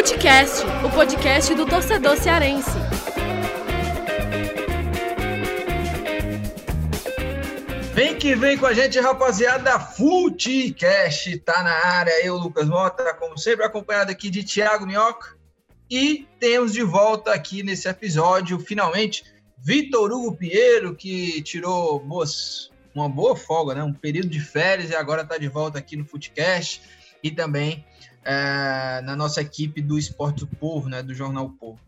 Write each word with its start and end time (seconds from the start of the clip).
Futecast, 0.00 0.64
o 0.82 0.90
podcast 0.90 1.54
do 1.54 1.66
torcedor 1.66 2.16
cearense. 2.16 2.70
Vem 7.92 8.16
que 8.16 8.34
vem 8.34 8.56
com 8.56 8.64
a 8.64 8.72
gente, 8.72 8.98
rapaziada. 8.98 9.78
Futecast 9.78 11.38
tá 11.40 11.62
na 11.62 11.86
área. 11.86 12.24
Eu, 12.24 12.38
Lucas 12.38 12.66
Mota, 12.66 13.12
como 13.12 13.36
sempre, 13.36 13.66
acompanhado 13.66 14.10
aqui 14.10 14.30
de 14.30 14.42
Thiago 14.42 14.86
Minhoca. 14.86 15.36
E 15.90 16.26
temos 16.38 16.72
de 16.72 16.82
volta 16.82 17.34
aqui 17.34 17.62
nesse 17.62 17.86
episódio, 17.86 18.58
finalmente, 18.58 19.22
Vitor 19.58 20.10
Hugo 20.10 20.34
Pinheiro, 20.34 20.96
que 20.96 21.42
tirou 21.42 22.00
boas, 22.00 22.70
uma 22.94 23.06
boa 23.06 23.36
folga, 23.36 23.74
né? 23.74 23.84
um 23.84 23.92
período 23.92 24.30
de 24.30 24.40
férias 24.40 24.88
e 24.88 24.94
agora 24.94 25.20
está 25.20 25.36
de 25.36 25.48
volta 25.48 25.78
aqui 25.78 25.94
no 25.94 26.06
Futecast 26.06 26.80
e 27.22 27.30
também 27.30 27.84
é, 28.24 29.00
na 29.02 29.16
nossa 29.16 29.40
equipe 29.40 29.80
do 29.80 29.98
Esporte 29.98 30.40
do 30.40 30.46
Povo, 30.46 30.88
né? 30.88 31.02
do 31.02 31.14
Jornal 31.14 31.48
Povo. 31.50 31.80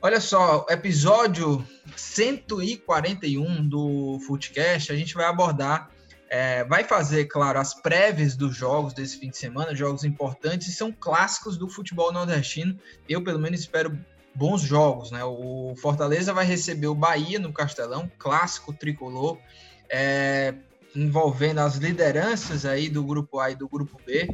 Olha 0.00 0.20
só, 0.20 0.66
episódio 0.68 1.66
141 1.96 3.66
do 3.66 4.18
Footcast, 4.26 4.92
a 4.92 4.96
gente 4.96 5.14
vai 5.14 5.24
abordar, 5.24 5.88
é, 6.28 6.62
vai 6.64 6.84
fazer, 6.84 7.24
claro, 7.24 7.58
as 7.58 7.72
prévias 7.72 8.36
dos 8.36 8.54
jogos 8.54 8.92
desse 8.92 9.18
fim 9.18 9.30
de 9.30 9.38
semana, 9.38 9.74
jogos 9.74 10.04
importantes, 10.04 10.68
e 10.68 10.72
são 10.72 10.92
clássicos 10.92 11.56
do 11.56 11.68
futebol 11.68 12.12
nordestino. 12.12 12.78
Eu, 13.08 13.24
pelo 13.24 13.38
menos, 13.38 13.60
espero 13.60 13.98
bons 14.34 14.60
jogos, 14.60 15.10
né? 15.10 15.24
O 15.24 15.74
Fortaleza 15.80 16.34
vai 16.34 16.44
receber 16.44 16.88
o 16.88 16.94
Bahia 16.94 17.38
no 17.38 17.52
Castelão, 17.52 18.10
clássico 18.18 18.74
tricolor, 18.74 19.38
é, 19.88 20.54
envolvendo 20.94 21.60
as 21.60 21.76
lideranças 21.76 22.66
aí 22.66 22.88
do 22.88 23.02
grupo 23.02 23.38
A 23.38 23.52
e 23.52 23.54
do 23.54 23.68
grupo 23.68 23.98
B 24.04 24.28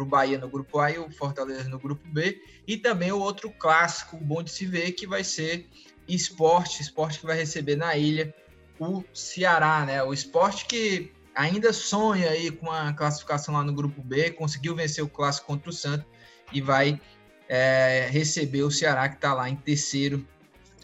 para 0.00 0.04
o 0.04 0.06
Bahia 0.06 0.38
no 0.38 0.48
grupo 0.48 0.78
A 0.78 0.90
e 0.90 0.98
o 0.98 1.10
Fortaleza 1.10 1.68
no 1.68 1.78
grupo 1.78 2.06
B. 2.08 2.40
E 2.66 2.76
também 2.76 3.12
o 3.12 3.18
outro 3.18 3.50
clássico 3.50 4.16
bom 4.16 4.42
de 4.42 4.50
se 4.50 4.64
ver, 4.66 4.92
que 4.92 5.06
vai 5.06 5.22
ser 5.22 5.68
esporte, 6.08 6.80
esporte 6.80 7.20
que 7.20 7.26
vai 7.26 7.36
receber 7.36 7.76
na 7.76 7.96
ilha 7.96 8.34
o 8.78 9.04
Ceará, 9.12 9.84
né? 9.84 10.02
O 10.02 10.12
esporte 10.12 10.64
que 10.64 11.12
ainda 11.34 11.72
sonha 11.72 12.30
aí 12.30 12.50
com 12.50 12.70
a 12.70 12.92
classificação 12.94 13.54
lá 13.54 13.62
no 13.62 13.74
grupo 13.74 14.02
B, 14.02 14.30
conseguiu 14.30 14.74
vencer 14.74 15.04
o 15.04 15.08
clássico 15.08 15.48
contra 15.48 15.68
o 15.68 15.72
Santos 15.72 16.06
e 16.52 16.60
vai 16.60 17.00
é, 17.48 18.08
receber 18.10 18.62
o 18.62 18.70
Ceará 18.70 19.08
que 19.08 19.16
está 19.16 19.34
lá 19.34 19.48
em 19.50 19.56
terceiro 19.56 20.26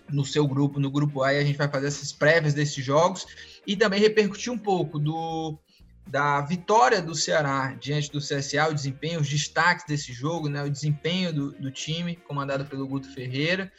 no 0.08 0.24
seu 0.24 0.46
grupo, 0.46 0.78
no 0.78 0.90
grupo 0.90 1.22
A, 1.22 1.32
e 1.32 1.38
a 1.38 1.44
gente 1.44 1.56
vai 1.56 1.68
fazer 1.68 1.88
essas 1.88 2.12
prévias 2.12 2.54
desses 2.54 2.84
jogos 2.84 3.26
e 3.66 3.74
também 3.74 3.98
repercutir 3.98 4.52
um 4.52 4.58
pouco 4.58 4.98
do 4.98 5.58
da 6.06 6.40
vitória 6.40 7.02
do 7.02 7.14
Ceará 7.14 7.76
diante 7.80 8.10
do 8.10 8.18
CSA, 8.18 8.68
o 8.70 8.74
desempenho, 8.74 9.20
os 9.20 9.28
destaques 9.28 9.84
desse 9.86 10.12
jogo, 10.12 10.48
né, 10.48 10.62
o 10.62 10.70
desempenho 10.70 11.32
do, 11.32 11.52
do 11.52 11.70
time, 11.70 12.14
comandado 12.14 12.64
pelo 12.64 12.86
Guto 12.86 13.12
Ferreira, 13.12 13.72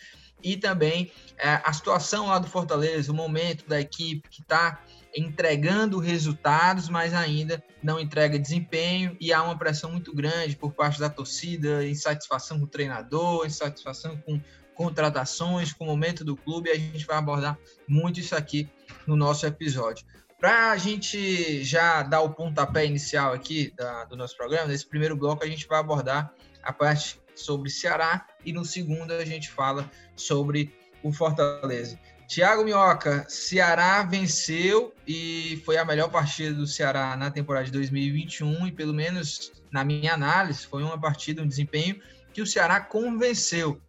e 0.44 0.58
também 0.58 1.11
é, 1.38 1.61
a 1.64 1.72
situação 1.72 2.28
lá 2.28 2.38
do 2.38 2.47
Fortaleza, 2.47 3.11
o 3.11 3.16
momento 3.16 3.67
da 3.67 3.80
equipe 3.80 4.28
que 4.30 4.42
está 4.42 4.84
entregando 5.16 6.00
resultados, 6.00 6.89
mas 6.89 7.14
ainda 7.14 7.64
não 7.81 8.00
entrega 8.00 8.38
desempenho, 8.38 9.16
e 9.19 9.31
há 9.31 9.41
uma 9.41 9.58
pressão 9.58 9.91
muito 9.91 10.14
grande 10.14 10.56
por 10.56 10.73
parte 10.73 11.00
da 11.00 11.09
torcida, 11.09 11.88
insatisfação 11.88 12.59
com 12.59 12.66
o 12.66 12.69
treinador, 12.69 13.45
insatisfação 13.45 14.17
com 14.17 14.39
contratações, 14.75 15.73
com 15.73 15.86
o 15.86 15.88
momento 15.88 16.23
do 16.23 16.36
clube, 16.36 16.69
e 16.69 16.73
a 16.73 16.75
gente 16.75 17.06
vai 17.06 17.17
abordar 17.17 17.58
muito 17.88 18.19
isso 18.19 18.36
aqui 18.36 18.69
no 19.06 19.16
nosso 19.16 19.46
episódio. 19.46 20.06
Para 20.40 20.72
a 20.72 20.78
gente 20.78 21.64
já 21.64 22.04
dar 22.04 22.22
o 22.22 22.30
pontapé 22.30 22.86
inicial 22.86 23.34
aqui 23.34 23.74
da, 23.76 24.06
do 24.06 24.16
nosso 24.16 24.38
programa, 24.38 24.68
nesse 24.68 24.88
primeiro 24.88 25.16
bloco 25.16 25.44
a 25.44 25.48
gente 25.48 25.68
vai 25.68 25.80
abordar 25.80 26.32
a 26.62 26.72
parte 26.72 27.20
sobre 27.36 27.70
Ceará 27.70 28.26
e 28.46 28.53
no 28.53 28.64
segundo 28.64 29.14
a 29.14 29.26
gente 29.26 29.50
fala 29.50 29.90
sobre 30.16 30.74
o 31.02 31.12
Fortaleza. 31.12 32.00
Tiago 32.28 32.64
Minhoca, 32.64 33.26
Ceará 33.30 34.03
venceu 34.03 34.94
e 35.08 35.62
foi 35.66 35.78
a 35.78 35.86
melhor 35.86 36.09
partida 36.09 36.53
do 36.53 36.68
Ceará 36.68 37.16
na 37.16 37.31
temporada 37.31 37.66
de 37.66 37.72
2021 37.72 38.68
e 38.68 38.72
pelo 38.72 38.94
menos 38.94 39.53
na 39.72 39.84
minha 39.84 40.14
análise 40.14 40.68
foi 40.68 40.84
uma 40.84 41.00
partida, 41.00 41.42
um 41.42 41.47
desempenho 41.47 42.00
que 42.34 42.42
o 42.42 42.46
Ceará 42.46 42.81
convenceu. 42.81 43.81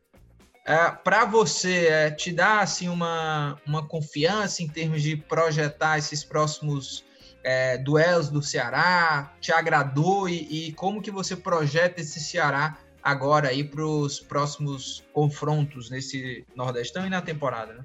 É, 0.68 0.90
para 0.90 1.24
você, 1.24 1.86
é, 1.86 2.10
te 2.10 2.30
dá 2.30 2.60
assim, 2.60 2.90
uma, 2.90 3.58
uma 3.66 3.88
confiança 3.88 4.62
em 4.62 4.68
termos 4.68 5.00
de 5.00 5.16
projetar 5.16 5.96
esses 5.96 6.22
próximos 6.22 7.06
é, 7.42 7.78
duelos 7.78 8.28
do 8.28 8.42
Ceará? 8.42 9.32
Te 9.40 9.50
agradou 9.50 10.28
e, 10.28 10.66
e, 10.68 10.72
como 10.74 11.00
que 11.00 11.10
você 11.10 11.34
projeta 11.34 12.02
esse 12.02 12.20
Ceará 12.20 12.76
agora 13.02 13.48
aí 13.48 13.64
para 13.64 13.82
os 13.82 14.20
próximos 14.20 15.02
confrontos 15.14 15.88
nesse 15.88 16.44
Nordestão 16.54 17.06
e 17.06 17.08
na 17.08 17.22
temporada, 17.22 17.72
né? 17.72 17.84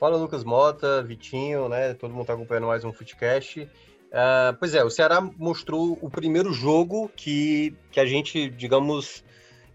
Fala 0.00 0.16
Lucas 0.16 0.42
Mota, 0.42 1.04
Vitinho, 1.04 1.68
né? 1.68 1.94
Todo 1.94 2.10
mundo 2.10 2.22
está 2.22 2.34
acompanhando 2.34 2.66
mais 2.66 2.84
um 2.84 2.92
Footcast. 2.92 3.68
Pois 4.58 4.74
é, 4.74 4.82
o 4.82 4.90
Ceará 4.90 5.20
mostrou 5.20 5.96
o 6.02 6.10
primeiro 6.10 6.52
jogo 6.52 7.08
que, 7.14 7.76
que 7.92 8.00
a 8.00 8.04
gente, 8.04 8.50
digamos, 8.50 9.22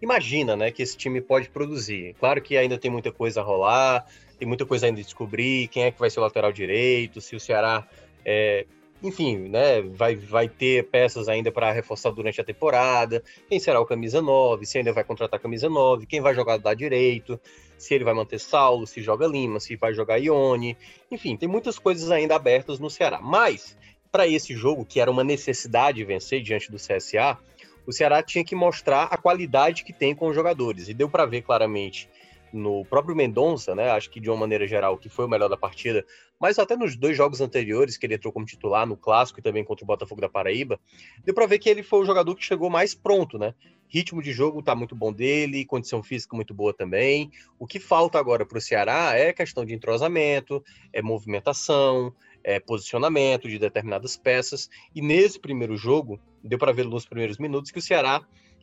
imagina, 0.02 0.56
né, 0.56 0.72
que 0.72 0.82
esse 0.82 0.98
time 0.98 1.22
pode 1.22 1.50
produzir. 1.50 2.16
Claro 2.20 2.42
que 2.42 2.58
ainda 2.58 2.78
tem 2.78 2.92
muita 2.92 3.12
coisa 3.12 3.42
a 3.42 3.44
rolar, 3.44 4.06
tem 4.38 4.48
muita 4.48 4.66
coisa 4.66 4.86
ainda 4.86 5.00
a 5.00 5.04
descobrir, 5.04 5.68
quem 5.68 5.84
é 5.84 5.92
que 5.92 6.00
vai 6.00 6.10
ser 6.10 6.20
o 6.20 6.24
lateral 6.24 6.52
direito, 6.52 7.20
se 7.22 7.36
o 7.36 7.40
Ceará, 7.40 7.88
é, 8.24 8.66
enfim, 9.02 9.38
né, 9.38 9.82
vai, 9.82 10.16
vai 10.16 10.48
ter 10.48 10.88
peças 10.90 11.28
ainda 11.28 11.52
para 11.52 11.72
reforçar 11.72 12.12
durante 12.12 12.42
a 12.42 12.44
temporada, 12.44 13.24
quem 13.48 13.60
será 13.60 13.80
o 13.80 13.86
camisa 13.86 14.22
9, 14.22 14.66
se 14.66 14.78
ainda 14.78 14.94
vai 14.94 15.04
contratar 15.04 15.40
camisa 15.40 15.70
9, 15.70 16.06
quem 16.06 16.22
vai 16.22 16.34
jogar 16.34 16.58
da 16.58 16.74
direito, 16.74 17.40
se 17.78 17.94
ele 17.94 18.04
vai 18.04 18.14
manter 18.14 18.40
Saulo, 18.40 18.88
se 18.88 19.02
joga 19.02 19.28
Lima, 19.28 19.60
se 19.60 19.76
vai 19.76 19.94
jogar 19.94 20.18
Ione, 20.18 20.78
enfim, 21.12 21.38
tem 21.38 21.48
muitas 21.48 21.78
coisas 21.78 22.10
ainda 22.10 22.36
abertas 22.36 22.80
no 22.80 22.90
Ceará. 22.90 23.20
Mas, 23.22 23.78
para 24.12 24.28
esse 24.28 24.56
jogo, 24.56 24.86
que 24.86 25.00
era 25.00 25.12
uma 25.12 25.24
necessidade 25.24 26.04
vencer 26.04 26.42
diante 26.42 26.72
do 26.72 26.78
CSA, 26.78 27.38
o 27.88 27.94
Ceará 27.94 28.22
tinha 28.22 28.44
que 28.44 28.54
mostrar 28.54 29.04
a 29.06 29.18
qualidade 29.18 29.86
que 29.86 29.94
tem 29.94 30.14
com 30.14 30.28
os 30.28 30.36
jogadores. 30.36 30.90
E 30.90 30.94
deu 30.94 31.10
para 31.10 31.26
ver 31.26 31.42
claramente 31.42 32.10
no 32.52 32.86
próprio 32.86 33.16
Mendonça, 33.16 33.74
né? 33.74 33.90
Acho 33.92 34.10
que 34.10 34.20
de 34.20 34.30
uma 34.30 34.38
maneira 34.38 34.68
geral, 34.68 34.98
que 34.98 35.10
foi 35.10 35.26
o 35.26 35.30
melhor 35.30 35.50
da 35.50 35.58
partida, 35.58 36.06
mas 36.40 36.60
até 36.60 36.76
nos 36.76 36.96
dois 36.96 37.16
jogos 37.16 37.42
anteriores 37.42 37.98
que 37.98 38.06
ele 38.06 38.16
entrou 38.16 38.32
como 38.32 38.46
titular, 38.46 38.86
no 38.86 38.98
clássico 38.98 39.40
e 39.40 39.44
também 39.44 39.64
contra 39.64 39.84
o 39.84 39.88
Botafogo 39.88 40.22
da 40.22 40.30
Paraíba, 40.30 40.80
deu 41.24 41.34
para 41.34 41.46
ver 41.46 41.60
que 41.60 41.70
ele 41.70 41.84
foi 41.84 42.00
o 42.02 42.06
jogador 42.06 42.36
que 42.36 42.44
chegou 42.44 42.70
mais 42.70 42.94
pronto, 42.94 43.38
né? 43.38 43.54
Ritmo 43.88 44.22
de 44.22 44.34
jogo 44.34 44.62
tá 44.62 44.76
muito 44.76 44.96
bom 44.96 45.14
dele, 45.14 45.66
condição 45.66 46.04
física 46.04 46.36
muito 46.36 46.54
boa 46.54 46.74
também. 46.74 47.32
O 47.58 47.66
que 47.66 47.80
falta 47.80 48.20
agora 48.20 48.46
para 48.46 48.58
o 48.58 48.62
Ceará 48.62 49.14
é 49.16 49.32
questão 49.32 49.66
de 49.66 49.74
entrosamento, 49.74 50.62
é 50.92 51.02
movimentação, 51.02 52.14
é, 52.44 52.60
posicionamento 52.60 53.48
de 53.48 53.60
determinadas 53.60 54.16
peças. 54.16 54.70
E 54.94 55.02
nesse 55.02 55.40
primeiro 55.40 55.76
jogo, 55.76 56.20
deu 56.44 56.58
para 56.58 56.72
ver 56.72 56.86
nos 56.86 57.06
primeiros 57.06 57.38
minutos 57.38 57.72
que 57.72 57.80
o 57.80 57.82
Ceará 57.82 58.22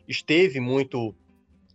esteve 0.08 0.60
muito 0.60 1.14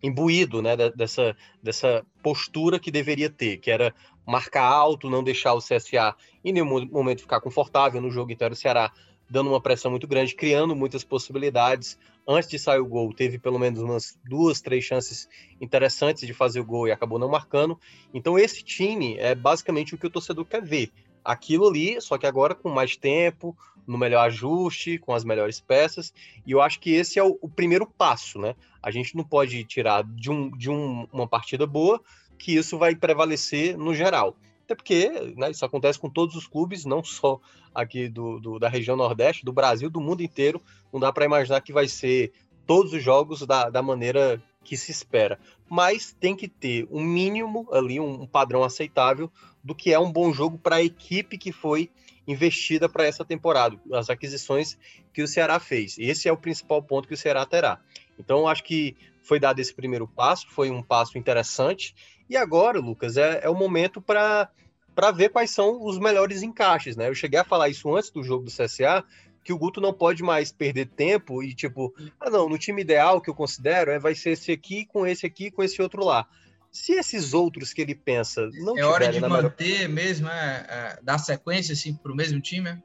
imbuído 0.01 0.61
né, 0.61 0.75
dessa, 0.95 1.35
dessa 1.61 2.05
postura 2.23 2.79
que 2.79 2.91
deveria 2.91 3.29
ter, 3.29 3.57
que 3.57 3.69
era 3.69 3.93
marcar 4.25 4.63
alto, 4.63 5.09
não 5.09 5.23
deixar 5.23 5.53
o 5.53 5.59
CSA 5.59 6.15
em 6.43 6.53
nenhum 6.53 6.87
momento 6.87 7.21
ficar 7.21 7.41
confortável 7.41 8.01
no 8.01 8.11
jogo 8.11 8.31
inteiro. 8.31 8.53
O 8.53 8.57
Ceará 8.57 8.91
dando 9.29 9.49
uma 9.49 9.61
pressão 9.61 9.91
muito 9.91 10.07
grande, 10.07 10.35
criando 10.35 10.75
muitas 10.75 11.03
possibilidades. 11.03 11.97
Antes 12.27 12.49
de 12.49 12.57
sair 12.57 12.79
o 12.79 12.85
gol, 12.85 13.13
teve 13.13 13.37
pelo 13.37 13.59
menos 13.59 13.79
umas 13.81 14.17
duas, 14.23 14.61
três 14.61 14.83
chances 14.83 15.27
interessantes 15.61 16.25
de 16.25 16.33
fazer 16.33 16.59
o 16.59 16.65
gol 16.65 16.87
e 16.87 16.91
acabou 16.91 17.19
não 17.19 17.29
marcando. 17.29 17.79
Então, 18.13 18.37
esse 18.37 18.63
time 18.63 19.17
é 19.17 19.35
basicamente 19.35 19.93
o 19.93 19.97
que 19.97 20.07
o 20.07 20.09
torcedor 20.09 20.45
quer 20.45 20.63
ver 20.63 20.91
aquilo 21.29 21.67
ali, 21.67 22.01
só 22.01 22.17
que 22.17 22.25
agora 22.25 22.55
com 22.55 22.69
mais 22.69 22.97
tempo, 22.97 23.55
no 23.85 23.99
melhor 23.99 24.25
ajuste, 24.25 24.97
com 24.97 25.13
as 25.13 25.23
melhores 25.23 25.59
peças. 25.59 26.11
E 26.43 26.51
eu 26.51 26.59
acho 26.59 26.79
que 26.79 26.89
esse 26.89 27.19
é 27.19 27.23
o, 27.23 27.37
o 27.39 27.47
primeiro 27.47 27.85
passo, 27.85 28.39
né? 28.39 28.55
A 28.81 28.89
gente 28.89 29.15
não 29.15 29.23
pode 29.23 29.63
tirar 29.63 30.03
de, 30.03 30.31
um, 30.31 30.49
de 30.49 30.71
um, 30.71 31.07
uma 31.13 31.27
partida 31.27 31.67
boa 31.67 32.01
que 32.35 32.55
isso 32.55 32.79
vai 32.79 32.95
prevalecer 32.95 33.77
no 33.77 33.93
geral. 33.93 34.35
Até 34.63 34.73
porque 34.73 35.33
né, 35.37 35.51
isso 35.51 35.63
acontece 35.63 35.99
com 35.99 36.09
todos 36.09 36.35
os 36.35 36.47
clubes, 36.47 36.83
não 36.83 37.03
só 37.03 37.39
aqui 37.75 38.09
do, 38.09 38.39
do 38.39 38.57
da 38.57 38.67
região 38.67 38.97
Nordeste, 38.97 39.45
do 39.45 39.53
Brasil, 39.53 39.87
do 39.87 40.01
mundo 40.01 40.23
inteiro. 40.23 40.59
Não 40.91 40.99
dá 40.99 41.13
para 41.13 41.25
imaginar 41.25 41.61
que 41.61 41.71
vai 41.71 41.87
ser 41.87 42.31
todos 42.65 42.91
os 42.91 43.03
jogos 43.03 43.45
da, 43.45 43.69
da 43.69 43.83
maneira 43.83 44.41
que 44.69 44.77
se 44.77 44.91
espera. 44.91 45.39
Mas 45.67 46.15
tem 46.19 46.35
que 46.35 46.47
ter 46.47 46.87
um 46.91 47.03
mínimo 47.03 47.67
ali, 47.71 47.99
um, 47.99 48.27
padrão 48.27 48.63
aceitável 48.63 49.31
do 49.63 49.73
que 49.73 49.91
é 49.91 49.97
um 49.97 50.11
bom 50.11 50.31
jogo 50.31 50.59
para 50.59 50.75
a 50.75 50.83
equipe 50.83 51.39
que 51.39 51.51
foi 51.51 51.89
investida 52.27 52.87
para 52.87 53.03
essa 53.03 53.25
temporada, 53.25 53.75
as 53.91 54.11
aquisições 54.11 54.77
que 55.11 55.23
o 55.23 55.27
Ceará 55.27 55.59
fez. 55.59 55.97
Esse 55.97 56.29
é 56.29 56.31
o 56.31 56.37
principal 56.37 56.83
ponto 56.83 57.07
que 57.07 57.15
o 57.15 57.17
Ceará 57.17 57.43
terá. 57.47 57.79
Então, 58.19 58.47
acho 58.47 58.63
que 58.63 58.95
foi 59.23 59.39
dado 59.39 59.57
esse 59.57 59.73
primeiro 59.73 60.07
passo, 60.07 60.45
foi 60.51 60.69
um 60.69 60.83
passo 60.83 61.17
interessante. 61.17 61.95
E 62.29 62.37
agora, 62.37 62.79
Lucas, 62.79 63.17
é, 63.17 63.39
é 63.41 63.49
o 63.49 63.55
momento 63.55 63.99
para 63.99 64.51
para 64.93 65.11
ver 65.11 65.29
quais 65.29 65.51
são 65.51 65.81
os 65.85 65.97
melhores 65.97 66.43
encaixes, 66.43 66.97
né? 66.97 67.07
Eu 67.07 67.15
cheguei 67.15 67.39
a 67.39 67.45
falar 67.45 67.69
isso 67.69 67.95
antes 67.95 68.09
do 68.09 68.21
jogo 68.21 68.43
do 68.43 68.51
CSA, 68.51 69.05
que 69.43 69.53
o 69.53 69.57
Guto 69.57 69.81
não 69.81 69.93
pode 69.93 70.21
mais 70.21 70.51
perder 70.51 70.87
tempo 70.87 71.41
e 71.41 71.53
tipo, 71.53 71.93
ah 72.19 72.29
não, 72.29 72.49
no 72.49 72.57
time 72.57 72.81
ideal 72.81 73.21
que 73.21 73.29
eu 73.29 73.35
considero 73.35 73.91
é 73.91 73.99
vai 73.99 74.15
ser 74.15 74.31
esse 74.31 74.51
aqui 74.51 74.85
com 74.85 75.05
esse 75.05 75.25
aqui 75.25 75.49
com 75.49 75.63
esse 75.63 75.81
outro 75.81 76.03
lá. 76.03 76.27
Se 76.71 76.93
esses 76.93 77.33
outros 77.33 77.73
que 77.73 77.81
ele 77.81 77.95
pensa 77.95 78.47
não 78.53 78.77
é 78.77 78.85
hora 78.85 79.11
de 79.11 79.19
manter 79.19 79.87
melhor... 79.87 79.89
mesmo, 79.89 80.29
é, 80.29 80.65
é, 80.69 80.99
dar 81.01 81.17
sequência 81.17 81.73
assim 81.73 81.95
para 81.95 82.11
o 82.11 82.15
mesmo 82.15 82.39
time. 82.39 82.69
É? 82.69 82.81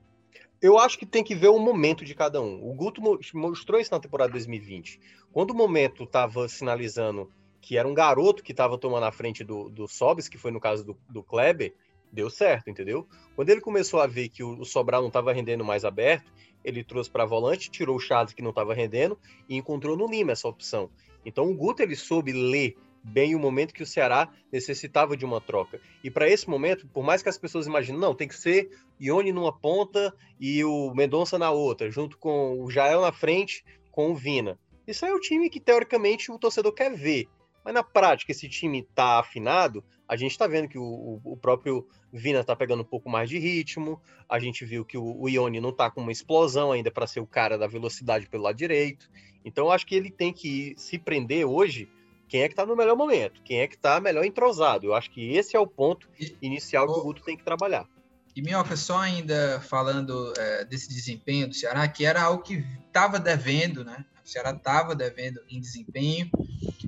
Eu 0.63 0.79
acho 0.79 0.99
que 0.99 1.05
tem 1.05 1.23
que 1.23 1.35
ver 1.35 1.49
o 1.49 1.59
momento 1.59 2.05
de 2.05 2.15
cada 2.15 2.41
um. 2.41 2.67
O 2.67 2.73
Guto 2.73 3.03
mostrou 3.35 3.79
isso 3.79 3.93
na 3.93 4.01
temporada 4.01 4.33
2020. 4.33 4.99
Quando 5.31 5.51
o 5.51 5.55
momento 5.55 6.05
estava 6.05 6.49
sinalizando 6.49 7.31
que 7.61 7.77
era 7.77 7.87
um 7.87 7.93
garoto 7.93 8.43
que 8.43 8.53
estava 8.53 8.79
tomando 8.79 9.05
a 9.05 9.13
frente 9.13 9.45
do, 9.45 9.69
do 9.69 9.87
Sobis, 9.87 10.29
que 10.29 10.39
foi 10.39 10.51
no 10.51 10.61
caso 10.61 10.85
do, 10.85 10.97
do 11.09 11.23
Kleber, 11.23 11.75
deu 12.15 12.31
certo, 12.31 12.71
entendeu? 12.71 13.07
Quando 13.35 13.51
ele 13.51 13.61
começou 13.61 14.01
a 14.01 14.07
ver 14.07 14.29
que 14.29 14.43
o, 14.43 14.65
Sobral 14.65 15.03
não 15.03 15.09
estava 15.09 15.33
rendendo 15.33 15.65
mais 15.65 15.85
aberto, 15.85 16.33
ele 16.65 16.83
trouxe 16.83 17.11
para 17.11 17.27
volante, 17.27 17.71
tirou 17.71 17.97
o 17.97 18.01
Charles 18.01 18.33
que 18.33 18.41
não 18.41 18.51
estava 18.51 18.73
rendendo 18.73 19.19
e 19.49 19.57
encontrou 19.57 19.97
no 19.97 20.07
Lima 20.07 20.33
essa 20.33 20.49
opção. 20.49 20.89
Então 21.27 21.51
o 21.51 21.55
Guto 21.55 21.83
ele 21.83 21.97
soube 21.97 22.33
ler 22.33 22.77
bem 23.03 23.35
o 23.35 23.39
momento 23.39 23.75
que 23.75 23.83
o 23.83 23.87
Ceará 23.87 24.31
necessitava 24.51 25.15
de 25.15 25.27
uma 25.27 25.41
troca. 25.41 25.79
E 26.03 26.11
para 26.11 26.29
esse 26.29 26.49
momento, 26.49 26.87
por 26.89 27.05
mais 27.05 27.23
que 27.23 27.29
as 27.29 27.37
pessoas 27.37 27.67
imaginem, 27.67 28.01
não, 28.01 28.15
tem 28.15 28.27
que 28.27 28.35
ser 28.35 28.71
Ione 28.99 29.31
numa 29.31 29.53
ponta 29.53 30.15
e 30.41 30.65
o 30.65 30.95
Mendonça 30.95 31.39
na 31.39 31.51
outra, 31.51 31.91
junto 31.91 32.17
com 32.17 32.63
o 32.63 32.71
Jael 32.71 33.03
na 33.03 33.13
frente, 33.13 33.63
com 33.91 34.11
o 34.11 34.15
Vina. 34.15 34.59
Isso 34.87 35.05
é 35.05 35.13
o 35.13 35.21
time 35.21 35.51
que 35.51 35.61
teoricamente 35.61 36.33
o 36.33 36.39
torcedor 36.39 36.73
quer 36.73 36.95
ver. 36.95 37.29
Mas 37.65 37.73
na 37.73 37.83
prática, 37.83 38.31
esse 38.31 38.49
time 38.49 38.83
tá 38.95 39.19
afinado, 39.19 39.83
a 40.07 40.17
gente 40.17 40.37
tá 40.37 40.47
vendo 40.47 40.69
que 40.69 40.79
o, 40.79 41.21
o 41.25 41.37
próprio 41.37 41.89
Vina 42.13 42.45
tá 42.45 42.55
pegando 42.55 42.83
um 42.83 42.87
pouco 42.87 43.09
mais 43.09 43.29
de 43.29 43.39
ritmo, 43.39 44.01
a 44.29 44.39
gente 44.39 44.65
viu 44.65 44.85
que 44.85 44.99
o, 44.99 45.21
o 45.21 45.29
Ione 45.29 45.61
não 45.61 45.73
tá 45.73 45.91
com 45.91 46.03
uma 46.03 46.13
explosão 46.13 46.73
ainda 46.73 46.91
para 46.91 47.07
ser 47.07 47.21
o 47.21 47.27
cara 47.27 47.57
da 47.57 47.67
velocidade 47.67 48.29
pelo 48.29 48.45
lado 48.45 48.57
direito. 48.57 49.11
Então, 49.45 49.71
acho 49.71 49.87
que 49.87 49.95
ele 49.95 50.11
tem 50.11 50.33
que 50.33 50.75
se 50.77 50.99
prender 50.99 51.47
hoje 51.47 51.89
quem 52.29 52.43
é 52.43 52.49
que 52.49 52.55
tá 52.55 52.67
no 52.67 52.77
melhor 52.77 52.97
momento, 52.97 53.43
quem 53.43 53.61
é 53.61 53.67
que 53.67 53.79
tá 53.79 54.01
melhor 54.01 54.25
entrosado. 54.25 54.87
Eu 54.87 54.95
acho 54.95 55.11
que 55.11 55.35
esse 55.35 55.57
é 55.57 55.61
o 55.61 55.67
ponto 55.67 56.09
inicial 56.43 56.87
que 56.87 56.99
o 56.99 57.03
Guto 57.03 57.23
tem 57.23 57.37
que 57.37 57.45
trabalhar. 57.45 57.87
E 58.35 58.43
Minhoca, 58.43 58.77
só 58.77 58.99
ainda 58.99 59.61
falando 59.61 60.33
é, 60.37 60.65
desse 60.65 60.89
desempenho 60.89 61.47
do 61.47 61.55
Ceará, 61.55 61.87
que 61.87 62.05
era 62.05 62.23
algo 62.23 62.43
que 62.43 62.65
estava 62.87 63.19
devendo, 63.19 63.85
né? 63.85 64.05
O 64.25 64.29
Ceará 64.29 64.51
estava 64.51 64.95
devendo 64.95 65.41
em 65.51 65.61
desempenho 65.61 66.31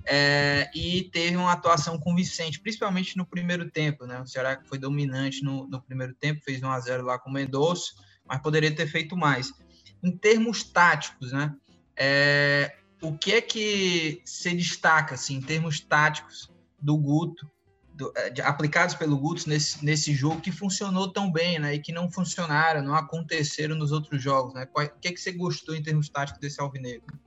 é, 0.07 0.71
e 0.75 1.11
teve 1.13 1.37
uma 1.37 1.53
atuação 1.53 1.99
convincente, 1.99 2.61
principalmente 2.61 3.17
no 3.17 3.27
primeiro 3.27 3.71
tempo. 3.71 4.07
Né? 4.07 4.21
O 4.21 4.27
Ceará 4.27 4.61
foi 4.65 4.79
dominante 4.79 5.45
no, 5.45 5.69
no 5.69 5.83
primeiro 5.83 6.15
tempo, 6.15 6.43
fez 6.43 6.63
1 6.63 6.71
a 6.71 6.81
0 6.81 7.05
lá 7.05 7.19
com 7.19 7.29
o 7.29 7.33
Mendonça, 7.33 7.93
mas 8.25 8.41
poderia 8.41 8.75
ter 8.75 8.87
feito 8.87 9.17
mais. 9.17 9.53
Em 10.03 10.17
termos 10.17 10.63
táticos, 10.65 11.33
né? 11.33 11.55
É, 11.97 12.77
o 13.03 13.17
que 13.17 13.33
é 13.33 13.41
que 13.41 14.23
se 14.25 14.55
destaca, 14.55 15.15
assim, 15.15 15.37
em 15.37 15.43
termos 15.43 15.81
táticos, 15.81 16.51
do 16.79 16.97
Guto, 16.97 17.51
do, 17.95 18.13
é, 18.17 18.43
aplicados 18.43 18.95
pelo 18.95 19.19
Guto 19.19 19.49
nesse, 19.49 19.85
nesse 19.85 20.15
jogo 20.15 20.41
que 20.41 20.53
funcionou 20.53 21.13
tão 21.13 21.33
bem, 21.33 21.59
né? 21.59 21.75
E 21.75 21.81
que 21.81 21.93
não 21.93 22.11
funcionaram, 22.11 22.83
não 22.83 22.95
aconteceram 22.95 23.75
nos 23.75 23.93
outros 23.93 24.23
jogos, 24.23 24.55
né? 24.55 24.69
O 24.75 25.01
que 25.01 25.09
é 25.09 25.13
que 25.13 25.21
você 25.21 25.33
gostou 25.33 25.75
em 25.75 25.83
termos 25.83 26.09
táticos 26.09 26.41
desse 26.41 26.61
Alvinegro? 26.61 27.26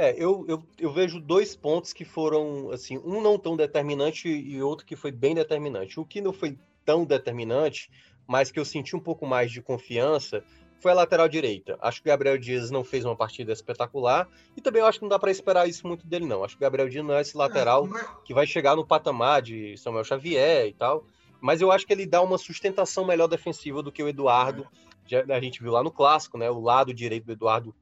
É, 0.00 0.14
eu, 0.16 0.44
eu, 0.46 0.62
eu, 0.78 0.92
vejo 0.92 1.18
dois 1.18 1.56
pontos 1.56 1.92
que 1.92 2.04
foram, 2.04 2.70
assim, 2.70 2.98
um 2.98 3.20
não 3.20 3.36
tão 3.36 3.56
determinante 3.56 4.28
e 4.28 4.62
outro 4.62 4.86
que 4.86 4.94
foi 4.94 5.10
bem 5.10 5.34
determinante. 5.34 5.98
O 5.98 6.04
que 6.04 6.20
não 6.20 6.32
foi 6.32 6.56
tão 6.84 7.04
determinante, 7.04 7.90
mas 8.24 8.48
que 8.52 8.60
eu 8.60 8.64
senti 8.64 8.94
um 8.94 9.00
pouco 9.00 9.26
mais 9.26 9.50
de 9.50 9.60
confiança, 9.60 10.44
foi 10.78 10.92
a 10.92 10.94
lateral 10.94 11.28
direita. 11.28 11.76
Acho 11.80 12.00
que 12.00 12.08
o 12.08 12.12
Gabriel 12.12 12.38
Dias 12.38 12.70
não 12.70 12.84
fez 12.84 13.04
uma 13.04 13.16
partida 13.16 13.52
espetacular 13.52 14.28
e 14.56 14.60
também 14.60 14.82
eu 14.82 14.86
acho 14.86 15.00
que 15.00 15.04
não 15.04 15.08
dá 15.08 15.18
para 15.18 15.32
esperar 15.32 15.68
isso 15.68 15.84
muito 15.84 16.06
dele, 16.06 16.26
não. 16.26 16.44
Acho 16.44 16.56
que 16.56 16.62
o 16.62 16.66
Gabriel 16.66 16.88
Dias 16.88 17.04
não 17.04 17.14
é 17.14 17.20
esse 17.20 17.36
lateral 17.36 17.88
que 18.24 18.32
vai 18.32 18.46
chegar 18.46 18.76
no 18.76 18.86
patamar 18.86 19.42
de 19.42 19.76
Samuel 19.78 20.04
Xavier 20.04 20.68
e 20.68 20.74
tal, 20.74 21.04
mas 21.40 21.60
eu 21.60 21.72
acho 21.72 21.84
que 21.84 21.92
ele 21.92 22.06
dá 22.06 22.22
uma 22.22 22.38
sustentação 22.38 23.04
melhor 23.04 23.26
defensiva 23.26 23.82
do 23.82 23.90
que 23.90 24.04
o 24.04 24.08
Eduardo. 24.08 24.64
Já, 25.08 25.24
a 25.28 25.40
gente 25.40 25.60
viu 25.60 25.72
lá 25.72 25.82
no 25.82 25.90
clássico, 25.90 26.38
né? 26.38 26.48
O 26.48 26.60
lado 26.60 26.94
direito 26.94 27.24
do 27.24 27.32
Eduardo 27.32 27.74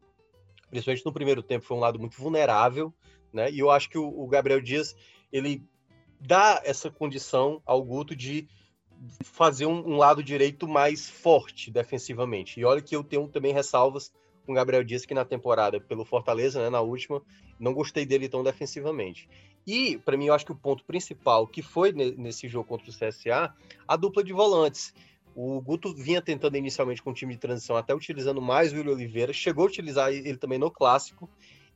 principalmente 0.70 1.04
no 1.04 1.12
primeiro 1.12 1.42
tempo, 1.42 1.64
foi 1.64 1.76
um 1.76 1.80
lado 1.80 1.98
muito 1.98 2.16
vulnerável, 2.16 2.92
né? 3.32 3.50
E 3.50 3.58
eu 3.58 3.70
acho 3.70 3.88
que 3.88 3.98
o, 3.98 4.26
Gabriel 4.26 4.60
Dias 4.60 4.96
ele 5.32 5.62
dá 6.20 6.60
essa 6.64 6.90
condição 6.90 7.60
ao 7.66 7.82
Guto 7.82 8.16
de 8.16 8.48
fazer 9.22 9.66
um, 9.66 9.94
um, 9.94 9.96
lado 9.96 10.22
direito 10.22 10.66
mais 10.66 11.08
forte 11.08 11.70
defensivamente. 11.70 12.58
E 12.58 12.64
olha 12.64 12.80
que 12.80 12.96
eu 12.96 13.04
tenho 13.04 13.28
também 13.28 13.52
ressalvas 13.52 14.12
com 14.44 14.52
o 14.52 14.54
Gabriel 14.54 14.84
Dias 14.84 15.04
que 15.04 15.12
na 15.12 15.24
temporada 15.24 15.80
pelo 15.80 16.04
Fortaleza, 16.04 16.62
né, 16.62 16.70
na 16.70 16.80
última, 16.80 17.20
não 17.58 17.74
gostei 17.74 18.06
dele 18.06 18.28
tão 18.28 18.42
defensivamente. 18.42 19.28
E 19.66 19.98
para 19.98 20.16
mim 20.16 20.26
eu 20.26 20.34
acho 20.34 20.46
que 20.46 20.52
o 20.52 20.56
ponto 20.56 20.84
principal 20.84 21.46
que 21.46 21.60
foi 21.60 21.92
nesse 21.92 22.48
jogo 22.48 22.68
contra 22.68 22.88
o 22.88 22.94
CSA, 22.94 23.52
a 23.86 23.96
dupla 23.96 24.22
de 24.22 24.32
volantes. 24.32 24.94
O 25.38 25.60
Guto 25.60 25.94
vinha 25.94 26.22
tentando 26.22 26.56
inicialmente 26.56 27.02
com 27.02 27.10
o 27.10 27.14
time 27.14 27.34
de 27.34 27.40
transição, 27.40 27.76
até 27.76 27.94
utilizando 27.94 28.40
mais 28.40 28.72
o 28.72 28.76
William 28.76 28.94
Oliveira, 28.94 29.34
chegou 29.34 29.64
a 29.64 29.68
utilizar 29.68 30.10
ele 30.10 30.38
também 30.38 30.58
no 30.58 30.70
clássico, 30.70 31.28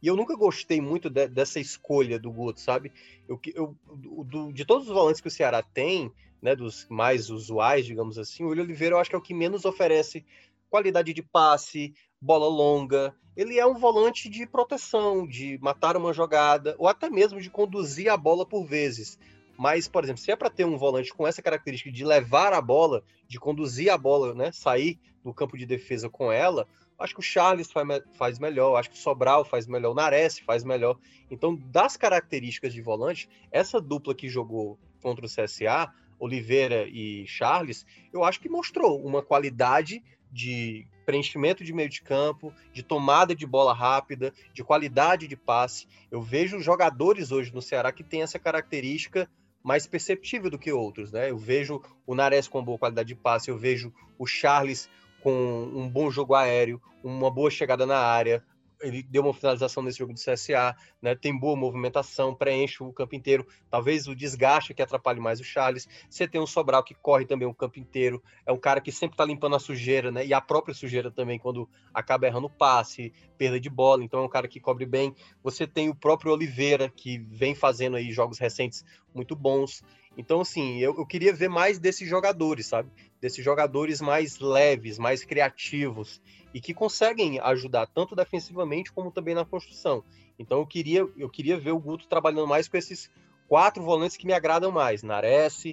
e 0.03 0.07
eu 0.07 0.17
nunca 0.17 0.35
gostei 0.35 0.81
muito 0.81 1.11
de, 1.11 1.29
dessa 1.29 1.61
escolha 1.61 2.19
do 2.19 2.33
Guto, 2.33 2.59
sabe? 2.59 2.91
Eu, 3.29 3.39
eu 3.55 3.77
do, 3.95 4.51
de 4.51 4.65
todos 4.65 4.89
os 4.89 4.95
volantes 4.95 5.21
que 5.21 5.29
o 5.29 5.31
Ceará 5.31 5.63
tem, 5.63 6.11
né, 6.41 6.57
dos 6.57 6.87
mais 6.89 7.29
usuais, 7.29 7.85
digamos 7.85 8.19
assim, 8.19 8.45
o 8.45 8.49
William 8.49 8.65
Oliveira 8.65 8.95
eu 8.95 8.99
acho 8.99 9.11
que 9.11 9.17
é 9.17 9.19
o 9.19 9.23
que 9.23 9.35
menos 9.35 9.67
oferece 9.67 10.25
qualidade 10.71 11.13
de 11.13 11.23
passe, 11.23 11.93
bola 12.19 12.49
longa. 12.49 13.15
Ele 13.37 13.59
é 13.59 13.67
um 13.67 13.75
volante 13.75 14.31
de 14.31 14.47
proteção, 14.47 15.27
de 15.27 15.59
matar 15.61 15.99
uma 15.99 16.15
jogada, 16.15 16.75
ou 16.79 16.89
até 16.89 17.11
mesmo 17.11 17.39
de 17.39 17.51
conduzir 17.51 18.09
a 18.11 18.17
bola 18.17 18.47
por 18.47 18.65
vezes. 18.65 19.19
Mas, 19.61 19.87
por 19.87 20.03
exemplo, 20.03 20.23
se 20.23 20.31
é 20.31 20.37
para 20.37 20.49
ter 20.49 20.65
um 20.65 20.79
volante 20.79 21.13
com 21.13 21.27
essa 21.27 21.43
característica 21.43 21.93
de 21.93 22.03
levar 22.03 22.55
a 22.55 22.63
bola, 22.63 23.05
de 23.29 23.39
conduzir 23.39 23.93
a 23.93 23.99
bola, 23.99 24.35
né, 24.35 24.51
sair 24.53 24.99
do 25.23 25.35
campo 25.35 25.59
de 25.59 25.67
defesa 25.67 26.09
com 26.09 26.33
ela, 26.33 26.67
acho 26.99 27.13
que 27.13 27.21
o 27.21 27.23
Charles 27.23 27.71
faz, 27.71 27.87
faz 28.15 28.39
melhor, 28.39 28.77
acho 28.77 28.89
que 28.89 28.97
o 28.97 28.99
Sobral 28.99 29.45
faz 29.45 29.67
melhor, 29.67 29.91
o 29.91 29.95
Nares 29.95 30.39
faz 30.39 30.65
melhor. 30.65 30.97
Então, 31.31 31.55
das 31.55 31.95
características 31.95 32.73
de 32.73 32.81
volante, 32.81 33.29
essa 33.53 33.79
dupla 33.79 34.15
que 34.15 34.31
jogou 34.31 34.79
contra 35.03 35.27
o 35.27 35.29
CSA, 35.29 35.93
Oliveira 36.19 36.89
e 36.89 37.27
Charles, 37.27 37.85
eu 38.15 38.25
acho 38.25 38.41
que 38.41 38.49
mostrou 38.49 38.99
uma 39.05 39.21
qualidade 39.21 40.03
de 40.33 40.87
preenchimento 41.05 41.63
de 41.63 41.75
meio 41.75 41.91
de 41.91 42.01
campo, 42.01 42.51
de 42.73 42.83
tomada 42.83 43.35
de 43.35 43.47
bola 43.47 43.75
rápida, 43.75 44.33
de 44.55 44.65
qualidade 44.65 45.29
de 45.29 45.37
passe. 45.37 45.87
Eu 46.11 46.23
vejo 46.23 46.61
jogadores 46.61 47.31
hoje 47.31 47.53
no 47.53 47.61
Ceará 47.61 47.93
que 47.93 48.05
têm 48.05 48.23
essa 48.23 48.39
característica 48.39 49.29
mais 49.63 49.87
perceptível 49.87 50.51
do 50.51 50.59
que 50.59 50.73
outros, 50.73 51.13
né? 51.13 51.31
Eu 51.31 51.39
vejo 51.39 51.83
o 52.07 52.15
Nares 52.15 52.49
com 52.49 52.65
boa 52.65 52.79
qualidade 52.79 53.09
de 53.09 53.15
passe, 53.15 53.51
eu 53.51 53.59
vejo 53.59 53.93
o 54.19 54.27
Charles 54.27 54.89
com 55.23 55.33
um 55.33 55.89
bom 55.89 56.11
jogo 56.11 56.35
aéreo, 56.35 56.81
uma 57.03 57.31
boa 57.31 57.51
chegada 57.51 57.85
na 57.87 57.99
área, 57.99 58.43
ele 58.81 59.03
deu 59.03 59.23
uma 59.23 59.35
finalização 59.35 59.83
nesse 59.83 59.99
jogo 59.99 60.13
do 60.13 60.21
CSA, 60.21 60.75
né? 61.01 61.15
Tem 61.15 61.37
boa 61.37 61.57
movimentação, 61.57 62.35
preenche 62.35 62.83
o 62.83 62.93
campo 62.93 63.15
inteiro. 63.15 63.47
Talvez 63.71 64.07
o 64.07 64.15
desgaste 64.15 64.75
que 64.75 64.83
atrapalhe 64.83 65.21
mais 65.21 65.41
o 65.41 65.45
Charles. 65.45 65.89
Você 66.09 66.27
tem 66.27 66.41
um 66.41 66.47
Sobral 66.47 66.83
que 66.83 66.95
corre 66.95 67.25
também 67.25 67.47
o 67.47 67.55
campo 67.55 67.79
inteiro. 67.79 68.23
É 68.47 68.53
um 68.53 68.59
cara 68.59 68.81
que 68.81 68.91
sempre 68.91 69.17
tá 69.17 69.25
limpando 69.25 69.57
a 69.57 69.59
sujeira, 69.59 70.11
né? 70.11 70.25
E 70.25 70.33
a 70.33 70.41
própria 70.41 70.75
sujeira 70.75 71.11
também 71.11 71.39
quando 71.39 71.69
acaba 71.93 72.27
errando 72.27 72.49
passe, 72.49 73.13
perda 73.37 73.61
de 73.61 73.71
bola. 73.71 74.03
Então 74.03 74.21
é 74.21 74.23
um 74.23 74.29
cara 74.29 74.49
que 74.49 74.61
cobre 74.61 74.87
bem. 74.87 75.15
Você 75.43 75.67
tem 75.67 75.89
o 75.89 75.95
próprio 75.95 76.33
Oliveira 76.33 76.89
que 76.89 77.19
vem 77.19 77.55
fazendo 77.55 77.97
aí 77.97 78.11
jogos 78.13 78.39
recentes 78.39 78.85
muito 79.15 79.37
bons. 79.37 79.83
Então, 80.17 80.41
assim, 80.41 80.79
eu, 80.79 80.97
eu 80.99 81.07
queria 81.07 81.33
ver 81.33 81.49
mais 81.49 81.79
desses 81.79 82.09
jogadores, 82.09 82.67
sabe? 82.67 82.91
Desses 83.21 83.45
jogadores 83.45 84.01
mais 84.01 84.39
leves, 84.39 84.99
mais 84.99 85.25
criativos 85.25 86.21
e 86.53 86.61
que 86.61 86.75
conseguem 86.75 87.39
ajudar 87.41 87.87
tanto 87.87 88.17
defensivamente 88.17 88.93
como 88.93 89.11
também 89.11 89.35
na 89.35 89.45
construção. 89.45 90.03
Então 90.39 90.59
eu 90.59 90.67
queria, 90.67 91.07
eu 91.17 91.29
queria 91.29 91.59
ver 91.59 91.73
o 91.73 91.79
Guto 91.79 92.09
trabalhando 92.09 92.47
mais 92.47 92.67
com 92.69 92.77
esses 92.77 93.11
quatro 93.49 93.83
volantes 93.83 94.17
que 94.17 94.27
me 94.27 94.33
agradam 94.33 94.71
mais: 94.71 95.03
Nares, 95.03 95.65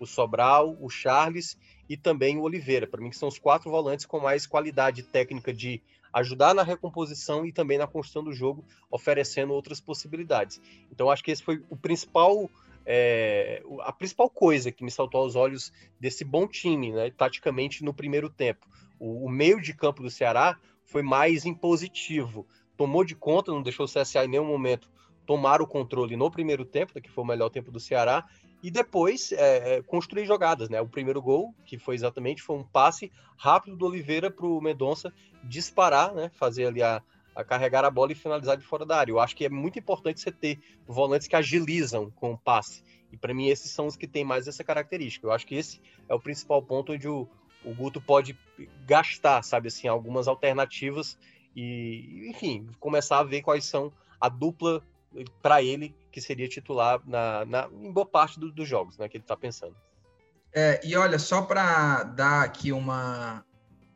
o 0.00 0.06
Sobral, 0.06 0.76
o 0.80 0.88
Charles 0.88 1.56
e 1.88 1.96
também 1.96 2.36
o 2.36 2.42
Oliveira. 2.42 2.86
Para 2.86 3.00
mim, 3.00 3.10
que 3.10 3.16
são 3.16 3.28
os 3.28 3.38
quatro 3.38 3.70
volantes 3.70 4.04
com 4.04 4.20
mais 4.20 4.46
qualidade 4.46 5.02
técnica 5.02 5.52
de 5.52 5.82
ajudar 6.12 6.54
na 6.54 6.62
recomposição 6.62 7.44
e 7.44 7.52
também 7.52 7.78
na 7.78 7.86
construção 7.86 8.24
do 8.24 8.32
jogo, 8.32 8.64
oferecendo 8.90 9.52
outras 9.52 9.80
possibilidades. 9.80 10.60
Então, 10.90 11.10
acho 11.10 11.22
que 11.22 11.30
esse 11.30 11.42
foi 11.42 11.62
o 11.68 11.76
principal. 11.76 12.50
É, 12.88 13.64
a 13.80 13.92
principal 13.92 14.30
coisa 14.30 14.70
que 14.70 14.84
me 14.84 14.92
saltou 14.92 15.20
aos 15.20 15.34
olhos 15.34 15.72
desse 15.98 16.24
bom 16.24 16.46
time, 16.46 16.92
né, 16.92 17.10
taticamente 17.10 17.82
no 17.82 17.92
primeiro 17.92 18.30
tempo 18.30 18.64
o, 18.98 19.26
o 19.26 19.30
meio 19.30 19.60
de 19.60 19.74
campo 19.74 20.02
do 20.02 20.10
Ceará 20.10 20.58
foi 20.84 21.02
mais 21.02 21.44
impositivo. 21.44 22.46
Tomou 22.76 23.04
de 23.04 23.14
conta, 23.14 23.52
não 23.52 23.62
deixou 23.62 23.86
o 23.86 23.88
CSA 23.88 24.24
em 24.24 24.28
nenhum 24.28 24.44
momento 24.44 24.88
tomar 25.26 25.60
o 25.60 25.66
controle 25.66 26.16
no 26.16 26.30
primeiro 26.30 26.64
tempo, 26.64 26.98
que 27.00 27.10
foi 27.10 27.24
o 27.24 27.26
melhor 27.26 27.50
tempo 27.50 27.70
do 27.70 27.80
Ceará, 27.80 28.24
e 28.62 28.70
depois 28.70 29.32
é, 29.32 29.76
é, 29.76 29.82
construir 29.82 30.24
jogadas, 30.24 30.68
né? 30.68 30.80
O 30.80 30.88
primeiro 30.88 31.20
gol, 31.20 31.54
que 31.64 31.78
foi 31.78 31.94
exatamente, 31.94 32.42
foi 32.42 32.56
um 32.56 32.64
passe 32.64 33.12
rápido 33.36 33.76
do 33.76 33.86
Oliveira 33.86 34.30
para 34.30 34.46
o 34.46 34.60
Mendonça 34.60 35.12
disparar, 35.44 36.14
né? 36.14 36.30
Fazer 36.34 36.66
ali 36.66 36.82
a, 36.82 37.02
a, 37.34 37.44
carregar 37.44 37.84
a 37.84 37.90
bola 37.90 38.12
e 38.12 38.14
finalizar 38.14 38.56
de 38.56 38.64
fora 38.64 38.86
da 38.86 38.96
área. 38.96 39.12
Eu 39.12 39.20
acho 39.20 39.36
que 39.36 39.44
é 39.44 39.48
muito 39.50 39.78
importante 39.78 40.20
você 40.20 40.32
ter 40.32 40.58
volantes 40.86 41.28
que 41.28 41.36
agilizam 41.36 42.10
com 42.12 42.32
o 42.32 42.38
passe. 42.38 42.82
E 43.12 43.16
para 43.16 43.34
mim 43.34 43.48
esses 43.48 43.70
são 43.70 43.86
os 43.86 43.96
que 43.96 44.06
têm 44.06 44.24
mais 44.24 44.48
essa 44.48 44.64
característica. 44.64 45.26
Eu 45.26 45.32
acho 45.32 45.46
que 45.46 45.54
esse 45.54 45.80
é 46.08 46.14
o 46.14 46.20
principal 46.20 46.62
ponto 46.62 46.92
onde 46.92 47.06
o, 47.06 47.28
o 47.66 47.74
Guto 47.74 48.00
pode 48.00 48.38
gastar, 48.86 49.42
sabe 49.42 49.68
assim, 49.68 49.88
algumas 49.88 50.28
alternativas 50.28 51.18
e, 51.54 52.28
enfim, 52.30 52.68
começar 52.78 53.18
a 53.18 53.24
ver 53.24 53.42
quais 53.42 53.64
são 53.64 53.92
a 54.20 54.28
dupla 54.28 54.82
para 55.42 55.62
ele 55.62 55.94
que 56.12 56.20
seria 56.20 56.48
titular 56.48 57.00
na, 57.04 57.44
na, 57.44 57.68
em 57.82 57.90
boa 57.90 58.06
parte 58.06 58.38
do, 58.38 58.52
dos 58.52 58.68
jogos, 58.68 58.96
né, 58.96 59.08
que 59.08 59.16
ele 59.16 59.24
está 59.24 59.36
pensando. 59.36 59.74
É, 60.52 60.80
e 60.84 60.96
olha, 60.96 61.18
só 61.18 61.42
para 61.42 62.04
dar 62.04 62.42
aqui 62.42 62.72
uma, 62.72 63.44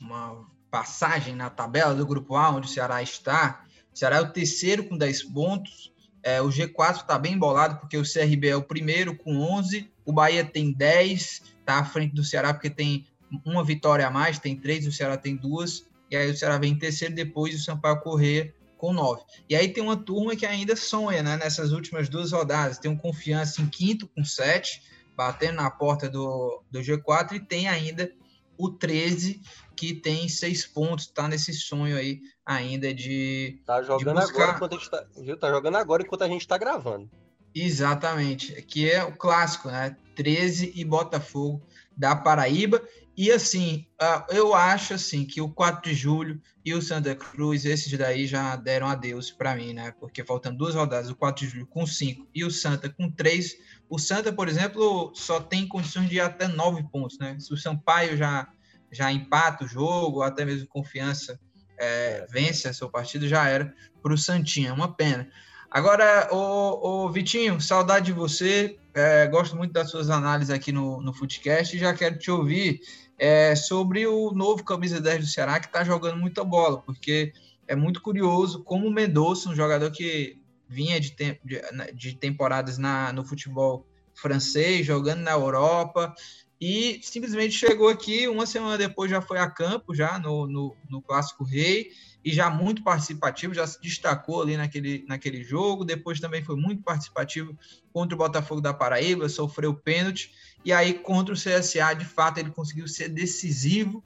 uma 0.00 0.44
passagem 0.70 1.34
na 1.34 1.48
tabela 1.48 1.94
do 1.94 2.06
Grupo 2.06 2.36
A, 2.36 2.50
onde 2.50 2.66
o 2.66 2.70
Ceará 2.70 3.02
está, 3.02 3.64
o 3.94 3.98
Ceará 3.98 4.16
é 4.16 4.20
o 4.20 4.32
terceiro 4.32 4.84
com 4.84 4.98
10 4.98 5.22
pontos, 5.24 5.92
é, 6.22 6.42
o 6.42 6.48
G4 6.48 6.96
está 6.96 7.18
bem 7.18 7.34
embolado, 7.34 7.76
porque 7.78 7.96
o 7.96 8.02
CRB 8.02 8.48
é 8.48 8.56
o 8.56 8.62
primeiro 8.62 9.16
com 9.16 9.38
11, 9.38 9.90
o 10.04 10.12
Bahia 10.12 10.44
tem 10.44 10.72
10, 10.72 11.42
está 11.60 11.78
à 11.78 11.84
frente 11.84 12.14
do 12.14 12.24
Ceará 12.24 12.52
porque 12.52 12.68
tem 12.68 13.06
uma 13.44 13.64
vitória 13.64 14.06
a 14.06 14.10
mais, 14.10 14.38
tem 14.38 14.56
três, 14.56 14.86
o 14.86 14.92
Ceará 14.92 15.16
tem 15.16 15.36
duas, 15.36 15.86
e 16.10 16.16
aí 16.16 16.30
o 16.30 16.36
Ceará 16.36 16.58
vem 16.58 16.72
em 16.72 16.78
terceiro, 16.78 17.14
depois 17.14 17.54
o 17.54 17.62
Sampaio 17.62 18.00
Corrêa 18.00 18.52
com 18.76 18.92
nove. 18.92 19.22
E 19.48 19.54
aí 19.54 19.68
tem 19.68 19.82
uma 19.82 19.96
turma 19.96 20.34
que 20.34 20.46
ainda 20.46 20.74
sonha, 20.74 21.22
né, 21.22 21.36
nessas 21.36 21.72
últimas 21.72 22.08
duas 22.08 22.32
rodadas, 22.32 22.78
tem 22.78 22.90
um 22.90 22.96
Confiança 22.96 23.60
em 23.60 23.66
quinto 23.66 24.08
com 24.08 24.24
sete, 24.24 24.82
batendo 25.16 25.56
na 25.56 25.70
porta 25.70 26.08
do, 26.08 26.62
do 26.70 26.80
G4, 26.80 27.34
e 27.34 27.40
tem 27.40 27.68
ainda 27.68 28.10
o 28.56 28.70
13, 28.70 29.40
que 29.74 29.94
tem 29.94 30.28
seis 30.28 30.66
pontos, 30.66 31.06
tá 31.06 31.26
nesse 31.26 31.54
sonho 31.54 31.96
aí 31.96 32.20
ainda 32.44 32.92
de. 32.92 33.58
Tá 33.64 33.82
jogando 33.82 34.16
de 34.16 34.26
buscar... 34.26 34.42
agora 34.42 34.56
enquanto 34.56 34.74
a 34.74 34.78
gente 34.78 34.90
tá. 34.90 35.06
Viu? 35.16 35.36
Tá 35.38 35.50
jogando 35.50 35.76
agora 35.76 36.02
enquanto 36.02 36.22
a 36.22 36.28
gente 36.28 36.46
tá 36.46 36.58
gravando. 36.58 37.10
Exatamente, 37.54 38.60
que 38.62 38.88
é 38.88 39.02
o 39.02 39.16
clássico, 39.16 39.68
né? 39.68 39.96
13 40.14 40.72
e 40.74 40.84
Botafogo 40.84 41.62
da 41.96 42.14
Paraíba. 42.14 42.82
E 43.20 43.30
assim, 43.30 43.86
eu 44.30 44.54
acho 44.54 44.94
assim 44.94 45.26
que 45.26 45.42
o 45.42 45.50
4 45.50 45.90
de 45.90 45.94
julho 45.94 46.40
e 46.64 46.72
o 46.72 46.80
Santa 46.80 47.14
Cruz, 47.14 47.66
esses 47.66 47.92
daí 47.98 48.26
já 48.26 48.56
deram 48.56 48.86
adeus 48.86 49.30
para 49.30 49.54
mim, 49.54 49.74
né? 49.74 49.92
Porque 50.00 50.24
faltando 50.24 50.56
duas 50.56 50.74
rodadas, 50.74 51.10
o 51.10 51.14
4 51.14 51.44
de 51.44 51.52
julho 51.52 51.66
com 51.66 51.86
5 51.86 52.26
e 52.34 52.46
o 52.46 52.50
Santa 52.50 52.88
com 52.88 53.10
3. 53.10 53.58
O 53.90 53.98
Santa, 53.98 54.32
por 54.32 54.48
exemplo, 54.48 55.12
só 55.14 55.38
tem 55.38 55.68
condições 55.68 56.08
de 56.08 56.16
ir 56.16 56.20
até 56.20 56.48
9 56.48 56.82
pontos, 56.84 57.18
né? 57.18 57.36
Se 57.38 57.52
o 57.52 57.58
Sampaio 57.58 58.16
já, 58.16 58.48
já 58.90 59.12
empata 59.12 59.66
o 59.66 59.68
jogo, 59.68 60.22
até 60.22 60.46
mesmo 60.46 60.66
confiança 60.66 61.38
é, 61.78 62.24
vence 62.30 62.68
a 62.68 62.72
seu 62.72 62.88
partido, 62.88 63.28
já 63.28 63.46
era 63.46 63.70
para 64.02 64.14
o 64.14 64.16
Santinha. 64.16 64.70
É 64.70 64.72
uma 64.72 64.96
pena. 64.96 65.28
Agora, 65.70 66.26
o, 66.32 67.04
o 67.04 67.12
Vitinho, 67.12 67.60
saudade 67.60 68.06
de 68.06 68.12
você. 68.12 68.78
É, 68.92 69.26
gosto 69.28 69.56
muito 69.56 69.72
das 69.72 69.88
suas 69.88 70.10
análises 70.10 70.52
aqui 70.52 70.72
no, 70.72 71.00
no 71.00 71.12
Footcast 71.12 71.76
e 71.76 71.78
já 71.78 71.94
quero 71.94 72.18
te 72.18 72.28
ouvir 72.28 72.80
é, 73.20 73.54
sobre 73.54 74.06
o 74.06 74.32
novo 74.32 74.64
camisa 74.64 74.98
10 74.98 75.20
do 75.20 75.26
Ceará 75.26 75.60
que 75.60 75.66
está 75.66 75.84
jogando 75.84 76.18
muita 76.18 76.42
bola, 76.42 76.80
porque 76.80 77.34
é 77.68 77.76
muito 77.76 78.00
curioso 78.00 78.64
como 78.64 78.88
o 78.88 78.90
Mendonça, 78.90 79.50
um 79.50 79.54
jogador 79.54 79.90
que 79.90 80.38
vinha 80.66 80.98
de, 80.98 81.10
te 81.10 81.38
de, 81.44 81.60
de 81.92 82.14
temporadas 82.14 82.78
na, 82.78 83.12
no 83.12 83.22
futebol 83.22 83.86
francês, 84.14 84.86
jogando 84.86 85.20
na 85.20 85.32
Europa, 85.32 86.14
e 86.58 86.98
simplesmente 87.02 87.52
chegou 87.52 87.90
aqui, 87.90 88.26
uma 88.26 88.46
semana 88.46 88.78
depois 88.78 89.10
já 89.10 89.20
foi 89.20 89.38
a 89.38 89.50
campo, 89.50 89.94
já 89.94 90.18
no, 90.18 90.46
no, 90.46 90.74
no 90.88 91.02
Clássico 91.02 91.44
Rei, 91.44 91.90
e 92.24 92.32
já 92.32 92.50
muito 92.50 92.82
participativo, 92.82 93.54
já 93.54 93.66
se 93.66 93.80
destacou 93.80 94.42
ali 94.42 94.56
naquele, 94.56 95.04
naquele 95.08 95.42
jogo. 95.42 95.84
Depois 95.84 96.20
também 96.20 96.44
foi 96.44 96.56
muito 96.56 96.82
participativo 96.82 97.56
contra 97.92 98.14
o 98.14 98.18
Botafogo 98.18 98.60
da 98.60 98.74
Paraíba, 98.74 99.28
sofreu 99.28 99.74
pênalti. 99.74 100.32
E 100.64 100.72
aí, 100.72 100.94
contra 100.94 101.32
o 101.32 101.36
CSA, 101.36 101.94
de 101.94 102.04
fato, 102.04 102.38
ele 102.38 102.50
conseguiu 102.50 102.86
ser 102.86 103.08
decisivo 103.08 104.04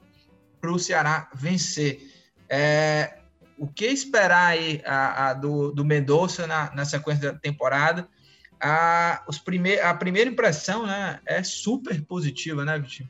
para 0.61 0.71
o 0.71 0.79
Ceará 0.79 1.29
vencer. 1.35 2.01
É, 2.49 3.17
o 3.57 3.67
que 3.67 3.85
esperar 3.85 4.47
aí 4.47 4.81
a, 4.85 5.29
a 5.29 5.33
do, 5.33 5.71
do 5.71 5.83
Mendonça 5.83 6.47
na, 6.47 6.73
na 6.73 6.85
sequência 6.85 7.33
da 7.33 7.37
temporada? 7.37 8.07
A, 8.61 9.23
os 9.27 9.37
prime 9.37 9.77
a 9.79 9.93
primeira 9.93 10.29
impressão 10.29 10.87
né, 10.87 11.19
é 11.25 11.43
super 11.43 12.01
positiva, 12.05 12.63
né, 12.63 12.79
Vitinho? 12.79 13.09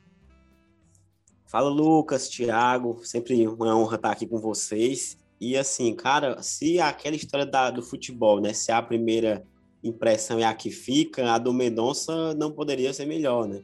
Fala, 1.46 1.70
Lucas, 1.70 2.28
Thiago, 2.28 3.00
sempre 3.04 3.48
uma 3.48 3.76
honra 3.78 3.96
estar 3.96 4.12
aqui 4.12 4.26
com 4.26 4.40
vocês. 4.40 5.18
E 5.40 5.56
assim, 5.56 5.94
cara, 5.94 6.42
se 6.42 6.80
aquela 6.80 7.16
história 7.16 7.46
da, 7.46 7.70
do 7.70 7.84
futebol, 7.84 8.42
né, 8.42 8.52
se 8.52 8.72
a 8.72 8.82
primeira 8.82 9.46
impressão 9.84 10.40
é 10.40 10.44
a 10.44 10.54
que 10.54 10.72
fica, 10.72 11.34
a 11.34 11.38
do 11.38 11.54
Mendonça 11.54 12.34
não 12.34 12.52
poderia 12.52 12.92
ser 12.94 13.06
melhor, 13.06 13.48
né? 13.48 13.62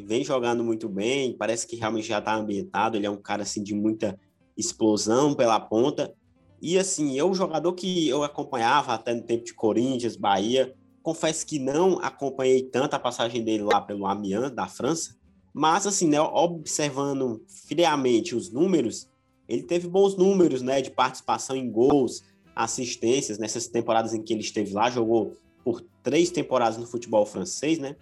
Vem 0.00 0.24
jogando 0.24 0.64
muito 0.64 0.88
bem, 0.88 1.36
parece 1.36 1.66
que 1.66 1.76
realmente 1.76 2.06
já 2.06 2.18
está 2.18 2.34
ambientado, 2.34 2.96
ele 2.96 3.06
é 3.06 3.10
um 3.10 3.20
cara 3.20 3.42
assim 3.42 3.62
de 3.62 3.74
muita 3.74 4.18
explosão 4.56 5.34
pela 5.34 5.60
ponta. 5.60 6.14
E 6.62 6.78
assim, 6.78 7.18
eu 7.18 7.34
jogador 7.34 7.72
que 7.74 8.08
eu 8.08 8.22
acompanhava 8.22 8.94
até 8.94 9.12
no 9.12 9.22
tempo 9.22 9.44
de 9.44 9.54
Corinthians, 9.54 10.16
Bahia, 10.16 10.74
confesso 11.02 11.46
que 11.46 11.58
não 11.58 11.98
acompanhei 12.00 12.62
tanto 12.62 12.94
a 12.94 12.98
passagem 12.98 13.44
dele 13.44 13.64
lá 13.64 13.80
pelo 13.80 14.06
Amiens 14.06 14.50
da 14.52 14.66
França, 14.66 15.16
mas, 15.52 15.86
assim, 15.86 16.08
né, 16.08 16.20
observando 16.20 17.42
friamente 17.66 18.34
os 18.34 18.50
números, 18.50 19.08
ele 19.48 19.62
teve 19.62 19.88
bons 19.88 20.16
números, 20.16 20.62
né, 20.62 20.82
de 20.82 20.90
participação 20.90 21.56
em 21.56 21.70
gols, 21.70 22.22
assistências 22.54 23.38
nessas 23.38 23.68
temporadas 23.68 24.12
em 24.12 24.22
que 24.22 24.32
ele 24.32 24.40
esteve 24.40 24.72
lá, 24.72 24.90
jogou 24.90 25.36
por 25.64 25.80
três 26.02 26.30
temporadas 26.30 26.76
no 26.76 26.86
futebol 26.86 27.24
francês, 27.24 27.78
né? 27.78 27.94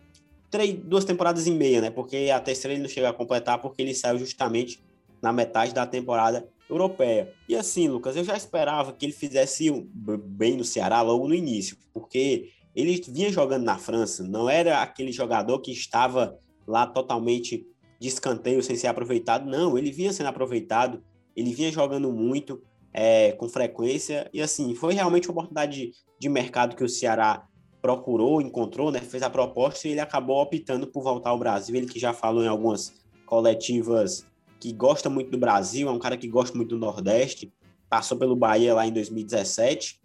Três, 0.50 0.74
duas 0.74 1.04
temporadas 1.04 1.46
e 1.46 1.50
meia, 1.50 1.80
né? 1.80 1.90
Porque 1.90 2.30
a 2.32 2.40
terceira 2.40 2.72
ele 2.72 2.82
não 2.82 2.88
chega 2.88 3.10
a 3.10 3.12
completar 3.12 3.60
porque 3.60 3.82
ele 3.82 3.94
saiu 3.94 4.18
justamente 4.18 4.82
na 5.20 5.32
metade 5.32 5.74
da 5.74 5.86
temporada 5.86 6.48
europeia. 6.70 7.32
E 7.48 7.54
assim, 7.54 7.88
Lucas, 7.88 8.16
eu 8.16 8.24
já 8.24 8.36
esperava 8.36 8.92
que 8.92 9.04
ele 9.04 9.12
fizesse 9.12 9.70
bem 9.92 10.56
no 10.56 10.64
Ceará 10.64 11.02
logo 11.02 11.28
no 11.28 11.34
início, 11.34 11.76
porque 11.92 12.50
ele 12.74 13.02
vinha 13.08 13.30
jogando 13.30 13.64
na 13.64 13.78
França, 13.78 14.22
não 14.22 14.48
era 14.48 14.82
aquele 14.82 15.12
jogador 15.12 15.60
que 15.60 15.72
estava 15.72 16.38
lá 16.66 16.86
totalmente 16.86 17.66
de 17.98 18.08
escanteio 18.08 18.62
sem 18.62 18.76
ser 18.76 18.88
aproveitado. 18.88 19.48
Não, 19.48 19.76
ele 19.76 19.90
vinha 19.90 20.12
sendo 20.12 20.28
aproveitado, 20.28 21.02
ele 21.34 21.54
vinha 21.54 21.70
jogando 21.70 22.12
muito, 22.12 22.62
é, 22.92 23.32
com 23.32 23.48
frequência, 23.48 24.28
e 24.32 24.40
assim, 24.40 24.74
foi 24.74 24.94
realmente 24.94 25.28
uma 25.28 25.32
oportunidade 25.32 25.76
de, 25.76 25.92
de 26.18 26.28
mercado 26.28 26.74
que 26.74 26.84
o 26.84 26.88
Ceará 26.88 27.46
procurou, 27.80 28.40
encontrou, 28.40 28.90
né, 28.90 29.00
fez 29.00 29.22
a 29.22 29.30
proposta 29.30 29.86
e 29.86 29.92
ele 29.92 30.00
acabou 30.00 30.40
optando 30.42 30.86
por 30.86 31.02
voltar 31.02 31.30
ao 31.30 31.38
Brasil. 31.38 31.76
Ele 31.76 31.86
que 31.86 32.00
já 32.00 32.12
falou 32.12 32.42
em 32.42 32.48
algumas 32.48 32.92
coletivas 33.26 34.26
que 34.58 34.72
gosta 34.72 35.10
muito 35.10 35.30
do 35.30 35.38
Brasil, 35.38 35.88
é 35.88 35.92
um 35.92 35.98
cara 35.98 36.16
que 36.16 36.26
gosta 36.26 36.56
muito 36.56 36.70
do 36.70 36.78
Nordeste, 36.78 37.52
passou 37.88 38.18
pelo 38.18 38.34
Bahia 38.34 38.74
lá 38.74 38.86
em 38.86 38.92
2017. 38.92 40.00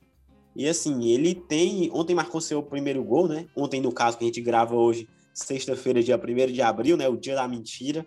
E 0.56 0.68
assim, 0.68 1.06
ele 1.06 1.34
tem. 1.34 1.90
Ontem 1.94 2.14
marcou 2.14 2.42
seu 2.42 2.62
primeiro 2.62 3.04
gol, 3.04 3.28
né? 3.28 3.48
Ontem, 3.56 3.80
no 3.80 3.92
caso 3.92 4.18
que 4.18 4.26
a 4.26 4.28
gente 4.28 4.42
grava 4.42 4.76
hoje, 4.76 5.08
sexta-feira, 5.34 6.04
dia 6.04 6.18
1 6.18 6.52
de 6.52 6.62
abril, 6.62 6.98
né? 6.98 7.08
O 7.08 7.18
dia 7.18 7.36
da 7.36 7.48
mentira. 7.48 8.06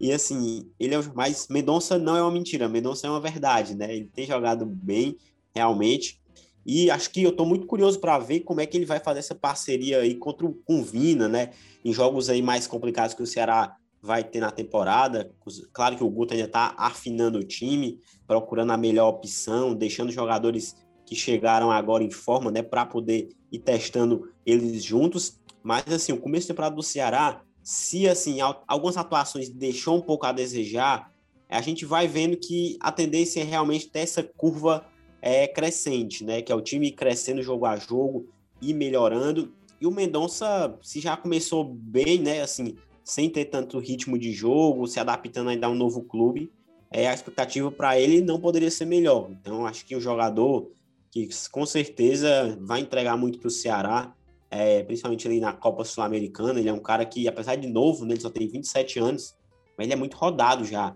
E 0.00 0.12
assim, 0.12 0.68
ele 0.80 0.94
é 0.94 1.02
mais. 1.14 1.48
Mendonça 1.48 1.98
não 1.98 2.16
é 2.16 2.22
uma 2.22 2.30
mentira, 2.30 2.68
Mendonça 2.68 3.06
é 3.06 3.10
uma 3.10 3.20
verdade, 3.20 3.74
né? 3.74 3.94
Ele 3.94 4.10
tem 4.12 4.26
jogado 4.26 4.66
bem, 4.66 5.16
realmente. 5.54 6.20
E 6.64 6.90
acho 6.90 7.10
que 7.10 7.22
eu 7.22 7.30
estou 7.30 7.46
muito 7.46 7.66
curioso 7.66 7.98
para 7.98 8.18
ver 8.18 8.40
como 8.40 8.60
é 8.60 8.66
que 8.66 8.76
ele 8.76 8.86
vai 8.86 9.00
fazer 9.00 9.18
essa 9.18 9.34
parceria 9.34 9.98
aí 9.98 10.14
contra 10.14 10.46
o, 10.46 10.54
com 10.54 10.80
o 10.80 10.84
Vina, 10.84 11.28
né? 11.28 11.50
Em 11.84 11.92
jogos 11.92 12.28
aí 12.28 12.40
mais 12.40 12.66
complicados 12.66 13.14
que 13.14 13.22
o 13.22 13.26
Ceará 13.26 13.76
vai 14.00 14.24
ter 14.24 14.40
na 14.40 14.50
temporada. 14.50 15.32
Claro 15.72 15.96
que 15.96 16.04
o 16.04 16.10
Guto 16.10 16.34
ainda 16.34 16.46
está 16.46 16.74
afinando 16.76 17.38
o 17.38 17.44
time, 17.44 18.00
procurando 18.26 18.72
a 18.72 18.76
melhor 18.76 19.08
opção, 19.08 19.74
deixando 19.74 20.10
jogadores 20.10 20.76
que 21.06 21.14
chegaram 21.14 21.70
agora 21.70 22.02
em 22.02 22.10
forma, 22.10 22.50
né, 22.50 22.62
para 22.62 22.86
poder 22.86 23.28
ir 23.50 23.58
testando 23.58 24.32
eles 24.46 24.82
juntos. 24.82 25.38
Mas, 25.62 25.86
assim, 25.88 26.12
o 26.12 26.18
começo 26.18 26.48
da 26.48 26.54
temporada 26.54 26.74
do 26.74 26.82
Ceará, 26.82 27.42
se, 27.62 28.08
assim, 28.08 28.38
algumas 28.66 28.96
atuações 28.96 29.48
deixou 29.48 29.96
um 29.96 30.00
pouco 30.00 30.26
a 30.26 30.32
desejar, 30.32 31.12
a 31.48 31.60
gente 31.60 31.84
vai 31.84 32.08
vendo 32.08 32.36
que 32.36 32.76
a 32.80 32.90
tendência 32.90 33.40
é 33.40 33.44
realmente 33.44 33.88
ter 33.88 34.00
essa 34.00 34.22
curva 34.22 34.84
é, 35.20 35.46
crescente, 35.46 36.24
né? 36.24 36.42
Que 36.42 36.50
é 36.50 36.54
o 36.54 36.60
time 36.60 36.90
crescendo 36.90 37.42
jogo 37.42 37.66
a 37.66 37.76
jogo 37.76 38.26
e 38.60 38.72
melhorando. 38.72 39.52
E 39.80 39.86
o 39.86 39.90
Mendonça, 39.90 40.76
se 40.82 41.00
já 41.00 41.16
começou 41.16 41.64
bem, 41.64 42.18
né? 42.18 42.40
Assim, 42.40 42.76
sem 43.04 43.28
ter 43.28 43.46
tanto 43.46 43.78
ritmo 43.78 44.18
de 44.18 44.32
jogo, 44.32 44.86
se 44.86 44.98
adaptando 44.98 45.50
ainda 45.50 45.66
a 45.66 45.70
um 45.70 45.74
novo 45.74 46.02
clube, 46.02 46.50
é, 46.90 47.08
a 47.08 47.14
expectativa 47.14 47.70
para 47.70 47.98
ele 47.98 48.20
não 48.20 48.40
poderia 48.40 48.70
ser 48.70 48.84
melhor. 48.84 49.30
Então, 49.30 49.66
acho 49.66 49.84
que 49.84 49.94
o 49.94 50.00
jogador 50.00 50.70
que 51.10 51.28
com 51.50 51.66
certeza 51.66 52.58
vai 52.60 52.80
entregar 52.80 53.16
muito 53.16 53.38
para 53.38 53.48
o 53.48 53.50
Ceará 53.50 54.14
é, 54.52 54.82
principalmente 54.82 55.26
ali 55.26 55.40
na 55.40 55.54
Copa 55.54 55.82
Sul-Americana. 55.82 56.60
Ele 56.60 56.68
é 56.68 56.72
um 56.72 56.78
cara 56.78 57.06
que, 57.06 57.26
apesar 57.26 57.56
de 57.56 57.66
novo, 57.66 58.04
né, 58.04 58.12
ele 58.12 58.20
só 58.20 58.28
tem 58.28 58.46
27 58.46 58.98
anos, 58.98 59.34
mas 59.78 59.86
ele 59.86 59.94
é 59.94 59.96
muito 59.96 60.14
rodado 60.14 60.62
já. 60.66 60.94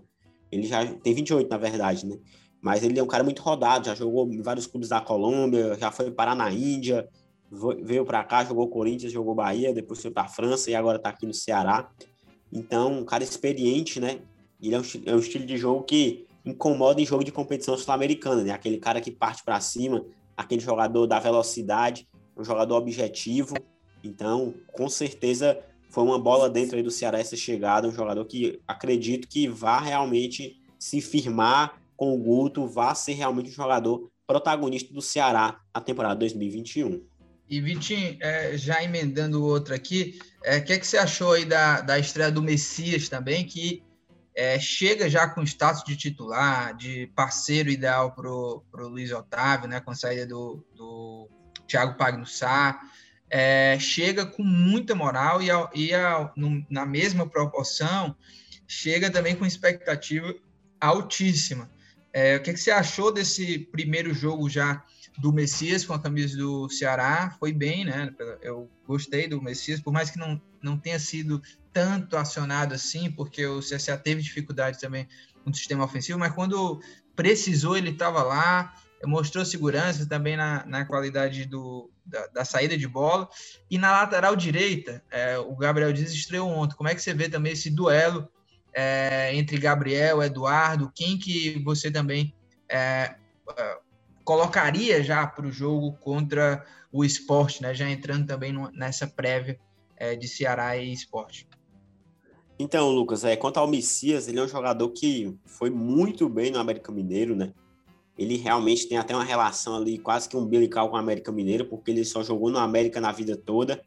Ele 0.51 0.67
já 0.67 0.85
tem 0.85 1.13
28, 1.15 1.49
na 1.49 1.57
verdade, 1.57 2.05
né? 2.05 2.19
Mas 2.61 2.83
ele 2.83 2.99
é 2.99 3.03
um 3.03 3.07
cara 3.07 3.23
muito 3.23 3.41
rodado, 3.41 3.87
já 3.87 3.95
jogou 3.95 4.31
em 4.31 4.43
vários 4.43 4.67
clubes 4.67 4.89
da 4.89 5.01
Colômbia, 5.01 5.75
já 5.79 5.91
foi 5.91 6.11
parar 6.11 6.35
na 6.35 6.51
Índia, 6.51 7.09
veio 7.81 8.05
para 8.05 8.23
cá, 8.23 8.45
jogou 8.45 8.67
Corinthians, 8.67 9.11
jogou 9.11 9.33
Bahia, 9.33 9.73
depois 9.73 10.01
foi 10.01 10.11
para 10.11 10.23
a 10.23 10.27
França 10.29 10.69
e 10.69 10.75
agora 10.75 10.97
está 10.97 11.09
aqui 11.09 11.25
no 11.25 11.33
Ceará. 11.33 11.89
Então, 12.53 12.99
um 12.99 13.05
cara 13.05 13.23
experiente, 13.23 13.99
né? 13.99 14.19
Ele 14.61 14.75
é 14.75 14.79
um, 14.79 14.83
é 15.05 15.15
um 15.15 15.19
estilo 15.19 15.45
de 15.45 15.57
jogo 15.57 15.83
que 15.83 16.27
incomoda 16.45 17.01
em 17.01 17.05
jogo 17.05 17.23
de 17.23 17.31
competição 17.31 17.75
sul-americana, 17.75 18.43
né? 18.43 18.51
Aquele 18.51 18.77
cara 18.77 19.01
que 19.01 19.11
parte 19.11 19.43
para 19.43 19.59
cima, 19.59 20.05
aquele 20.35 20.61
jogador 20.61 21.07
da 21.07 21.19
velocidade, 21.19 22.07
um 22.37 22.43
jogador 22.43 22.75
objetivo. 22.75 23.55
Então, 24.03 24.53
com 24.73 24.87
certeza, 24.89 25.59
foi 25.89 26.03
uma 26.03 26.19
bola 26.19 26.49
dentro 26.49 26.81
do 26.83 26.91
Ceará 26.91 27.19
essa 27.19 27.35
chegada, 27.35 27.87
um 27.87 27.91
jogador 27.91 28.25
que 28.25 28.61
acredito 28.67 29.27
que 29.27 29.47
vá 29.47 29.79
realmente 29.79 30.61
se 30.79 31.01
firmar 31.01 31.81
com 31.95 32.13
o 32.13 32.17
Guto, 32.17 32.67
vá 32.67 32.93
ser 32.93 33.13
realmente 33.13 33.49
um 33.49 33.53
jogador 33.53 34.09
protagonista 34.27 34.93
do 34.93 35.01
Ceará 35.01 35.59
na 35.73 35.81
temporada 35.81 36.15
2021. 36.15 37.03
E 37.49 37.61
Vitinho, 37.61 38.17
é, 38.19 38.57
já 38.57 38.83
emendando 38.83 39.43
outro 39.43 39.73
aqui, 39.73 40.19
o 40.41 40.45
é, 40.45 40.59
que, 40.59 40.73
é 40.73 40.77
que 40.77 40.85
você 40.85 40.97
achou 40.97 41.31
aí 41.31 41.45
da, 41.45 41.79
da 41.79 41.97
estreia 41.97 42.29
do 42.29 42.41
Messias 42.41 43.07
também, 43.07 43.45
que 43.45 43.81
é, 44.35 44.59
chega 44.59 45.09
já 45.09 45.27
com 45.27 45.41
status 45.43 45.83
de 45.83 45.95
titular, 45.95 46.75
de 46.75 47.07
parceiro 47.15 47.69
ideal 47.69 48.11
para 48.13 48.29
o 48.29 48.63
Luiz 48.73 49.11
Otávio, 49.11 49.69
né, 49.69 49.79
com 49.79 49.91
a 49.91 49.95
saída 49.95 50.27
do, 50.27 50.63
do 50.75 51.29
Thiago 51.67 51.97
Pagnussá, 51.97 52.79
é, 53.29 53.77
chega 53.79 54.25
com 54.25 54.43
muita 54.43 54.95
moral 54.95 55.41
e, 55.41 55.51
a, 55.51 55.69
e 55.73 55.93
a, 55.93 56.31
no, 56.35 56.65
na 56.69 56.85
mesma 56.85 57.27
proporção 57.27 58.15
chega 58.67 59.09
também 59.09 59.35
com 59.35 59.45
expectativa 59.45 60.33
altíssima. 60.79 61.69
É, 62.13 62.37
o 62.37 62.41
que, 62.41 62.53
que 62.53 62.59
você 62.59 62.71
achou 62.71 63.11
desse 63.11 63.59
primeiro 63.59 64.13
jogo 64.13 64.49
já 64.49 64.83
do 65.17 65.33
Messias 65.33 65.83
com 65.85 65.93
a 65.93 65.99
camisa 65.99 66.37
do 66.37 66.69
Ceará? 66.69 67.35
Foi 67.39 67.51
bem, 67.51 67.85
né? 67.85 68.13
Eu 68.41 68.69
gostei 68.87 69.27
do 69.27 69.41
Messias, 69.41 69.79
por 69.79 69.91
mais 69.91 70.09
que 70.09 70.17
não, 70.17 70.41
não 70.61 70.77
tenha 70.77 70.99
sido 70.99 71.41
tanto 71.73 72.17
acionado 72.17 72.73
assim, 72.73 73.11
porque 73.11 73.45
o 73.45 73.59
CSA 73.59 73.97
teve 73.97 74.21
dificuldade 74.21 74.79
também 74.79 75.07
no 75.45 75.53
sistema 75.53 75.83
ofensivo, 75.83 76.19
mas 76.19 76.33
quando 76.33 76.81
precisou, 77.15 77.77
ele 77.77 77.91
estava 77.91 78.21
lá, 78.23 78.73
mostrou 79.05 79.45
segurança 79.45 80.07
também 80.07 80.35
na, 80.35 80.65
na 80.65 80.85
qualidade 80.85 81.45
do, 81.45 81.89
da, 82.05 82.27
da, 82.27 82.45
saída 82.45 82.77
de 82.77 82.87
bola. 82.87 83.29
E 83.69 83.77
na 83.77 83.91
lateral 83.91 84.35
direita, 84.35 85.03
é, 85.11 85.37
o 85.37 85.55
Gabriel 85.55 85.93
Dias 85.93 86.11
estreou 86.11 86.49
ontem. 86.49 86.75
Como 86.75 86.89
é 86.89 86.95
que 86.95 87.01
você 87.01 87.13
vê 87.13 87.29
também 87.29 87.53
esse 87.53 87.69
duelo 87.69 88.27
é, 88.73 89.35
entre 89.35 89.57
Gabriel, 89.57 90.23
Eduardo? 90.23 90.91
Quem 90.93 91.17
que 91.17 91.61
você 91.63 91.91
também 91.91 92.33
é, 92.69 93.15
é 93.57 93.77
colocaria 94.23 95.01
já 95.01 95.25
para 95.25 95.45
o 95.45 95.51
jogo 95.51 95.93
contra 96.01 96.65
o 96.91 97.05
esporte, 97.05 97.61
né? 97.61 97.73
Já 97.73 97.89
entrando 97.89 98.27
também 98.27 98.51
no, 98.51 98.69
nessa 98.71 99.07
prévia 99.07 99.57
é, 99.95 100.15
de 100.15 100.27
Ceará 100.27 100.75
e 100.75 100.91
esporte. 100.91 101.47
Então, 102.59 102.89
Lucas, 102.89 103.23
é, 103.23 103.35
quanto 103.35 103.57
ao 103.57 103.67
Messias, 103.67 104.27
ele 104.27 104.39
é 104.39 104.43
um 104.43 104.47
jogador 104.47 104.89
que 104.89 105.33
foi 105.45 105.69
muito 105.69 106.27
bem 106.27 106.51
no 106.51 106.59
América 106.59 106.91
Mineiro, 106.91 107.35
né? 107.35 107.53
Ele 108.17 108.35
realmente 108.37 108.87
tem 108.87 108.97
até 108.97 109.13
uma 109.13 109.23
relação 109.23 109.75
ali 109.75 109.97
quase 109.97 110.27
que 110.27 110.35
umbilical 110.35 110.89
com 110.89 110.95
o 110.95 110.99
América 110.99 111.31
Mineiro, 111.31 111.65
porque 111.65 111.91
ele 111.91 112.03
só 112.03 112.23
jogou 112.23 112.49
no 112.49 112.57
América 112.57 112.99
na 112.99 113.11
vida 113.11 113.37
toda. 113.37 113.81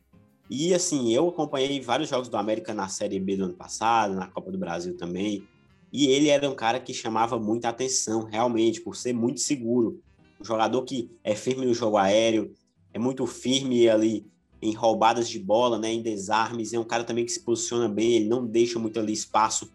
E 0.49 0.73
assim, 0.75 1.13
eu 1.13 1.29
acompanhei 1.29 1.81
vários 1.81 2.09
jogos 2.09 2.29
do 2.29 2.37
América 2.37 2.73
na 2.75 2.89
Série 2.89 3.19
B 3.19 3.37
do 3.37 3.45
ano 3.45 3.55
passado, 3.55 4.15
na 4.15 4.27
Copa 4.27 4.51
do 4.51 4.59
Brasil 4.59 4.97
também. 4.97 5.43
E 5.93 6.07
ele 6.07 6.29
era 6.29 6.49
um 6.49 6.55
cara 6.55 6.79
que 6.79 6.95
chamava 6.95 7.39
muita 7.39 7.69
atenção, 7.69 8.25
realmente, 8.25 8.81
por 8.81 8.97
ser 8.97 9.13
muito 9.13 9.41
seguro 9.41 10.01
um 10.41 10.45
jogador 10.45 10.83
que 10.83 11.11
é 11.23 11.35
firme 11.35 11.67
no 11.67 11.75
jogo 11.75 11.99
aéreo, 11.99 12.53
é 12.95 12.99
muito 12.99 13.27
firme 13.27 13.89
ali 13.89 14.27
em 14.63 14.73
roubadas 14.73 15.29
de 15.29 15.39
bola, 15.39 15.79
né, 15.79 15.93
em 15.93 16.03
desarmes, 16.03 16.73
é 16.73 16.79
um 16.79 16.85
cara 16.85 17.05
também 17.05 17.25
que 17.25 17.33
se 17.33 17.45
posiciona 17.45 17.89
bem, 17.89 18.15
ele 18.15 18.29
não 18.29 18.47
deixa 18.47 18.79
muito 18.79 18.99
ali 18.99 19.13
espaço 19.13 19.71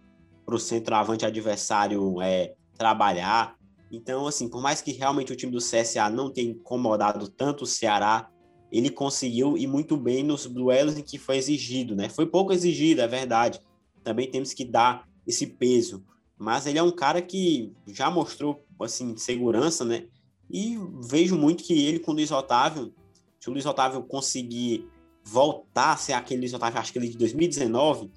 para 0.46 0.56
o 0.56 0.60
centroavante 0.60 1.26
adversário 1.26 2.22
é, 2.22 2.54
trabalhar. 2.78 3.56
Então, 3.96 4.28
assim, 4.28 4.50
por 4.50 4.62
mais 4.62 4.82
que 4.82 4.92
realmente 4.92 5.32
o 5.32 5.36
time 5.36 5.52
do 5.52 5.60
CSA 5.60 6.10
não 6.10 6.30
tenha 6.30 6.52
incomodado 6.52 7.30
tanto 7.30 7.64
o 7.64 7.68
Ceará, 7.68 8.30
ele 8.72 8.90
conseguiu 8.90 9.58
ir 9.58 9.68
muito 9.68 9.96
bem 9.96 10.24
nos 10.24 10.46
duelos 10.46 10.98
em 10.98 11.02
que 11.02 11.18
foi 11.18 11.38
exigido, 11.38 11.96
né? 11.96 12.10
Foi 12.10 12.26
pouco 12.26 12.52
exigido, 12.52 13.02
é 13.02 13.08
verdade. 13.08 13.62
Também 14.04 14.30
temos 14.30 14.54
que 14.54 14.66
dar 14.66 15.08
esse 15.26 15.48
peso. 15.48 16.04
Mas 16.38 16.68
ele 16.68 16.78
é 16.78 16.84
um 16.84 16.92
cara 16.92 17.22
que 17.22 17.72
já 17.88 18.12
mostrou, 18.12 18.66
assim, 18.82 19.16
segurança, 19.16 19.86
né? 19.86 20.08
E 20.52 20.78
vejo 21.08 21.38
muito 21.38 21.64
que 21.64 21.86
ele 21.86 22.00
com 22.00 22.12
o 22.12 22.16
Luiz 22.16 22.32
Otávio, 22.32 22.94
se 23.40 23.50
o 23.50 23.54
Luiz 23.54 23.66
Otávio 23.66 24.04
conseguir 24.04 24.88
voltar 25.24 25.94
a 25.94 25.98
ser 25.98 26.14
aquele 26.14 26.42
Luiz 26.42 26.54
Otávio, 26.54 26.80
acho 26.80 26.92
que 26.92 27.00
ele 27.00 27.08
de 27.08 27.18
2019, 27.18 28.12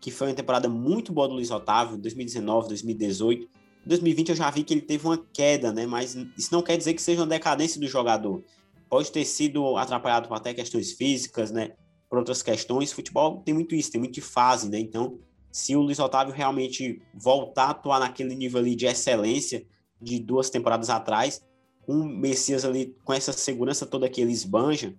que 0.00 0.10
foi 0.10 0.28
uma 0.28 0.34
temporada 0.34 0.68
muito 0.68 1.12
boa 1.12 1.28
do 1.28 1.34
Luiz 1.34 1.50
Otávio, 1.50 1.96
2019, 1.98 2.68
2018. 2.68 3.48
2020 3.86 4.30
eu 4.30 4.36
já 4.36 4.50
vi 4.50 4.62
que 4.62 4.74
ele 4.74 4.82
teve 4.82 5.06
uma 5.06 5.18
queda, 5.32 5.72
né? 5.72 5.86
Mas 5.86 6.14
isso 6.36 6.52
não 6.52 6.62
quer 6.62 6.76
dizer 6.76 6.94
que 6.94 7.02
seja 7.02 7.20
uma 7.20 7.26
decadência 7.26 7.80
do 7.80 7.86
jogador. 7.86 8.44
Pode 8.88 9.10
ter 9.10 9.24
sido 9.24 9.76
atrapalhado 9.76 10.28
por 10.28 10.34
até 10.34 10.52
questões 10.52 10.92
físicas, 10.92 11.50
né? 11.50 11.72
Por 12.08 12.18
outras 12.18 12.42
questões. 12.42 12.92
Futebol 12.92 13.40
tem 13.44 13.54
muito 13.54 13.74
isso, 13.74 13.92
tem 13.92 14.00
muito 14.00 14.20
fase, 14.20 14.68
né? 14.68 14.78
Então, 14.78 15.18
se 15.50 15.74
o 15.74 15.80
Luiz 15.80 15.98
Otávio 15.98 16.34
realmente 16.34 17.00
voltar 17.14 17.64
a 17.64 17.70
atuar 17.70 18.00
naquele 18.00 18.34
nível 18.34 18.60
ali 18.60 18.74
de 18.74 18.86
excelência 18.86 19.64
de 20.00 20.18
duas 20.18 20.50
temporadas 20.50 20.90
atrás, 20.90 21.42
com 21.86 21.94
o 21.94 22.04
Messias 22.04 22.64
ali, 22.64 22.94
com 23.04 23.12
essa 23.12 23.32
segurança 23.32 23.86
toda 23.86 24.08
que 24.08 24.20
ele 24.20 24.32
esbanja, 24.32 24.94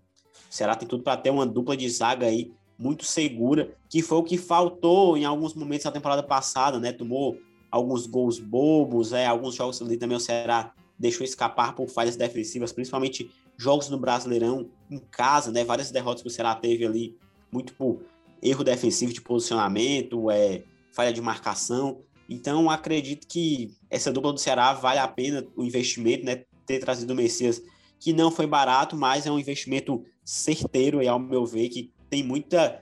o 0.49 0.53
Ceará 0.53 0.75
tem 0.75 0.87
tudo 0.87 1.03
para 1.03 1.17
ter 1.17 1.29
uma 1.29 1.45
dupla 1.45 1.77
de 1.77 1.89
zaga 1.89 2.25
aí 2.25 2.51
muito 2.77 3.05
segura, 3.05 3.73
que 3.89 4.01
foi 4.01 4.17
o 4.17 4.23
que 4.23 4.37
faltou 4.37 5.15
em 5.15 5.23
alguns 5.23 5.53
momentos 5.53 5.85
da 5.85 5.91
temporada 5.91 6.23
passada, 6.23 6.79
né? 6.79 6.91
Tomou 6.91 7.37
alguns 7.71 8.05
gols 8.05 8.37
bobos, 8.37 9.13
é, 9.13 9.25
alguns 9.25 9.55
jogos 9.55 9.81
ali 9.81 9.97
também 9.97 10.17
o 10.17 10.19
Ceará 10.19 10.73
deixou 10.99 11.23
escapar 11.23 11.73
por 11.73 11.87
falhas 11.87 12.15
defensivas, 12.15 12.71
principalmente 12.71 13.31
jogos 13.57 13.89
no 13.89 13.97
Brasileirão 13.97 14.69
em 14.89 14.99
casa, 14.99 15.51
né? 15.51 15.63
Várias 15.63 15.89
derrotas 15.89 16.21
que 16.21 16.27
o 16.27 16.31
Ceará 16.31 16.53
teve 16.53 16.85
ali, 16.85 17.17
muito 17.51 17.73
por 17.73 18.01
erro 18.41 18.63
defensivo 18.63 19.13
de 19.13 19.21
posicionamento, 19.21 20.29
é, 20.29 20.63
falha 20.91 21.13
de 21.13 21.21
marcação. 21.21 22.01
Então, 22.29 22.69
acredito 22.69 23.27
que 23.27 23.73
essa 23.89 24.11
dupla 24.11 24.33
do 24.33 24.39
Ceará 24.39 24.73
vale 24.73 24.99
a 24.99 25.07
pena 25.07 25.45
o 25.55 25.63
investimento, 25.63 26.25
né? 26.25 26.43
ter 26.65 26.79
trazido 26.79 27.13
o 27.13 27.15
Messias, 27.15 27.61
que 27.99 28.13
não 28.13 28.31
foi 28.31 28.47
barato, 28.47 28.95
mas 28.95 29.25
é 29.25 29.31
um 29.31 29.39
investimento 29.39 30.03
certeiro, 30.23 31.01
e 31.01 31.07
ao 31.07 31.19
meu 31.19 31.45
ver, 31.45 31.69
que 31.69 31.91
tem 32.09 32.23
muita 32.23 32.79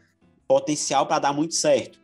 potencial 0.47 1.05
para 1.05 1.19
dar 1.19 1.33
muito 1.33 1.55
certo. 1.55 2.01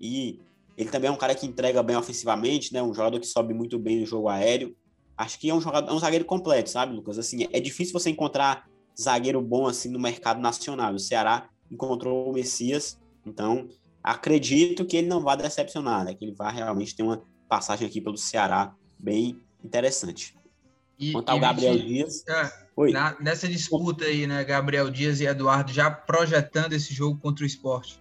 E 0.00 0.40
ele 0.76 0.90
também 0.90 1.08
é 1.08 1.12
um 1.12 1.16
cara 1.16 1.34
que 1.34 1.46
entrega 1.46 1.82
bem 1.82 1.96
ofensivamente, 1.96 2.72
né? 2.72 2.82
Um 2.82 2.94
jogador 2.94 3.20
que 3.20 3.26
sobe 3.26 3.54
muito 3.54 3.78
bem 3.78 4.00
no 4.00 4.06
jogo 4.06 4.28
aéreo. 4.28 4.76
Acho 5.16 5.38
que 5.38 5.48
é 5.48 5.54
um 5.54 5.60
jogador, 5.60 5.90
é 5.90 5.94
um 5.94 5.98
zagueiro 5.98 6.24
completo, 6.24 6.70
sabe, 6.70 6.94
Lucas? 6.94 7.18
Assim, 7.18 7.46
é 7.52 7.60
difícil 7.60 7.92
você 7.92 8.10
encontrar 8.10 8.68
zagueiro 9.00 9.40
bom 9.40 9.66
assim 9.66 9.88
no 9.88 10.00
mercado 10.00 10.40
nacional. 10.40 10.94
O 10.94 10.98
Ceará 10.98 11.48
encontrou 11.70 12.28
o 12.28 12.32
Messias, 12.32 13.00
então 13.24 13.68
acredito 14.02 14.84
que 14.84 14.96
ele 14.96 15.08
não 15.08 15.20
vai 15.20 15.36
decepcionar, 15.36 16.04
né? 16.04 16.14
Que 16.14 16.24
ele 16.24 16.34
vai 16.34 16.52
realmente 16.52 16.96
ter 16.96 17.02
uma 17.02 17.22
passagem 17.48 17.86
aqui 17.86 18.00
pelo 18.00 18.16
Ceará 18.16 18.74
bem 18.98 19.40
interessante. 19.64 20.36
E, 20.98 21.12
Quanto 21.12 21.28
ao 21.28 21.40
Gabriel 21.40 21.78
Dias. 21.78 22.24
É, 22.28 22.92
na, 22.92 23.16
nessa 23.20 23.48
disputa 23.48 24.04
aí, 24.04 24.26
né? 24.26 24.42
Gabriel 24.44 24.90
Dias 24.90 25.20
e 25.20 25.26
Eduardo 25.26 25.72
já 25.72 25.90
projetando 25.90 26.72
esse 26.72 26.92
jogo 26.92 27.18
contra 27.20 27.44
o 27.44 27.46
esporte. 27.46 28.00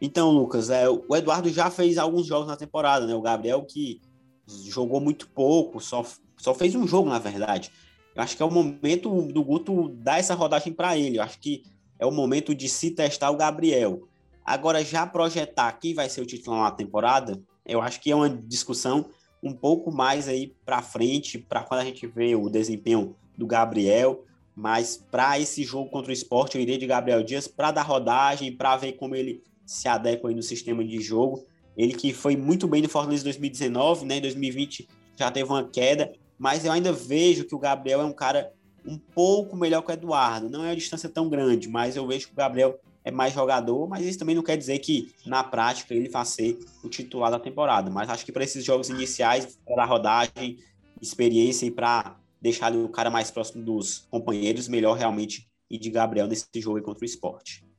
Então, 0.00 0.30
Lucas, 0.30 0.70
é, 0.70 0.88
o 0.88 1.14
Eduardo 1.14 1.50
já 1.50 1.70
fez 1.70 1.98
alguns 1.98 2.26
jogos 2.26 2.48
na 2.48 2.56
temporada, 2.56 3.06
né? 3.06 3.14
O 3.14 3.20
Gabriel 3.20 3.62
que 3.62 4.00
jogou 4.46 5.00
muito 5.00 5.28
pouco, 5.28 5.80
só, 5.80 6.04
só 6.36 6.54
fez 6.54 6.74
um 6.74 6.86
jogo, 6.86 7.08
na 7.08 7.18
verdade. 7.18 7.70
Eu 8.14 8.22
acho 8.22 8.36
que 8.36 8.42
é 8.42 8.46
o 8.46 8.50
momento 8.50 9.22
do 9.22 9.44
Guto 9.44 9.88
dar 9.90 10.18
essa 10.18 10.34
rodagem 10.34 10.72
para 10.72 10.96
ele. 10.96 11.18
Eu 11.18 11.22
acho 11.22 11.38
que 11.38 11.62
é 11.98 12.06
o 12.06 12.10
momento 12.10 12.54
de 12.54 12.68
se 12.68 12.90
testar 12.90 13.30
o 13.30 13.36
Gabriel. 13.36 14.08
Agora, 14.44 14.82
já 14.82 15.06
projetar 15.06 15.70
quem 15.72 15.94
vai 15.94 16.08
ser 16.08 16.22
o 16.22 16.26
titular 16.26 16.62
na 16.62 16.70
temporada, 16.70 17.40
eu 17.64 17.80
acho 17.80 18.00
que 18.00 18.10
é 18.10 18.16
uma 18.16 18.28
discussão 18.28 19.10
um 19.42 19.52
pouco 19.52 19.92
mais 19.92 20.28
aí 20.28 20.54
para 20.64 20.82
frente, 20.82 21.38
para 21.38 21.62
quando 21.62 21.80
a 21.80 21.84
gente 21.84 22.06
vê 22.06 22.34
o 22.34 22.48
desempenho 22.48 23.14
do 23.36 23.46
Gabriel, 23.46 24.24
mas 24.54 25.02
para 25.10 25.38
esse 25.38 25.62
jogo 25.62 25.88
contra 25.88 26.10
o 26.10 26.12
esporte, 26.12 26.56
eu 26.56 26.62
iria 26.62 26.76
de 26.76 26.86
Gabriel 26.86 27.22
Dias 27.22 27.46
para 27.46 27.70
dar 27.70 27.82
rodagem, 27.82 28.56
para 28.56 28.76
ver 28.76 28.92
como 28.92 29.14
ele 29.14 29.42
se 29.70 29.86
adequa 29.86 30.28
aí 30.28 30.34
no 30.34 30.42
sistema 30.42 30.84
de 30.84 31.00
jogo. 31.00 31.46
Ele 31.76 31.94
que 31.94 32.12
foi 32.12 32.36
muito 32.36 32.66
bem 32.66 32.82
no 32.82 32.88
Fortaleza 32.88 33.22
2019, 33.22 34.04
né? 34.04 34.16
Em 34.16 34.20
2020 34.20 34.88
já 35.16 35.30
teve 35.30 35.48
uma 35.48 35.62
queda, 35.62 36.12
mas 36.36 36.64
eu 36.64 36.72
ainda 36.72 36.92
vejo 36.92 37.44
que 37.44 37.54
o 37.54 37.58
Gabriel 37.58 38.00
é 38.00 38.04
um 38.04 38.12
cara 38.12 38.52
um 38.84 38.98
pouco 38.98 39.56
melhor 39.56 39.82
que 39.82 39.92
o 39.92 39.94
Eduardo. 39.94 40.50
Não 40.50 40.64
é 40.64 40.70
uma 40.70 40.76
distância 40.76 41.08
tão 41.08 41.28
grande, 41.28 41.68
mas 41.68 41.94
eu 41.94 42.04
vejo 42.04 42.26
que 42.26 42.32
o 42.32 42.36
Gabriel 42.36 42.80
é 43.04 43.12
mais 43.12 43.32
jogador, 43.32 43.88
mas 43.88 44.04
isso 44.04 44.18
também 44.18 44.34
não 44.34 44.42
quer 44.42 44.56
dizer 44.56 44.76
que 44.80 45.12
na 45.24 45.44
prática 45.44 45.94
ele 45.94 46.08
vai 46.08 46.24
ser 46.26 46.58
o 46.82 46.88
titular 46.88 47.30
da 47.30 47.38
temporada. 47.38 47.92
Mas 47.92 48.10
acho 48.10 48.24
que 48.24 48.32
para 48.32 48.42
esses 48.42 48.64
jogos 48.64 48.88
iniciais, 48.88 49.56
para 49.64 49.84
a 49.84 49.86
rodagem, 49.86 50.58
experiência 51.00 51.64
e 51.64 51.70
para 51.70 52.16
deixar 52.42 52.74
o 52.74 52.88
cara 52.88 53.08
mais 53.08 53.30
próximo 53.30 53.64
dos 53.64 54.08
companheiros, 54.10 54.66
melhor 54.66 54.98
realmente 54.98 55.48
ir 55.70 55.78
de 55.78 55.90
Gabriel 55.90 56.26
nesse 56.26 56.44
jogo 56.56 56.82
contra 56.82 57.02
o 57.02 57.06
esporte. 57.06 57.69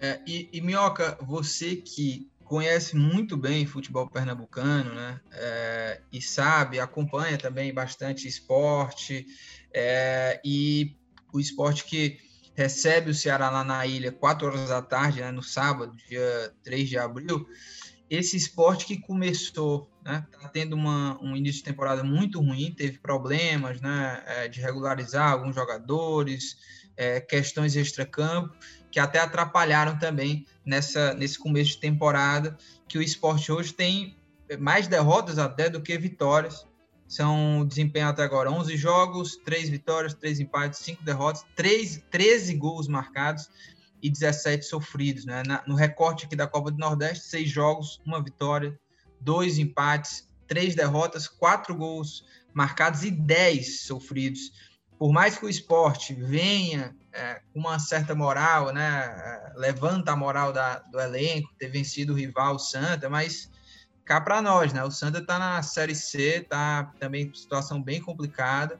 É, 0.00 0.20
e, 0.26 0.48
e 0.52 0.60
Minhoca, 0.60 1.18
você 1.20 1.76
que 1.76 2.30
conhece 2.44 2.96
muito 2.96 3.36
bem 3.36 3.66
futebol 3.66 4.08
pernambucano, 4.08 4.94
né? 4.94 5.20
É, 5.30 6.00
e 6.10 6.20
sabe, 6.20 6.80
acompanha 6.80 7.38
também 7.38 7.72
bastante 7.72 8.26
esporte, 8.26 9.26
é, 9.72 10.40
e 10.44 10.96
o 11.32 11.38
esporte 11.38 11.84
que 11.84 12.18
recebe 12.54 13.10
o 13.10 13.14
Ceará 13.14 13.50
lá 13.50 13.62
na 13.62 13.86
ilha, 13.86 14.10
4 14.10 14.48
horas 14.48 14.68
da 14.68 14.82
tarde, 14.82 15.20
né, 15.20 15.30
no 15.30 15.42
sábado, 15.42 15.96
dia 16.08 16.52
3 16.64 16.88
de 16.88 16.98
abril. 16.98 17.46
Esse 18.08 18.36
esporte 18.36 18.86
que 18.86 19.00
começou, 19.00 19.88
né, 20.04 20.26
tá 20.32 20.48
tendo 20.48 20.74
uma, 20.74 21.22
um 21.22 21.36
início 21.36 21.58
de 21.58 21.64
temporada 21.64 22.02
muito 22.02 22.40
ruim, 22.40 22.74
teve 22.76 22.98
problemas, 22.98 23.80
né, 23.80 24.24
é, 24.26 24.48
de 24.48 24.60
regularizar 24.60 25.30
alguns 25.30 25.54
jogadores, 25.54 26.56
é, 26.96 27.20
questões 27.20 27.76
extracampo, 27.76 28.54
que 28.90 28.98
até 28.98 29.20
atrapalharam 29.20 29.98
também 29.98 30.46
nessa, 30.64 31.14
nesse 31.14 31.38
começo 31.38 31.72
de 31.72 31.78
temporada, 31.78 32.56
que 32.88 32.98
o 32.98 33.02
esporte 33.02 33.52
hoje 33.52 33.72
tem 33.72 34.16
mais 34.58 34.88
derrotas 34.88 35.38
até 35.38 35.68
do 35.68 35.80
que 35.80 35.96
vitórias. 35.96 36.66
São 37.06 37.64
desempenho 37.66 38.08
até 38.08 38.22
agora 38.22 38.50
11 38.50 38.76
jogos, 38.76 39.36
3 39.44 39.68
vitórias, 39.68 40.14
3 40.14 40.40
empates, 40.40 40.80
5 40.80 41.02
derrotas, 41.02 41.44
3, 41.56 42.04
13 42.10 42.54
gols 42.54 42.86
marcados 42.86 43.48
e 44.02 44.08
17 44.08 44.64
sofridos. 44.64 45.24
Né? 45.24 45.42
Na, 45.44 45.62
no 45.66 45.74
recorte 45.74 46.26
aqui 46.26 46.36
da 46.36 46.46
Copa 46.46 46.70
do 46.70 46.78
Nordeste, 46.78 47.26
6 47.26 47.48
jogos, 47.48 48.00
1 48.06 48.22
vitória, 48.22 48.78
2 49.20 49.58
empates, 49.58 50.28
3 50.46 50.74
derrotas, 50.74 51.26
4 51.28 51.74
gols 51.74 52.24
marcados 52.52 53.04
e 53.04 53.10
10 53.10 53.80
sofridos. 53.82 54.69
Por 55.00 55.14
mais 55.14 55.38
que 55.38 55.46
o 55.46 55.48
esporte 55.48 56.12
venha 56.12 56.94
é, 57.10 57.40
com 57.54 57.60
uma 57.60 57.78
certa 57.78 58.14
moral, 58.14 58.70
né, 58.70 59.06
é, 59.06 59.58
levanta 59.58 60.12
a 60.12 60.16
moral 60.16 60.52
da, 60.52 60.80
do 60.80 61.00
elenco, 61.00 61.48
ter 61.58 61.70
vencido 61.70 62.12
o 62.12 62.16
rival 62.16 62.58
Santa, 62.58 63.08
mas 63.08 63.50
cá 64.04 64.20
para 64.20 64.42
nós, 64.42 64.74
né? 64.74 64.84
O 64.84 64.90
Santa 64.90 65.20
está 65.20 65.38
na 65.38 65.62
Série 65.62 65.94
C, 65.94 66.44
tá 66.46 66.92
também 67.00 67.24
em 67.24 67.34
situação 67.34 67.82
bem 67.82 67.98
complicada 67.98 68.78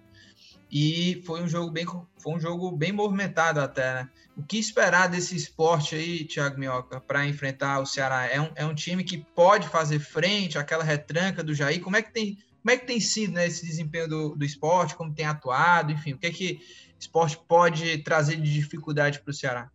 e 0.70 1.22
foi 1.24 1.42
um 1.42 1.48
jogo 1.48 1.70
bem 1.70 1.86
foi 1.86 2.34
um 2.34 2.38
jogo 2.38 2.70
bem 2.70 2.92
movimentado 2.92 3.58
até, 3.58 3.94
né? 3.94 4.10
O 4.36 4.42
que 4.42 4.58
esperar 4.58 5.08
desse 5.08 5.34
esporte 5.34 5.94
aí, 5.94 6.26
Thiago 6.26 6.58
Minhoca, 6.58 7.00
para 7.00 7.26
enfrentar 7.26 7.80
o 7.80 7.86
Ceará? 7.86 8.26
É 8.26 8.38
um, 8.38 8.52
é 8.54 8.66
um 8.66 8.74
time 8.74 9.02
que 9.02 9.24
pode 9.34 9.66
fazer 9.68 10.00
frente 10.00 10.58
àquela 10.58 10.84
retranca 10.84 11.42
do 11.42 11.54
Jair? 11.54 11.80
Como 11.80 11.96
é 11.96 12.02
que 12.02 12.12
tem 12.12 12.36
como 12.62 12.70
é 12.70 12.76
que 12.76 12.86
tem 12.86 13.00
sido 13.00 13.34
né, 13.34 13.46
esse 13.46 13.64
desempenho 13.64 14.08
do, 14.08 14.36
do 14.36 14.44
esporte? 14.44 14.94
Como 14.94 15.14
tem 15.14 15.24
atuado? 15.24 15.92
Enfim, 15.92 16.12
o 16.12 16.18
que 16.18 16.26
é 16.26 16.30
que 16.30 16.60
esporte 16.98 17.38
pode 17.48 17.98
trazer 17.98 18.36
de 18.36 18.52
dificuldade 18.52 19.20
para 19.20 19.30
o 19.30 19.34
Ceará? 19.34 19.70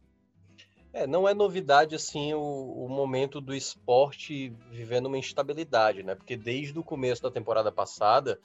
É, 0.94 1.06
não 1.06 1.28
é 1.28 1.34
novidade 1.34 1.94
assim 1.94 2.34
o, 2.34 2.40
o, 2.40 2.88
momento 2.88 3.42
do 3.42 3.54
esporte 3.54 4.54
vivendo 4.72 5.08
uma 5.08 5.18
instabilidade, 5.18 6.04
né? 6.04 6.16
Porque 6.16 6.38
desde 6.38 6.80
o 6.80 6.84
começo 6.84 7.22
da 7.22 7.30
temporada 7.30 7.70
passada 7.70 8.40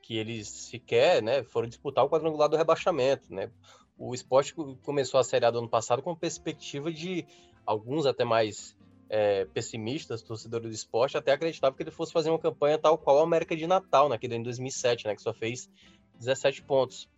que 0.00 0.16
eles 0.16 0.48
sequer, 0.48 1.22
né, 1.22 1.42
foram 1.42 1.68
disputar 1.68 2.02
o 2.02 2.08
quadrangular 2.08 2.48
do 2.48 2.56
rebaixamento, 2.56 3.32
né? 3.34 3.50
O 3.98 4.14
esporte 4.14 4.54
começou 4.82 5.20
a 5.20 5.24
Série 5.24 5.44
A 5.44 5.50
do 5.50 5.58
ano 5.58 5.68
passado 5.68 6.00
com 6.00 6.16
perspectiva 6.16 6.90
de 6.90 7.26
alguns 7.66 8.06
até 8.06 8.24
mais 8.24 8.74
é, 9.10 9.44
pessimistas, 9.46 10.22
torcedores 10.22 10.68
do 10.68 10.74
esporte, 10.74 11.18
até 11.18 11.32
acreditavam 11.32 11.76
que 11.76 11.82
ele 11.82 11.90
fosse 11.90 12.12
fazer 12.12 12.30
uma 12.30 12.38
campanha 12.38 12.78
tal 12.78 12.96
qual 12.96 13.18
a 13.18 13.24
América 13.24 13.56
de 13.56 13.66
Natal, 13.66 14.08
naquele 14.08 14.34
né, 14.34 14.40
em 14.40 14.44
2007, 14.44 15.06
né, 15.06 15.16
que 15.16 15.22
só 15.22 15.34
fez 15.34 15.68
17 16.14 16.62
pontos. 16.62 17.08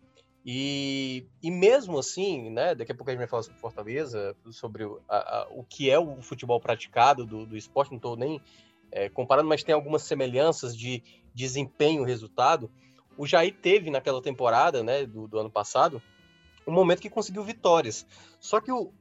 E, 0.43 1.25
e 1.41 1.51
mesmo 1.51 1.99
assim, 1.99 2.49
né, 2.49 2.73
daqui 2.73 2.91
a 2.91 2.95
pouco 2.95 3.11
a 3.11 3.13
gente 3.13 3.19
vai 3.19 3.27
falar 3.27 3.43
sobre 3.43 3.59
Fortaleza, 3.59 4.35
sobre 4.51 4.83
o, 4.83 4.99
a, 5.07 5.17
a, 5.17 5.47
o 5.51 5.63
que 5.63 5.89
é 5.89 5.99
o 5.99 6.19
futebol 6.21 6.59
praticado 6.59 7.25
do, 7.25 7.45
do 7.45 7.55
esporte, 7.55 7.91
não 7.91 7.97
estou 7.97 8.17
nem 8.17 8.41
é, 8.91 9.07
comparando, 9.07 9.47
mas 9.47 9.63
tem 9.63 9.75
algumas 9.75 10.01
semelhanças 10.01 10.75
de 10.75 11.03
desempenho, 11.33 12.03
resultado. 12.03 12.71
O 13.15 13.27
Jair 13.27 13.55
teve 13.61 13.91
naquela 13.91 14.21
temporada, 14.21 14.83
né, 14.83 15.05
do, 15.05 15.27
do 15.27 15.37
ano 15.37 15.49
passado, 15.49 16.01
um 16.67 16.71
momento 16.71 17.01
que 17.01 17.09
conseguiu 17.09 17.43
vitórias. 17.43 18.05
Só 18.39 18.59
que 18.59 18.71
o, 18.71 18.91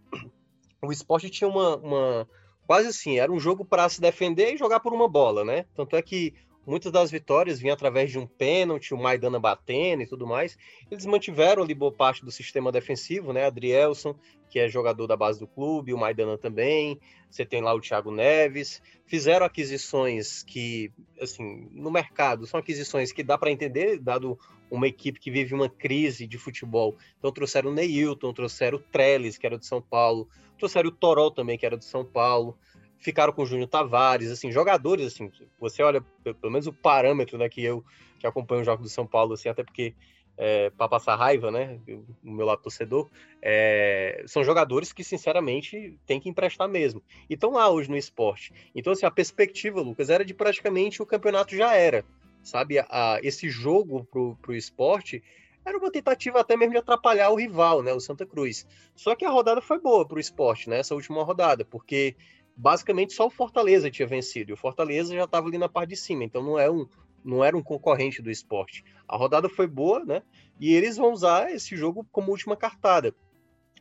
o 0.83 0.93
esporte 0.93 1.31
tinha 1.31 1.49
uma, 1.49 1.77
uma 1.77 2.29
quase 2.73 2.89
assim, 2.89 3.19
era 3.19 3.31
um 3.31 3.39
jogo 3.39 3.67
para 3.67 3.87
se 3.87 4.01
defender 4.01 4.55
e 4.55 4.57
jogar 4.57 4.81
por 4.81 4.95
uma 4.95 5.07
bola, 5.07 5.45
né? 5.45 5.67
Tanto 5.75 5.95
é 5.95 6.01
que 6.01 6.33
Muitas 6.65 6.93
das 6.93 7.11
vitórias 7.11 7.59
vinham 7.59 7.75
através 7.75 8.11
de 8.11 8.19
um 8.19 8.27
pênalti, 8.27 8.95
o 8.95 8.99
Maidana 8.99 9.41
batendo 9.41 10.03
e 10.03 10.07
tudo 10.07 10.27
mais. 10.27 10.57
Eles 10.91 11.05
mantiveram 11.05 11.63
ali 11.63 11.75
boa 11.75 11.91
parte 11.91 12.25
do 12.25 12.31
sistema 12.31 12.71
defensivo, 12.71 13.33
né? 13.33 13.47
Adrielson, 13.47 14.15
que 14.49 14.61
é 14.61 14.69
jogador 14.69 15.09
da 15.09 15.17
base 15.17 15.41
do 15.41 15.47
clube, 15.47 15.93
o 15.93 15.99
Maidana 15.99 16.39
também. 16.39 17.01
Você 17.29 17.45
tem 17.45 17.61
lá 17.61 17.75
o 17.75 17.81
Thiago 17.81 18.13
Neves. 18.13 18.81
Fizeram 19.07 19.45
aquisições 19.45 20.45
que, 20.45 20.93
assim, 21.21 21.69
no 21.73 21.91
mercado, 21.91 22.47
são 22.47 22.61
aquisições 22.61 23.11
que 23.11 23.25
dá 23.25 23.37
para 23.37 23.51
entender, 23.51 23.99
dado 23.99 24.39
uma 24.71 24.87
equipe 24.87 25.19
que 25.19 25.31
vive 25.31 25.55
uma 25.55 25.69
crise 25.69 26.27
de 26.27 26.39
futebol. 26.39 26.97
Então 27.19 27.33
trouxeram 27.33 27.71
o 27.71 27.75
Neilton, 27.75 28.33
trouxeram 28.33 28.79
o 28.79 28.81
Trellis, 28.81 29.37
que 29.37 29.47
era 29.47 29.59
de 29.59 29.67
São 29.67 29.83
Paulo, 29.83 30.29
trouxeram 30.57 30.91
o 30.91 30.93
Torol 30.93 31.31
também, 31.31 31.59
que 31.59 31.67
era 31.67 31.77
de 31.77 31.85
São 31.85 32.05
Paulo 32.05 32.57
ficaram 33.03 33.33
com 33.33 33.43
o 33.43 33.47
Júnior 33.47 33.69
Tavares, 33.69 34.31
assim, 34.31 34.53
jogadores, 34.53 35.09
assim, 35.09 35.31
você 35.59 35.83
olha, 35.83 36.01
pelo 36.23 36.53
menos 36.53 36.69
o 36.69 36.73
parâmetro, 36.73 37.37
né, 37.37 37.49
que 37.49 37.63
eu, 37.63 37.85
que 38.19 38.27
acompanho 38.27 38.63
o 38.63 38.65
jogo 38.65 38.83
do 38.83 38.89
São 38.89 39.05
Paulo, 39.05 39.35
assim, 39.35 39.49
até 39.49 39.65
porque, 39.65 39.93
é, 40.39 40.71
para 40.71 40.89
passar 40.89 41.17
raiva, 41.17 41.51
né, 41.51 41.81
no 42.23 42.33
meu 42.33 42.47
lado 42.47 42.63
torcedor, 42.63 43.11
é, 43.43 44.23
são 44.27 44.45
jogadores 44.45 44.93
que, 44.93 45.03
sinceramente, 45.03 45.99
tem 46.07 46.21
que 46.21 46.29
emprestar 46.29 46.69
mesmo. 46.69 47.03
E 47.29 47.35
estão 47.35 47.51
lá 47.51 47.69
hoje 47.69 47.91
no 47.91 47.97
esporte. 47.97 48.55
Então, 48.73 48.93
assim, 48.93 49.05
a 49.05 49.11
perspectiva, 49.11 49.81
Lucas, 49.81 50.09
era 50.09 50.25
de 50.25 50.33
praticamente 50.33 51.03
o 51.03 51.07
campeonato 51.07 51.57
já 51.57 51.75
era, 51.75 52.05
sabe? 52.41 52.79
A, 52.79 52.87
a, 52.89 53.21
esse 53.21 53.51
jogo 53.51 54.05
pro, 54.05 54.37
pro 54.41 54.55
esporte 54.55 55.21
era 55.65 55.77
uma 55.77 55.91
tentativa 55.91 56.41
até 56.41 56.57
mesmo 56.57 56.73
de 56.73 56.79
atrapalhar 56.79 57.31
o 57.31 57.37
rival, 57.37 57.83
né, 57.83 57.93
o 57.93 58.01
Santa 58.01 58.25
Cruz. 58.25 58.65
Só 58.95 59.17
que 59.17 59.25
a 59.25 59.31
rodada 59.31 59.61
foi 59.61 59.81
boa 59.81 60.07
para 60.07 60.17
o 60.17 60.21
esporte, 60.21 60.71
né, 60.71 60.79
essa 60.79 60.95
última 60.95 61.25
rodada, 61.25 61.65
porque 61.65 62.17
basicamente 62.57 63.13
só 63.13 63.27
o 63.27 63.31
Fortaleza 63.31 63.91
tinha 63.91 64.07
vencido. 64.07 64.51
E 64.51 64.55
o 64.55 64.57
Fortaleza 64.57 65.15
já 65.15 65.25
estava 65.25 65.49
ali 65.49 65.59
na 65.59 65.69
parte 65.69 65.91
de 65.91 65.97
cima, 65.97 66.25
então 66.25 66.43
não 66.43 66.59
é 66.59 66.71
um 66.71 66.87
não 67.25 67.45
era 67.45 67.57
um 67.57 67.63
concorrente 67.63 68.21
do 68.21 68.31
esporte. 68.31 68.85
A 69.07 69.17
rodada 69.17 69.49
foi 69.49 69.67
boa, 69.67 70.05
né? 70.05 70.23
E 70.59 70.75
eles 70.75 70.97
vão 70.97 71.13
usar 71.13 71.53
esse 71.53 71.77
jogo 71.77 72.05
como 72.11 72.31
última 72.31 72.57
cartada 72.57 73.15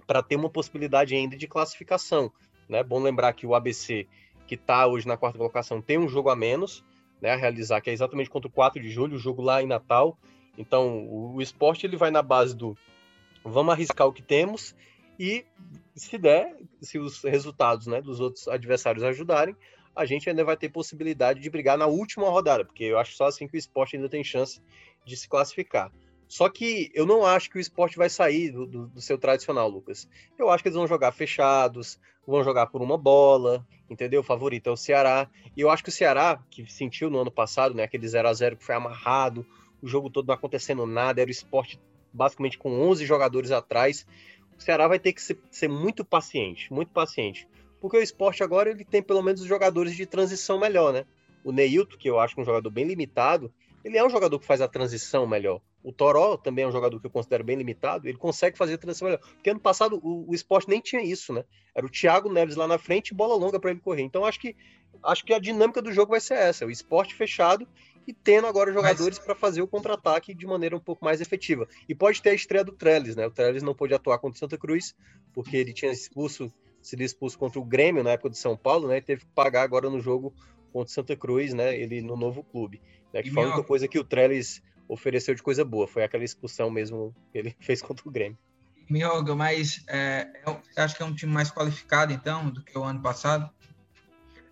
para 0.05 0.21
ter 0.21 0.35
uma 0.35 0.49
possibilidade 0.49 1.15
ainda 1.15 1.35
de 1.35 1.47
classificação, 1.47 2.31
né? 2.69 2.83
Bom 2.83 3.01
lembrar 3.01 3.33
que 3.33 3.47
o 3.47 3.55
ABC, 3.55 4.07
que 4.45 4.55
está 4.55 4.85
hoje 4.85 5.07
na 5.07 5.17
quarta 5.17 5.37
colocação, 5.37 5.81
tem 5.81 5.97
um 5.97 6.07
jogo 6.07 6.29
a 6.29 6.35
menos, 6.35 6.83
né, 7.21 7.31
a 7.31 7.35
realizar, 7.35 7.81
que 7.81 7.89
é 7.89 7.93
exatamente 7.93 8.29
contra 8.29 8.47
o 8.47 8.51
4 8.51 8.81
de 8.81 8.89
julho, 8.89 9.15
o 9.15 9.19
jogo 9.19 9.41
lá 9.41 9.61
em 9.61 9.67
Natal. 9.67 10.17
Então, 10.57 11.07
o 11.07 11.41
esporte 11.41 11.85
ele 11.85 11.95
vai 11.95 12.11
na 12.11 12.21
base 12.21 12.55
do 12.55 12.77
vamos 13.43 13.73
arriscar 13.73 14.07
o 14.07 14.13
que 14.13 14.21
temos 14.21 14.75
e 15.21 15.45
se 15.95 16.17
der, 16.17 16.57
se 16.81 16.97
os 16.97 17.21
resultados 17.21 17.85
né, 17.85 18.01
dos 18.01 18.19
outros 18.19 18.47
adversários 18.47 19.03
ajudarem, 19.03 19.55
a 19.95 20.03
gente 20.03 20.27
ainda 20.27 20.43
vai 20.43 20.57
ter 20.57 20.69
possibilidade 20.69 21.39
de 21.39 21.47
brigar 21.47 21.77
na 21.77 21.85
última 21.85 22.27
rodada, 22.27 22.65
porque 22.65 22.85
eu 22.85 22.97
acho 22.97 23.13
só 23.13 23.25
assim 23.25 23.47
que 23.47 23.55
o 23.55 23.59
esporte 23.59 23.95
ainda 23.95 24.09
tem 24.09 24.23
chance 24.23 24.59
de 25.05 25.15
se 25.15 25.29
classificar. 25.29 25.91
Só 26.27 26.49
que 26.49 26.89
eu 26.95 27.05
não 27.05 27.23
acho 27.23 27.51
que 27.51 27.57
o 27.57 27.61
esporte 27.61 27.97
vai 27.97 28.09
sair 28.09 28.49
do, 28.49 28.65
do, 28.65 28.87
do, 28.87 28.99
seu 28.99 29.15
tradicional, 29.15 29.69
Lucas. 29.69 30.09
Eu 30.39 30.49
acho 30.49 30.63
que 30.63 30.69
eles 30.69 30.77
vão 30.77 30.87
jogar 30.87 31.11
fechados, 31.11 31.99
vão 32.25 32.43
jogar 32.43 32.65
por 32.65 32.81
uma 32.81 32.97
bola, 32.97 33.63
entendeu? 33.87 34.21
O 34.21 34.23
favorito 34.23 34.69
é 34.69 34.71
o 34.71 34.77
Ceará. 34.77 35.29
E 35.55 35.61
eu 35.61 35.69
acho 35.69 35.83
que 35.83 35.89
o 35.89 35.93
Ceará, 35.93 36.41
que 36.49 36.65
sentiu 36.71 37.11
no 37.11 37.19
ano 37.19 37.31
passado, 37.31 37.75
né, 37.75 37.83
aquele 37.83 38.07
0 38.07 38.27
a 38.27 38.33
0 38.33 38.57
que 38.57 38.63
foi 38.63 38.73
amarrado, 38.73 39.45
o 39.83 39.87
jogo 39.87 40.09
todo 40.09 40.27
não 40.27 40.33
acontecendo 40.33 40.87
nada, 40.87 41.21
era 41.21 41.27
o 41.27 41.31
esporte 41.31 41.79
basicamente 42.11 42.57
com 42.57 42.71
11 42.89 43.05
jogadores 43.05 43.51
atrás 43.51 44.05
o 44.61 44.63
Ceará 44.63 44.87
vai 44.87 44.99
ter 44.99 45.11
que 45.11 45.21
ser, 45.21 45.39
ser, 45.49 45.67
muito 45.67 46.05
paciente, 46.05 46.71
muito 46.71 46.91
paciente. 46.91 47.47
Porque 47.79 47.97
o 47.97 48.01
esporte 48.01 48.43
agora 48.43 48.69
ele 48.69 48.85
tem 48.85 49.01
pelo 49.01 49.23
menos 49.23 49.41
os 49.41 49.47
jogadores 49.47 49.95
de 49.95 50.05
transição 50.05 50.59
melhor, 50.59 50.93
né? 50.93 51.03
O 51.43 51.51
Neilton, 51.51 51.97
que 51.97 52.07
eu 52.07 52.19
acho 52.19 52.39
um 52.39 52.45
jogador 52.45 52.69
bem 52.69 52.85
limitado, 52.85 53.51
ele 53.83 53.97
é 53.97 54.05
um 54.05 54.09
jogador 54.09 54.37
que 54.37 54.45
faz 54.45 54.61
a 54.61 54.67
transição 54.67 55.25
melhor. 55.25 55.59
O 55.83 55.91
Toró 55.91 56.37
também 56.37 56.63
é 56.63 56.67
um 56.67 56.71
jogador 56.71 56.99
que 56.99 57.07
eu 57.07 57.11
considero 57.11 57.43
bem 57.43 57.55
limitado, 57.55 58.07
ele 58.07 58.19
consegue 58.19 58.55
fazer 58.55 58.75
a 58.75 58.77
transição 58.77 59.07
melhor. 59.07 59.19
Porque 59.19 59.49
ano 59.49 59.59
passado 59.59 59.99
o, 60.03 60.29
o 60.29 60.35
esporte 60.35 60.69
nem 60.69 60.79
tinha 60.79 61.01
isso, 61.01 61.33
né? 61.33 61.43
Era 61.73 61.83
o 61.83 61.89
Thiago 61.89 62.31
Neves 62.31 62.55
lá 62.55 62.67
na 62.67 62.77
frente 62.77 63.09
e 63.09 63.15
bola 63.15 63.33
longa 63.33 63.59
para 63.59 63.71
ele 63.71 63.79
correr. 63.79 64.03
Então 64.03 64.23
acho 64.23 64.39
que 64.39 64.55
acho 65.03 65.25
que 65.25 65.33
a 65.33 65.39
dinâmica 65.39 65.81
do 65.81 65.91
jogo 65.91 66.11
vai 66.11 66.21
ser 66.21 66.35
essa: 66.35 66.67
o 66.67 66.69
esporte 66.69 67.15
fechado 67.15 67.67
e 68.07 68.13
tendo 68.13 68.47
agora 68.47 68.73
jogadores 68.73 69.17
Mas... 69.17 69.25
para 69.25 69.35
fazer 69.35 69.61
o 69.61 69.67
contra-ataque 69.67 70.33
de 70.33 70.45
maneira 70.45 70.75
um 70.75 70.79
pouco 70.79 71.03
mais 71.05 71.21
efetiva. 71.21 71.67
E 71.87 71.95
pode 71.95 72.21
ter 72.21 72.31
a 72.31 72.33
estreia 72.33 72.63
do 72.63 72.71
Trellis, 72.71 73.15
né? 73.15 73.25
O 73.25 73.31
Trellis 73.31 73.63
não 73.63 73.75
pôde 73.75 73.93
atuar 73.93 74.19
contra 74.19 74.35
o 74.35 74.39
Santa 74.39 74.57
Cruz, 74.57 74.95
porque 75.33 75.57
ele 75.57 75.73
tinha 75.73 75.91
expulso, 75.91 76.51
sido 76.81 77.01
expulso 77.01 77.37
contra 77.37 77.59
o 77.59 77.65
Grêmio 77.65 78.03
na 78.03 78.11
época 78.11 78.29
de 78.29 78.37
São 78.37 78.57
Paulo, 78.57 78.87
né? 78.87 78.97
E 78.97 79.01
teve 79.01 79.21
que 79.21 79.31
pagar 79.33 79.63
agora 79.63 79.89
no 79.89 79.99
jogo 79.99 80.33
contra 80.71 80.89
o 80.89 80.93
Santa 80.93 81.15
Cruz, 81.15 81.53
né? 81.53 81.77
Ele 81.77 82.01
no 82.01 82.17
novo 82.17 82.43
clube. 82.43 82.81
Né? 83.13 83.21
Que 83.21 83.29
foi 83.29 83.43
a 83.43 83.47
única 83.47 83.63
coisa 83.63 83.87
que 83.87 83.99
o 83.99 84.03
Trellis 84.03 84.61
ofereceu 84.87 85.33
de 85.33 85.41
coisa 85.41 85.63
boa, 85.63 85.87
foi 85.87 86.03
aquela 86.03 86.23
expulsão 86.23 86.69
mesmo 86.69 87.15
que 87.31 87.37
ele 87.37 87.55
fez 87.61 87.81
contra 87.81 88.07
o 88.07 88.11
Grêmio. 88.11 88.37
Mioga, 88.89 89.33
mas 89.35 89.83
é, 89.87 90.27
é, 90.45 90.81
acho 90.81 90.97
que 90.97 91.01
é 91.03 91.05
um 91.05 91.15
time 91.15 91.31
mais 91.31 91.49
qualificado, 91.49 92.11
então, 92.11 92.49
do 92.49 92.61
que 92.61 92.77
o 92.77 92.83
ano 92.83 93.01
passado? 93.01 93.49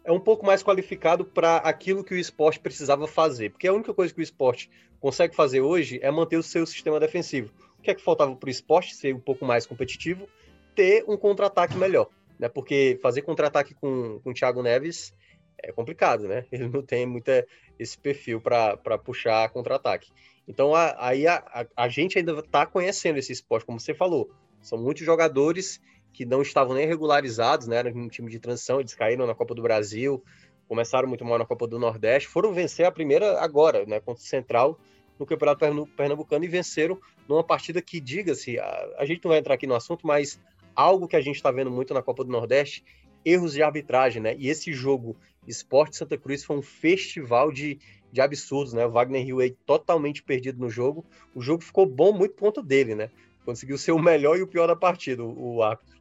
É 0.10 0.12
um 0.12 0.20
pouco 0.20 0.44
mais 0.44 0.64
qualificado 0.64 1.24
para 1.24 1.58
aquilo 1.58 2.04
que 2.04 2.16
o 2.16 2.18
esporte 2.18 2.60
precisava 2.60 3.06
fazer, 3.06 3.52
porque 3.52 3.68
a 3.68 3.74
única 3.74 3.94
coisa 3.94 4.12
que 4.12 4.20
o 4.20 4.24
esporte 4.24 4.68
consegue 5.00 5.36
fazer 5.36 5.62
hoje 5.62 6.00
é 6.02 6.10
manter 6.10 6.36
o 6.36 6.42
seu 6.42 6.66
sistema 6.66 7.00
defensivo. 7.00 7.54
O 7.78 7.84
que 7.84 7.92
é 7.92 7.94
que 7.94 8.02
faltava 8.02 8.36
para 8.36 8.48
o 8.48 8.50
esporte 8.50 8.96
ser 8.96 9.14
um 9.14 9.20
pouco 9.20 9.46
mais 9.46 9.68
competitivo? 9.68 10.28
Ter 10.74 11.06
um 11.08 11.16
contra-ataque 11.16 11.78
melhor, 11.78 12.10
né? 12.40 12.50
Porque 12.50 12.98
fazer 13.04 13.22
contra-ataque 13.22 13.76
com, 13.76 14.20
com 14.24 14.32
o 14.32 14.34
Thiago 14.34 14.64
Neves 14.64 15.14
é 15.60 15.72
complicado, 15.72 16.28
né? 16.28 16.44
Ele 16.52 16.68
não 16.70 16.82
tem 16.82 17.06
muita 17.06 17.46
esse 17.78 17.96
perfil 17.96 18.42
para 18.42 18.98
puxar 18.98 19.48
contra-ataque. 19.50 20.10
Então 20.48 20.74
aí 20.74 21.28
a, 21.28 21.36
a, 21.36 21.84
a, 21.84 21.88
gente 21.88 22.18
ainda 22.18 22.32
está 22.40 22.66
conhecendo 22.66 23.20
esse 23.20 23.32
esporte, 23.32 23.64
como 23.64 23.80
você 23.80 23.94
falou. 23.94 24.32
São 24.60 24.80
muitos 24.80 25.06
jogadores 25.06 25.80
que 26.14 26.26
não 26.26 26.42
estavam 26.42 26.76
nem 26.76 26.88
regularizados, 26.88 27.68
né? 27.68 27.78
Era 27.78 27.90
um 27.90 28.08
time 28.08 28.30
de 28.30 28.40
transição, 28.40 28.80
eles 28.80 28.94
caíram 28.94 29.26
na 29.26 29.36
Copa 29.36 29.54
do 29.56 29.62
Brasil, 29.62 30.24
começaram 30.68 31.08
muito 31.08 31.26
mal 31.26 31.38
na 31.38 31.46
Copa 31.46 31.68
do 31.68 31.80
Nordeste, 31.80 32.28
foram 32.28 32.54
vencer 32.54 32.86
a 32.86 32.92
primeira 32.92 33.40
agora, 33.42 33.86
né? 33.86 34.00
Contra 34.00 34.22
o 34.22 34.26
Central 34.26 34.80
no 35.20 35.26
Campeonato 35.26 35.66
Pernambucano 35.98 36.46
e 36.46 36.48
venceram 36.48 36.98
numa 37.28 37.44
partida 37.44 37.82
que, 37.82 38.00
diga-se, 38.00 38.58
a, 38.58 38.90
a 38.98 39.06
gente 39.06 39.24
não 39.24 39.30
vai 39.30 39.40
entrar 39.40 39.56
aqui 39.56 39.68
no 39.68 39.76
assunto, 39.76 40.08
mas 40.08 40.40
algo 40.76 41.08
que 41.08 41.16
a 41.16 41.22
gente 41.22 41.36
está 41.36 41.52
vendo 41.52 41.70
muito 41.70 41.94
na 41.94 42.02
Copa 42.02 42.24
do 42.24 42.32
Nordeste, 42.32 42.84
erros 43.26 43.54
de 43.54 43.62
arbitragem, 43.62 44.22
né? 44.22 44.36
E 44.38 44.48
esse 44.48 44.72
jogo 44.72 45.18
Esporte 45.48 45.98
Santa 45.98 46.18
Cruz 46.18 46.44
foi 46.44 46.58
um 46.58 46.62
festival 46.62 47.52
de, 47.52 47.80
de 48.12 48.22
absurdos, 48.22 48.74
né? 48.74 48.86
O 48.86 48.92
Wagner 48.92 49.26
Rio 49.26 49.40
totalmente 49.66 50.24
perdido 50.24 50.60
no 50.60 50.70
jogo. 50.70 51.06
O 51.34 51.42
jogo 51.42 51.64
ficou 51.64 51.86
bom 51.86 52.14
muito 52.14 52.36
por 52.36 52.46
conta 52.46 52.64
dele, 52.64 52.96
né? 52.96 53.10
Conseguiu 53.44 53.78
ser 53.78 53.92
o 53.92 54.00
melhor 54.00 54.38
e 54.38 54.44
o 54.44 54.48
pior 54.48 54.68
da 54.68 54.76
partida, 54.76 55.24
o, 55.24 55.56
o 55.56 55.64
árbitro. 55.64 55.99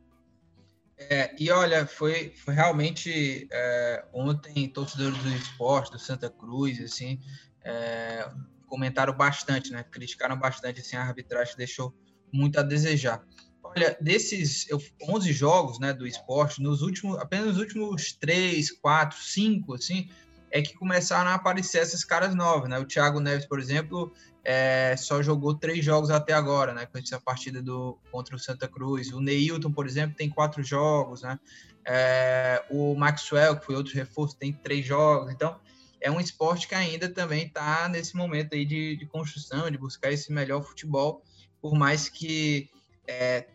É, 0.99 1.33
e 1.39 1.51
olha, 1.51 1.87
foi, 1.87 2.33
foi 2.45 2.55
realmente 2.55 3.47
é, 3.53 4.05
ontem 4.13 4.69
torcedores 4.69 5.17
do 5.19 5.29
esporte, 5.29 5.93
do 5.93 5.99
Santa 5.99 6.29
Cruz, 6.29 6.81
assim, 6.81 7.21
é, 7.65 8.29
comentaram 8.67 9.17
bastante, 9.17 9.71
né? 9.71 9.85
Criticaram 9.85 10.37
bastante 10.37 10.81
assim, 10.81 10.97
a 10.97 11.03
arbitragem, 11.03 11.57
deixou 11.57 11.95
muito 12.33 12.59
a 12.59 12.63
desejar. 12.63 13.25
Olha, 13.63 13.97
desses 14.01 14.67
11 15.01 15.33
jogos 15.33 15.79
né, 15.79 15.93
do 15.93 16.07
esporte, 16.07 16.63
nos 16.63 16.83
últimos, 16.83 17.19
apenas 17.19 17.49
nos 17.49 17.59
últimos 17.59 18.13
3, 18.15 18.73
4, 18.81 19.19
5, 19.19 19.75
assim, 19.75 20.09
é 20.51 20.63
que 20.63 20.75
começaram 20.75 21.31
a 21.31 21.35
aparecer 21.35 21.79
essas 21.79 22.05
caras 22.05 22.35
novas, 22.35 22.69
né? 22.69 22.79
O 22.79 22.87
Thiago 22.87 23.21
Neves, 23.21 23.47
por 23.47 23.61
exemplo, 23.61 24.13
é, 24.51 24.97
só 24.97 25.23
jogou 25.23 25.53
três 25.55 25.85
jogos 25.85 26.09
até 26.09 26.33
agora, 26.33 26.73
né? 26.73 26.87
Com 26.87 26.97
essa 26.97 27.21
partida 27.21 27.61
do, 27.61 27.99
contra 28.11 28.35
o 28.35 28.39
Santa 28.39 28.67
Cruz. 28.67 29.13
O 29.13 29.21
Neilton, 29.21 29.71
por 29.71 29.87
exemplo, 29.87 30.17
tem 30.17 30.31
quatro 30.31 30.63
jogos, 30.63 31.21
né? 31.21 31.39
É, 31.85 32.65
o 32.71 32.95
Maxwell, 32.95 33.59
que 33.59 33.67
foi 33.67 33.75
outro 33.75 33.93
reforço, 33.93 34.39
tem 34.39 34.51
três 34.51 34.87
jogos. 34.87 35.31
Então, 35.31 35.61
é 36.01 36.11
um 36.11 36.19
esporte 36.19 36.67
que 36.67 36.75
ainda 36.75 37.11
também 37.11 37.45
está 37.45 37.91
nesse 37.91 38.17
momento 38.17 38.55
aí 38.55 38.65
de, 38.65 38.97
de, 38.97 39.05
construção, 39.05 39.71
de 39.71 39.77
buscar 39.77 40.11
esse 40.11 40.33
melhor 40.33 40.63
futebol, 40.63 41.23
por 41.61 41.75
mais 41.75 42.09
que 42.09 42.71
é, 43.07 43.49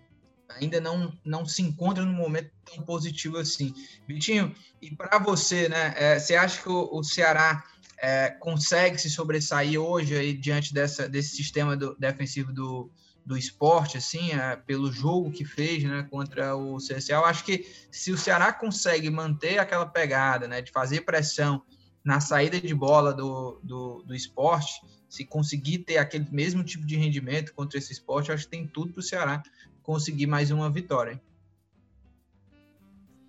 ainda 0.48 0.80
não, 0.80 1.12
não 1.26 1.44
se 1.44 1.64
encontra 1.64 2.06
num 2.06 2.14
momento 2.14 2.52
tão 2.64 2.84
positivo 2.86 3.40
assim. 3.40 3.74
Vitinho, 4.08 4.56
e 4.80 4.96
para 4.96 5.18
você, 5.18 5.68
né? 5.68 5.96
É, 5.98 6.20
você 6.20 6.36
acha 6.36 6.62
que 6.62 6.70
o, 6.70 6.88
o 6.92 7.04
Ceará 7.04 7.64
é, 8.04 8.30
consegue 8.32 8.98
se 8.98 9.10
sobressair 9.10 9.80
hoje 9.80 10.13
aí 10.13 10.34
diante 10.34 10.74
dessa, 10.74 11.08
desse 11.08 11.38
sistema 11.38 11.78
do, 11.78 11.96
defensivo 11.96 12.52
do, 12.52 12.92
do 13.26 13.38
esporte, 13.38 13.98
assim, 13.98 14.34
é, 14.34 14.58
pelo 14.58 14.92
jogo 14.92 15.32
que 15.32 15.46
fez 15.46 15.86
né, 15.86 16.06
contra 16.12 16.54
o 16.54 16.76
CSA? 16.80 17.13
Eu 17.13 17.24
acho 17.24 17.46
que 17.46 17.66
se 17.89 18.12
o 18.12 18.18
Ceará 18.18 18.52
consegue 18.52 19.10
manter 19.10 19.58
aquela 19.58 19.86
pegada 19.86 20.50
né, 20.50 20.62
de 20.62 20.70
fazer 20.70 21.06
pressão 21.06 21.63
na 22.04 22.20
saída 22.20 22.60
de 22.60 22.76
bola 22.76 23.13
do, 23.13 23.62
do, 23.63 24.04
do 24.04 24.13
esporte, 24.13 24.82
se 25.08 25.24
conseguir 25.24 25.78
ter 25.80 25.98
aquele 25.98 26.28
mesmo 26.30 26.62
tipo 26.62 26.86
de 26.86 26.98
rendimento 26.98 27.54
contra 27.54 27.78
esse 27.78 27.94
esporte, 27.94 28.34
acho 28.34 28.44
que 28.44 28.52
tem 28.52 28.68
tudo 28.68 28.92
para 28.92 29.00
o 29.00 29.04
Ceará 29.04 29.42
conseguir 29.82 30.28
mais 30.28 30.52
uma 30.52 30.70
vitória. 30.70 31.22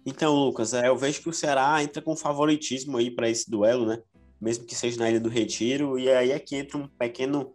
Então, 0.05 0.35
Lucas, 0.35 0.75
é, 0.75 0.89
eu 0.89 0.97
vejo 0.97 1.23
que 1.23 1.29
o 1.29 1.33
Ceará 1.33 1.81
entra 1.81 2.03
com 2.03 2.17
favoritismo 2.17 2.97
aí 2.97 3.09
para 3.09 3.31
esse 3.31 3.49
duelo, 3.49 3.87
né? 3.87 4.03
Mesmo 4.45 4.67
que 4.67 4.75
seja 4.75 4.99
na 4.99 5.09
Ilha 5.09 5.19
do 5.19 5.31
Retiro, 5.31 5.99
e 5.99 6.11
aí 6.11 6.31
é 6.31 6.39
que 6.39 6.55
entra 6.55 6.77
um 6.77 6.87
pequeno 6.87 7.55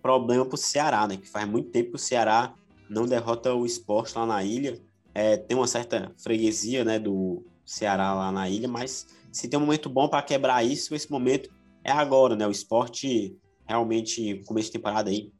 problema 0.00 0.46
para 0.46 0.54
o 0.54 0.58
Ceará, 0.58 1.06
né? 1.06 1.18
Que 1.18 1.28
faz 1.28 1.46
muito 1.46 1.68
tempo 1.68 1.90
que 1.90 1.96
o 1.96 1.98
Ceará 1.98 2.54
não 2.88 3.04
derrota 3.04 3.52
o 3.52 3.66
esporte 3.66 4.16
lá 4.16 4.24
na 4.24 4.42
ilha. 4.42 4.80
É, 5.14 5.36
tem 5.36 5.54
uma 5.54 5.66
certa 5.66 6.10
freguesia, 6.16 6.82
né, 6.82 6.98
do 6.98 7.44
Ceará 7.66 8.14
lá 8.14 8.32
na 8.32 8.48
ilha, 8.48 8.66
mas 8.66 9.06
se 9.30 9.48
tem 9.48 9.58
um 9.58 9.62
momento 9.62 9.90
bom 9.90 10.08
para 10.08 10.22
quebrar 10.22 10.64
isso, 10.64 10.94
esse 10.94 11.10
momento 11.10 11.50
é 11.84 11.92
agora, 11.92 12.34
né? 12.34 12.46
O 12.46 12.50
esporte 12.50 13.36
realmente, 13.66 14.42
começo 14.46 14.68
de 14.68 14.72
temporada 14.72 15.10
aí, 15.10 15.30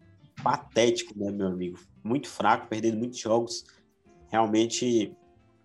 patético, 0.43 1.19
né, 1.19 1.31
meu 1.31 1.47
amigo? 1.47 1.79
Muito 2.05 2.29
fraco, 2.29 2.69
perdendo 2.69 2.99
muitos 2.99 3.19
jogos. 3.19 3.65
Realmente 4.29 5.17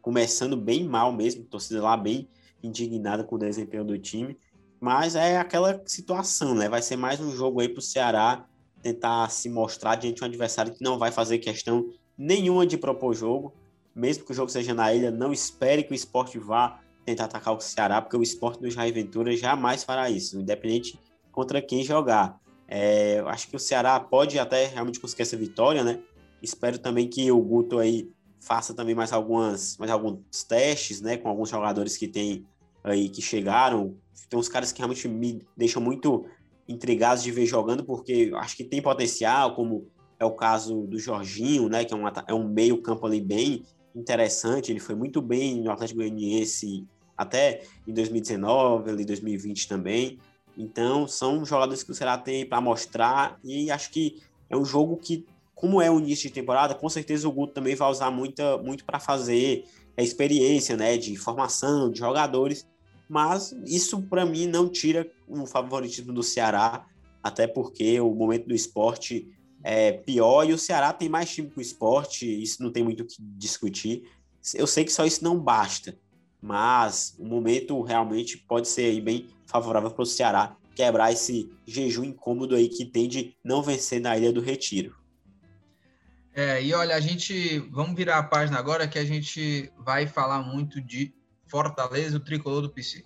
começando 0.01 0.55
bem 0.55 0.87
mal 0.87 1.11
mesmo, 1.11 1.43
torcida 1.43 1.81
lá 1.81 1.97
bem 1.97 2.29
indignada 2.63 3.21
com 3.21 3.35
o 3.35 3.39
desempenho 3.39 3.83
do 3.83 3.99
time. 3.99 4.37
Mas 4.79 5.15
é 5.15 5.37
aquela 5.37 5.81
situação, 5.85 6.53
né? 6.53 6.69
Vai 6.69 6.81
ser 6.81 6.95
mais 6.95 7.19
um 7.19 7.31
jogo 7.31 7.59
aí 7.59 7.69
para 7.69 7.79
o 7.79 7.81
Ceará 7.81 8.45
tentar 8.81 9.29
se 9.29 9.49
mostrar 9.49 9.95
diante 9.95 10.17
de 10.17 10.23
um 10.23 10.25
adversário 10.25 10.73
que 10.73 10.83
não 10.83 10.99
vai 10.99 11.11
fazer 11.11 11.39
questão 11.39 11.89
nenhuma 12.17 12.67
de 12.67 12.77
propor 12.77 13.15
jogo. 13.15 13.53
Mesmo 13.95 14.25
que 14.25 14.31
o 14.31 14.35
jogo 14.35 14.49
seja 14.49 14.73
na 14.73 14.93
ilha, 14.93 15.09
não 15.09 15.31
espere 15.31 15.83
que 15.83 15.91
o 15.91 15.95
esporte 15.95 16.37
vá 16.37 16.79
tentar 17.05 17.25
atacar 17.25 17.55
o 17.55 17.59
Ceará, 17.59 18.01
porque 18.01 18.17
o 18.17 18.23
esporte 18.23 18.61
do 18.61 18.69
Jair 18.69 18.93
Ventura 18.93 19.35
jamais 19.35 19.83
fará 19.83 20.09
isso, 20.09 20.39
independente 20.39 20.99
contra 21.31 21.61
quem 21.61 21.83
jogar. 21.83 22.39
É, 22.67 23.23
acho 23.27 23.47
que 23.47 23.55
o 23.55 23.59
Ceará 23.59 23.99
pode 23.99 24.37
até 24.39 24.65
realmente 24.67 24.99
conseguir 24.99 25.21
essa 25.21 25.37
vitória, 25.37 25.83
né? 25.83 25.99
Espero 26.41 26.77
também 26.79 27.07
que 27.07 27.31
o 27.31 27.39
Guto 27.39 27.79
aí 27.79 28.09
faça 28.39 28.73
também 28.73 28.95
mais 28.95 29.11
algumas, 29.13 29.77
mais 29.77 29.91
alguns 29.91 30.43
testes, 30.47 31.01
né? 31.01 31.17
Com 31.17 31.29
alguns 31.29 31.49
jogadores 31.49 31.97
que 31.97 32.07
tem 32.07 32.45
aí 32.83 33.09
que 33.09 33.21
chegaram. 33.21 33.95
Tem 34.29 34.39
uns 34.39 34.49
caras 34.49 34.71
que 34.71 34.79
realmente 34.79 35.07
me 35.07 35.41
deixam 35.55 35.81
muito 35.81 36.25
intrigados 36.67 37.23
de 37.23 37.31
ver 37.31 37.45
jogando, 37.45 37.83
porque 37.83 38.31
acho 38.35 38.57
que 38.57 38.63
tem 38.63 38.81
potencial, 38.81 39.55
como 39.55 39.87
é 40.19 40.25
o 40.25 40.31
caso 40.31 40.87
do 40.87 40.97
Jorginho, 40.97 41.69
né? 41.69 41.85
Que 41.85 41.93
é 41.93 41.97
um, 41.97 42.07
é 42.07 42.33
um 42.33 42.47
meio 42.47 42.81
campo 42.81 43.05
ali 43.05 43.21
bem 43.21 43.63
interessante. 43.95 44.71
Ele 44.71 44.79
foi 44.79 44.95
muito 44.95 45.21
bem 45.21 45.61
no 45.61 45.71
Atlético 45.71 45.99
Goianiense 45.99 46.85
até 47.17 47.61
em 47.87 47.93
2019, 47.93 48.89
ali 48.89 49.05
2020 49.05 49.67
também. 49.67 50.19
Então, 50.57 51.07
são 51.07 51.45
jogadores 51.45 51.83
que 51.83 51.91
o 51.91 51.93
Ceará 51.93 52.17
tem 52.17 52.45
para 52.45 52.61
mostrar 52.61 53.37
e 53.43 53.69
acho 53.69 53.91
que 53.91 54.21
é 54.49 54.55
um 54.55 54.65
jogo 54.65 54.97
que, 54.97 55.25
como 55.53 55.81
é 55.81 55.91
o 55.91 55.99
início 55.99 56.29
de 56.29 56.33
temporada, 56.33 56.73
com 56.73 56.87
certeza 56.87 57.27
o 57.27 57.31
Guto 57.31 57.53
também 57.53 57.75
vai 57.75 57.89
usar 57.89 58.09
muita, 58.09 58.57
muito 58.57 58.85
para 58.85 58.99
fazer 58.99 59.65
a 59.97 60.01
experiência, 60.01 60.75
né, 60.75 60.97
de 60.97 61.15
formação 61.15 61.89
de 61.89 61.99
jogadores, 61.99 62.67
mas 63.07 63.51
isso 63.65 64.01
para 64.03 64.25
mim 64.25 64.47
não 64.47 64.69
tira 64.69 65.09
o 65.27 65.45
favoritismo 65.45 66.13
do 66.13 66.23
Ceará, 66.23 66.85
até 67.21 67.47
porque 67.47 67.99
o 67.99 68.13
momento 68.13 68.47
do 68.47 68.55
esporte 68.55 69.31
é 69.63 69.91
pior 69.91 70.47
e 70.47 70.53
o 70.53 70.57
Ceará 70.57 70.93
tem 70.93 71.09
mais 71.09 71.29
time 71.29 71.49
que 71.49 71.57
o 71.57 71.61
esporte, 71.61 72.25
isso 72.25 72.61
não 72.61 72.71
tem 72.71 72.83
muito 72.83 73.01
o 73.01 73.05
que 73.05 73.15
discutir. 73.19 74.03
Eu 74.53 74.67
sei 74.67 74.85
que 74.85 74.93
só 74.93 75.05
isso 75.05 75.23
não 75.23 75.39
basta, 75.39 75.97
mas 76.41 77.15
o 77.17 77.25
momento 77.25 77.81
realmente 77.81 78.37
pode 78.37 78.67
ser 78.67 79.01
bem 79.01 79.27
favorável 79.47 79.89
para 79.89 80.03
o 80.03 80.05
Ceará 80.05 80.55
quebrar 80.75 81.11
esse 81.11 81.49
jejum 81.65 82.03
incômodo 82.03 82.53
aí 82.53 82.67
que 82.67 82.85
tem 82.85 83.07
de 83.07 83.35
não 83.43 83.63
vencer 83.63 84.01
na 84.01 84.15
Ilha 84.17 84.31
do 84.31 84.41
Retiro. 84.41 84.95
É, 86.33 86.61
e 86.61 86.73
olha, 86.73 86.95
a 86.95 86.99
gente 86.99 87.59
vamos 87.71 87.95
virar 87.95 88.19
a 88.19 88.23
página 88.23 88.59
agora 88.59 88.87
que 88.87 88.99
a 88.99 89.05
gente 89.05 89.71
vai 89.79 90.05
falar 90.05 90.43
muito 90.43 90.81
de 90.81 91.13
Fortaleza, 91.55 92.17
o 92.17 92.19
tricolor 92.19 92.61
do 92.61 92.69
PC. 92.69 93.05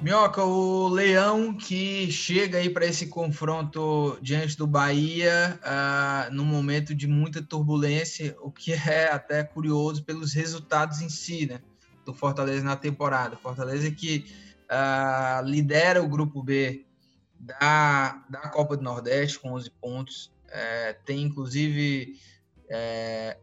Minhoca, 0.00 0.44
o 0.44 0.86
Leão 0.86 1.52
que 1.52 2.08
chega 2.12 2.58
aí 2.58 2.70
para 2.70 2.86
esse 2.86 3.08
confronto 3.08 4.16
diante 4.22 4.56
do 4.56 4.68
Bahia 4.68 5.58
uh, 5.60 6.32
num 6.32 6.44
momento 6.44 6.94
de 6.94 7.08
muita 7.08 7.42
turbulência, 7.42 8.36
o 8.40 8.52
que 8.52 8.72
é 8.72 9.10
até 9.10 9.42
curioso 9.42 10.04
pelos 10.04 10.32
resultados 10.34 11.00
em 11.00 11.08
si, 11.08 11.46
né? 11.46 11.60
Do 12.06 12.14
Fortaleza 12.14 12.62
na 12.64 12.76
temporada. 12.76 13.36
Fortaleza 13.36 13.90
que 13.90 14.24
uh, 14.70 15.44
lidera 15.44 16.00
o 16.00 16.08
grupo 16.08 16.44
B 16.44 16.86
da, 17.42 18.24
da 18.30 18.48
Copa 18.48 18.76
do 18.76 18.82
Nordeste 18.82 19.38
com 19.38 19.52
11 19.52 19.70
pontos, 19.72 20.32
é, 20.48 20.94
tem 21.04 21.22
inclusive 21.22 22.18
é, 22.70 23.36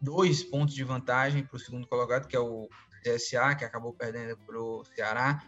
dois 0.00 0.42
pontos 0.42 0.74
de 0.74 0.84
vantagem 0.84 1.44
para 1.44 1.56
o 1.56 1.60
segundo 1.60 1.86
colocado, 1.86 2.26
que 2.26 2.36
é 2.36 2.40
o 2.40 2.68
CSA, 3.02 3.54
que 3.54 3.64
acabou 3.64 3.94
perdendo 3.94 4.36
para 4.36 4.60
o 4.60 4.84
Ceará 4.84 5.42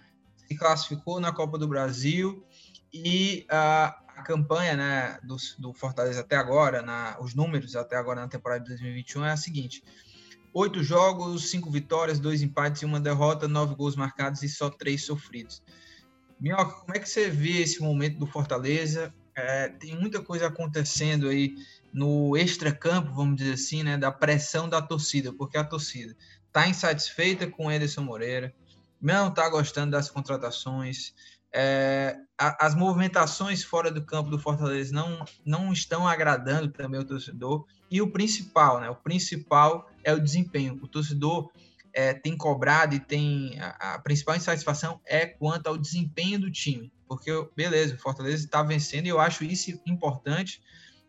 se 0.50 0.56
classificou 0.56 1.20
na 1.20 1.32
Copa 1.32 1.56
do 1.56 1.68
Brasil 1.68 2.44
e 2.92 3.46
a, 3.48 3.96
a 4.16 4.22
campanha 4.22 4.76
né, 4.76 5.18
do, 5.22 5.36
do, 5.60 5.72
Fortaleza 5.72 6.22
até 6.22 6.34
agora, 6.34 6.82
na, 6.82 7.16
os 7.20 7.36
números 7.36 7.76
até 7.76 7.94
agora 7.96 8.20
na 8.20 8.28
temporada 8.28 8.64
de 8.64 8.70
2021 8.70 9.24
é 9.26 9.30
a 9.30 9.36
seguinte: 9.36 9.84
oito 10.52 10.82
jogos, 10.82 11.50
cinco 11.50 11.70
vitórias, 11.70 12.18
dois 12.18 12.42
empates 12.42 12.82
e 12.82 12.84
uma 12.84 12.98
derrota, 12.98 13.46
nove 13.46 13.76
gols 13.76 13.94
marcados 13.94 14.42
e 14.42 14.48
só 14.48 14.68
três 14.68 15.04
sofridos. 15.04 15.62
Minhoca, 16.40 16.80
como 16.80 16.96
é 16.96 16.98
que 16.98 17.08
você 17.08 17.28
vê 17.28 17.60
esse 17.60 17.80
momento 17.82 18.18
do 18.18 18.26
Fortaleza? 18.26 19.12
É, 19.36 19.68
tem 19.68 19.94
muita 19.94 20.22
coisa 20.22 20.46
acontecendo 20.46 21.28
aí 21.28 21.54
no 21.92 22.36
extracampo, 22.36 23.12
vamos 23.12 23.36
dizer 23.36 23.54
assim, 23.54 23.82
né, 23.82 23.98
da 23.98 24.10
pressão 24.10 24.68
da 24.68 24.80
torcida, 24.80 25.32
porque 25.32 25.58
a 25.58 25.64
torcida 25.64 26.16
está 26.46 26.68
insatisfeita 26.68 27.46
com 27.46 27.66
o 27.66 27.70
Ederson 27.70 28.02
Moreira, 28.02 28.54
não 29.00 29.28
está 29.28 29.48
gostando 29.48 29.92
das 29.92 30.10
contratações. 30.10 31.14
É, 31.52 32.16
a, 32.38 32.66
as 32.66 32.74
movimentações 32.74 33.62
fora 33.62 33.90
do 33.90 34.04
campo 34.04 34.30
do 34.30 34.38
Fortaleza 34.38 34.94
não, 34.94 35.24
não 35.44 35.72
estão 35.72 36.06
agradando 36.06 36.68
também 36.68 37.00
o 37.00 37.04
torcedor. 37.04 37.66
E 37.90 38.00
o 38.00 38.10
principal, 38.10 38.80
né? 38.80 38.88
O 38.88 38.94
principal 38.94 39.90
é 40.04 40.12
o 40.12 40.20
desempenho. 40.20 40.78
O 40.80 40.86
torcedor 40.86 41.50
é, 41.92 42.14
tem 42.14 42.36
cobrado 42.36 42.94
e 42.94 43.00
tem. 43.00 43.58
A, 43.60 43.94
a, 43.94 43.98
principal 43.98 44.36
insatisfação 44.36 45.00
é 45.06 45.26
quanto 45.26 45.66
ao 45.66 45.76
desempenho 45.76 46.40
do 46.40 46.50
time. 46.50 46.92
Porque, 47.08 47.30
beleza, 47.56 47.94
o 47.94 47.98
Fortaleza 47.98 48.44
está 48.44 48.62
vencendo 48.62 49.06
e 49.06 49.08
eu 49.08 49.20
acho 49.20 49.44
isso 49.44 49.70
importante, 49.86 50.62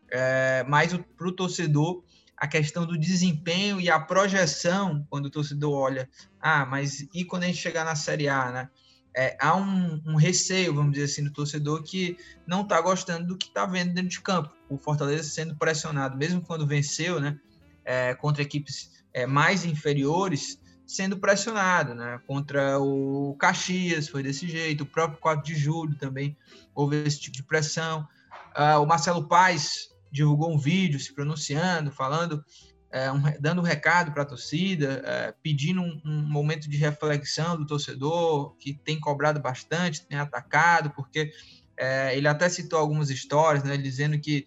é, 0.09 0.65
mas 0.67 0.93
para 1.15 1.27
o 1.27 1.31
torcedor 1.31 2.03
a 2.41 2.47
questão 2.47 2.87
do 2.87 2.97
desempenho 2.97 3.79
e 3.79 3.87
a 3.87 3.99
projeção, 3.99 5.05
quando 5.11 5.27
o 5.27 5.29
torcedor 5.29 5.73
olha, 5.73 6.09
ah, 6.39 6.65
mas 6.65 7.07
e 7.13 7.23
quando 7.23 7.43
a 7.43 7.45
gente 7.45 7.59
chegar 7.59 7.85
na 7.85 7.95
Série 7.95 8.27
A, 8.27 8.51
né? 8.51 8.69
É, 9.15 9.37
há 9.39 9.55
um, 9.55 10.01
um, 10.07 10.15
receio, 10.15 10.73
vamos 10.73 10.93
dizer 10.93 11.05
assim, 11.05 11.23
do 11.23 11.31
torcedor 11.31 11.83
que 11.83 12.17
não 12.47 12.61
está 12.61 12.81
gostando 12.81 13.27
do 13.27 13.37
que 13.37 13.47
está 13.47 13.65
vendo 13.67 13.93
dentro 13.93 14.09
de 14.09 14.21
campo. 14.21 14.49
O 14.69 14.77
Fortaleza 14.77 15.23
sendo 15.29 15.55
pressionado, 15.55 16.17
mesmo 16.17 16.41
quando 16.41 16.65
venceu, 16.65 17.19
né? 17.19 17.37
É, 17.85 18.15
contra 18.15 18.41
equipes 18.41 19.03
é, 19.13 19.27
mais 19.27 19.63
inferiores, 19.63 20.59
sendo 20.91 21.17
pressionado, 21.17 21.95
né? 21.95 22.19
Contra 22.27 22.77
o 22.77 23.33
Caxias 23.39 24.09
foi 24.09 24.21
desse 24.21 24.45
jeito, 24.45 24.83
o 24.83 24.85
próprio 24.85 25.21
4 25.21 25.41
de 25.41 25.55
julho 25.55 25.95
também 25.95 26.35
houve 26.75 26.97
esse 27.03 27.17
tipo 27.17 27.37
de 27.37 27.43
pressão. 27.43 28.05
Ah, 28.53 28.77
o 28.77 28.85
Marcelo 28.85 29.25
Paes 29.25 29.89
divulgou 30.11 30.53
um 30.53 30.57
vídeo 30.57 30.99
se 30.99 31.13
pronunciando, 31.13 31.93
falando, 31.93 32.43
é, 32.91 33.09
um, 33.09 33.21
dando 33.39 33.61
um 33.61 33.63
recado 33.63 34.11
para 34.11 34.23
a 34.23 34.25
torcida, 34.25 35.01
é, 35.05 35.33
pedindo 35.41 35.81
um, 35.81 36.01
um, 36.03 36.21
momento 36.23 36.69
de 36.69 36.75
reflexão 36.75 37.55
do 37.55 37.65
torcedor, 37.65 38.53
que 38.57 38.73
tem 38.73 38.99
cobrado 38.99 39.39
bastante, 39.39 40.05
tem 40.05 40.17
atacado, 40.17 40.91
porque 40.91 41.31
é, 41.77 42.17
ele 42.17 42.27
até 42.27 42.49
citou 42.49 42.77
algumas 42.77 43.09
histórias, 43.09 43.63
né, 43.63 43.77
dizendo 43.77 44.19
que 44.19 44.45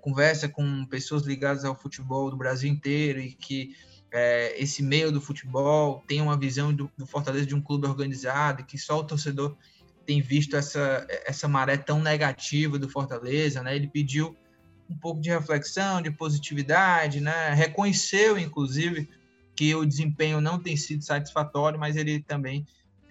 conversa 0.00 0.48
com 0.48 0.84
pessoas 0.86 1.22
ligadas 1.22 1.64
ao 1.64 1.72
futebol 1.72 2.32
do 2.32 2.36
Brasil 2.36 2.68
inteiro 2.68 3.20
e 3.20 3.32
que 3.32 3.76
é, 4.10 4.60
esse 4.60 4.82
meio 4.82 5.12
do 5.12 5.20
futebol 5.20 6.02
tem 6.06 6.20
uma 6.20 6.36
visão 6.36 6.72
do, 6.72 6.90
do 6.96 7.06
Fortaleza 7.06 7.46
de 7.46 7.54
um 7.54 7.60
clube 7.60 7.86
organizado, 7.86 8.64
que 8.64 8.78
só 8.78 8.98
o 8.98 9.04
torcedor 9.04 9.56
tem 10.06 10.22
visto 10.22 10.56
essa, 10.56 11.06
essa 11.26 11.46
maré 11.46 11.76
tão 11.76 12.00
negativa 12.00 12.78
do 12.78 12.88
Fortaleza, 12.88 13.62
né? 13.62 13.76
Ele 13.76 13.86
pediu 13.86 14.34
um 14.88 14.96
pouco 14.96 15.20
de 15.20 15.28
reflexão, 15.28 16.00
de 16.00 16.10
positividade, 16.10 17.20
né? 17.20 17.52
Reconheceu, 17.52 18.38
inclusive, 18.38 19.06
que 19.54 19.74
o 19.74 19.84
desempenho 19.84 20.40
não 20.40 20.58
tem 20.58 20.76
sido 20.76 21.04
satisfatório, 21.04 21.78
mas 21.78 21.94
ele 21.94 22.22
também, 22.22 22.66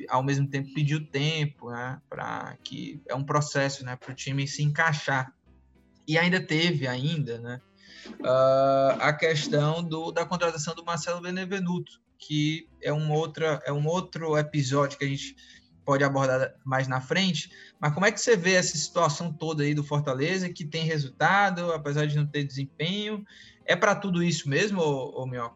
ao 0.09 0.23
mesmo 0.23 0.47
tempo, 0.47 0.73
pediu 0.73 1.05
tempo, 1.05 1.69
né? 1.69 2.01
Para 2.09 2.57
que 2.63 2.99
é 3.07 3.13
um 3.13 3.23
processo, 3.23 3.85
né? 3.85 3.95
Para 3.95 4.11
o 4.11 4.15
time 4.15 4.47
se 4.47 4.63
encaixar. 4.63 5.31
E 6.07 6.17
ainda 6.17 6.41
teve, 6.41 6.87
ainda, 6.87 7.37
né? 7.37 7.61
Uh, 8.19 8.99
a 8.99 9.13
questão 9.13 9.83
do, 9.83 10.11
da 10.11 10.25
contratação 10.25 10.73
do 10.73 10.83
Marcelo 10.83 11.21
Benevenuto, 11.21 12.01
que 12.17 12.67
é 12.81 12.91
um, 12.91 13.11
outra, 13.11 13.61
é 13.65 13.71
um 13.71 13.87
outro 13.87 14.37
episódio 14.37 14.97
que 14.97 15.05
a 15.05 15.07
gente 15.07 15.35
pode 15.85 16.03
abordar 16.03 16.53
mais 16.65 16.87
na 16.87 16.99
frente, 16.99 17.49
mas 17.79 17.93
como 17.93 18.05
é 18.05 18.11
que 18.11 18.19
você 18.19 18.35
vê 18.35 18.53
essa 18.53 18.77
situação 18.77 19.31
toda 19.31 19.63
aí 19.63 19.73
do 19.73 19.83
Fortaleza, 19.83 20.49
que 20.49 20.65
tem 20.65 20.83
resultado, 20.83 21.71
apesar 21.71 22.05
de 22.05 22.17
não 22.17 22.27
ter 22.27 22.43
desempenho? 22.43 23.25
É 23.65 23.75
para 23.75 23.95
tudo 23.95 24.21
isso 24.21 24.49
mesmo, 24.49 24.81
ô 24.81 25.25
Minhoca? 25.25 25.55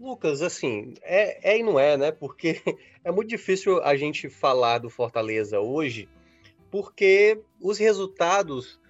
Lucas, 0.00 0.40
assim, 0.40 0.94
é, 1.02 1.52
é 1.52 1.58
e 1.58 1.62
não 1.62 1.78
é, 1.78 1.94
né? 1.98 2.10
Porque 2.10 2.62
é 3.04 3.12
muito 3.12 3.28
difícil 3.28 3.82
a 3.82 3.94
gente 3.96 4.30
falar 4.30 4.78
do 4.78 4.88
Fortaleza 4.88 5.60
hoje, 5.60 6.08
porque 6.70 7.38
os 7.60 7.76
resultados, 7.76 8.80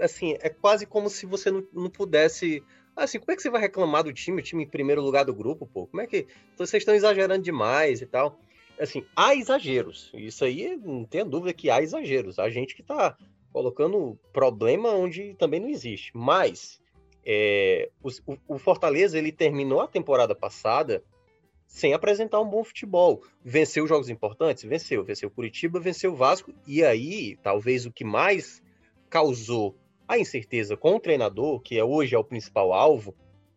assim, 0.00 0.36
é 0.40 0.48
quase 0.48 0.86
como 0.86 1.08
se 1.08 1.26
você 1.26 1.50
não, 1.50 1.66
não 1.72 1.90
pudesse 1.90 2.62
Assim, 2.96 3.18
como 3.18 3.32
é 3.32 3.34
que 3.34 3.42
você 3.42 3.50
vai 3.50 3.60
reclamar 3.60 4.04
do 4.04 4.12
time, 4.12 4.40
o 4.40 4.44
time 4.44 4.62
em 4.62 4.68
primeiro 4.68 5.02
lugar 5.02 5.24
do 5.24 5.34
grupo, 5.34 5.66
pô? 5.66 5.84
Como 5.88 6.00
é 6.00 6.06
que 6.06 6.28
vocês 6.56 6.80
estão 6.80 6.94
exagerando 6.94 7.42
demais 7.42 8.00
e 8.00 8.06
tal? 8.06 8.38
assim, 8.78 9.04
há 9.14 9.34
exageros. 9.34 10.10
Isso 10.14 10.44
aí, 10.44 10.76
não 10.76 11.04
tenho 11.04 11.24
dúvida 11.24 11.52
que 11.52 11.70
há 11.70 11.82
exageros. 11.82 12.38
Há 12.38 12.48
gente 12.50 12.74
que 12.74 12.82
está 12.82 13.16
colocando 13.52 14.18
problema 14.32 14.90
onde 14.90 15.34
também 15.34 15.60
não 15.60 15.68
existe. 15.68 16.10
Mas 16.14 16.80
é, 17.24 17.90
o, 18.02 18.10
o, 18.48 18.58
Fortaleza 18.58 19.18
ele 19.18 19.32
terminou 19.32 19.80
a 19.80 19.88
temporada 19.88 20.34
passada 20.34 21.02
sem 21.66 21.94
apresentar 21.94 22.40
um 22.40 22.48
bom 22.48 22.62
futebol. 22.62 23.22
Venceu 23.44 23.86
jogos 23.86 24.08
importantes? 24.08 24.64
Venceu. 24.64 25.04
Venceu 25.04 25.30
Curitiba, 25.30 25.80
venceu 25.80 26.14
Vasco. 26.14 26.52
E 26.66 26.84
aí, 26.84 27.36
talvez 27.42 27.86
o 27.86 27.92
que 27.92 28.04
mais 28.04 28.62
causou 29.14 29.78
a 30.08 30.18
incerteza 30.18 30.76
com 30.76 30.96
o 30.96 30.98
treinador, 30.98 31.60
que 31.60 31.78
é 31.78 31.84
hoje 31.84 32.16
é 32.16 32.18
o 32.18 32.24
principal 32.24 32.72
alvo, 32.72 33.14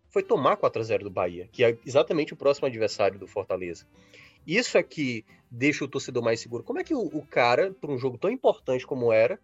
foi 0.08 0.22
tomar 0.22 0.56
4 0.56 0.80
a 0.80 0.86
0 0.86 1.06
do 1.06 1.10
Bahia, 1.10 1.50
que 1.52 1.64
é 1.64 1.76
exatamente 1.84 2.32
o 2.32 2.38
próximo 2.38 2.68
adversário 2.68 3.18
do 3.18 3.26
Fortaleza. 3.26 3.88
Isso 4.46 4.78
é 4.78 4.84
que 4.84 5.26
deixa 5.50 5.84
o 5.84 5.88
torcedor 5.88 6.24
mais 6.24 6.40
seguro. 6.40 6.64
Como 6.64 6.78
é 6.78 6.84
que 6.84 6.94
o, 6.94 7.08
o 7.08 7.26
cara, 7.26 7.74
para 7.82 7.92
um 7.92 7.98
jogo 7.98 8.20
tão 8.20 8.30
importante 8.30 8.86
como 8.86 9.12
era, 9.12 9.40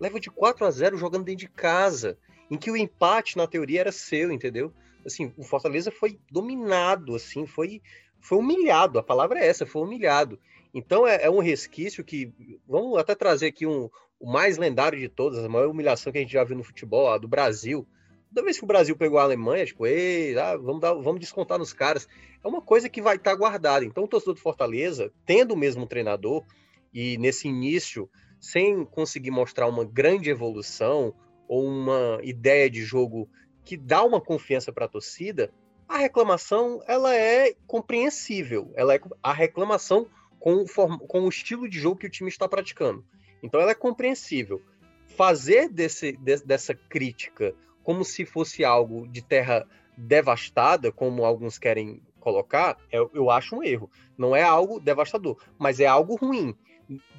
leva 0.00 0.18
de 0.18 0.30
4 0.30 0.64
a 0.64 0.70
0 0.70 0.96
jogando 0.96 1.24
dentro 1.24 1.40
de 1.40 1.50
casa, 1.50 2.16
em 2.50 2.56
que 2.56 2.70
o 2.70 2.76
empate, 2.76 3.36
na 3.36 3.46
teoria, 3.46 3.80
era 3.80 3.92
seu, 3.92 4.32
entendeu? 4.32 4.72
Assim, 5.04 5.34
o 5.36 5.44
Fortaleza 5.44 5.90
foi 5.90 6.18
dominado, 6.30 7.14
assim, 7.14 7.44
foi, 7.44 7.82
foi 8.18 8.38
humilhado, 8.38 8.98
a 8.98 9.02
palavra 9.02 9.38
é 9.38 9.46
essa, 9.46 9.66
foi 9.66 9.82
humilhado. 9.82 10.38
Então 10.72 11.06
é, 11.06 11.24
é 11.24 11.30
um 11.30 11.40
resquício 11.40 12.02
que, 12.02 12.32
vamos 12.66 12.96
até 12.96 13.14
trazer 13.14 13.48
aqui 13.48 13.66
um, 13.66 13.90
o 14.20 14.30
mais 14.30 14.58
lendário 14.58 14.98
de 14.98 15.08
todas, 15.08 15.44
a 15.44 15.48
maior 15.48 15.68
humilhação 15.68 16.12
que 16.12 16.18
a 16.18 16.20
gente 16.20 16.32
já 16.32 16.44
viu 16.44 16.56
no 16.56 16.64
futebol, 16.64 17.10
a 17.10 17.18
do 17.18 17.28
Brasil, 17.28 17.86
Toda 18.28 18.44
vez 18.44 18.58
que 18.58 18.64
o 18.64 18.66
Brasil 18.66 18.94
pegou 18.94 19.18
a 19.18 19.22
Alemanha, 19.22 19.64
tipo, 19.64 19.86
ei, 19.86 20.38
ah, 20.38 20.56
vamos, 20.56 20.80
dar, 20.80 20.92
vamos 20.94 21.18
descontar 21.18 21.58
nos 21.58 21.72
caras. 21.72 22.06
É 22.44 22.46
uma 22.46 22.60
coisa 22.60 22.88
que 22.88 23.00
vai 23.00 23.16
estar 23.16 23.30
tá 23.30 23.36
guardada. 23.36 23.84
Então, 23.84 24.04
o 24.04 24.08
torcedor 24.08 24.34
do 24.34 24.40
Fortaleza, 24.40 25.10
tendo 25.24 25.54
o 25.54 25.56
mesmo 25.56 25.86
treinador, 25.86 26.44
e 26.92 27.16
nesse 27.16 27.48
início, 27.48 28.08
sem 28.38 28.84
conseguir 28.84 29.30
mostrar 29.30 29.66
uma 29.66 29.84
grande 29.84 30.28
evolução 30.28 31.14
ou 31.48 31.66
uma 31.66 32.20
ideia 32.22 32.68
de 32.68 32.82
jogo 32.82 33.28
que 33.64 33.76
dá 33.76 34.04
uma 34.04 34.20
confiança 34.20 34.72
para 34.72 34.84
a 34.84 34.88
torcida, 34.88 35.50
a 35.88 35.96
reclamação 35.96 36.82
ela 36.86 37.14
é 37.14 37.54
compreensível. 37.66 38.70
Ela 38.76 38.94
é 38.94 39.00
a 39.22 39.32
reclamação 39.32 40.06
com 40.38 40.64
o, 40.64 40.98
com 40.98 41.22
o 41.22 41.28
estilo 41.28 41.68
de 41.68 41.78
jogo 41.78 41.98
que 41.98 42.06
o 42.06 42.10
time 42.10 42.28
está 42.28 42.46
praticando. 42.46 43.02
Então, 43.42 43.60
ela 43.60 43.72
é 43.72 43.74
compreensível. 43.74 44.62
Fazer 45.06 45.68
desse, 45.68 46.12
de, 46.12 46.36
dessa 46.38 46.74
crítica 46.74 47.54
como 47.82 48.04
se 48.04 48.26
fosse 48.26 48.64
algo 48.64 49.08
de 49.08 49.22
terra 49.22 49.66
devastada, 49.96 50.92
como 50.92 51.24
alguns 51.24 51.58
querem 51.58 52.02
colocar, 52.20 52.76
eu, 52.92 53.10
eu 53.14 53.30
acho 53.30 53.56
um 53.56 53.62
erro. 53.62 53.90
Não 54.16 54.36
é 54.36 54.42
algo 54.42 54.78
devastador, 54.78 55.36
mas 55.58 55.80
é 55.80 55.86
algo 55.86 56.14
ruim. 56.14 56.54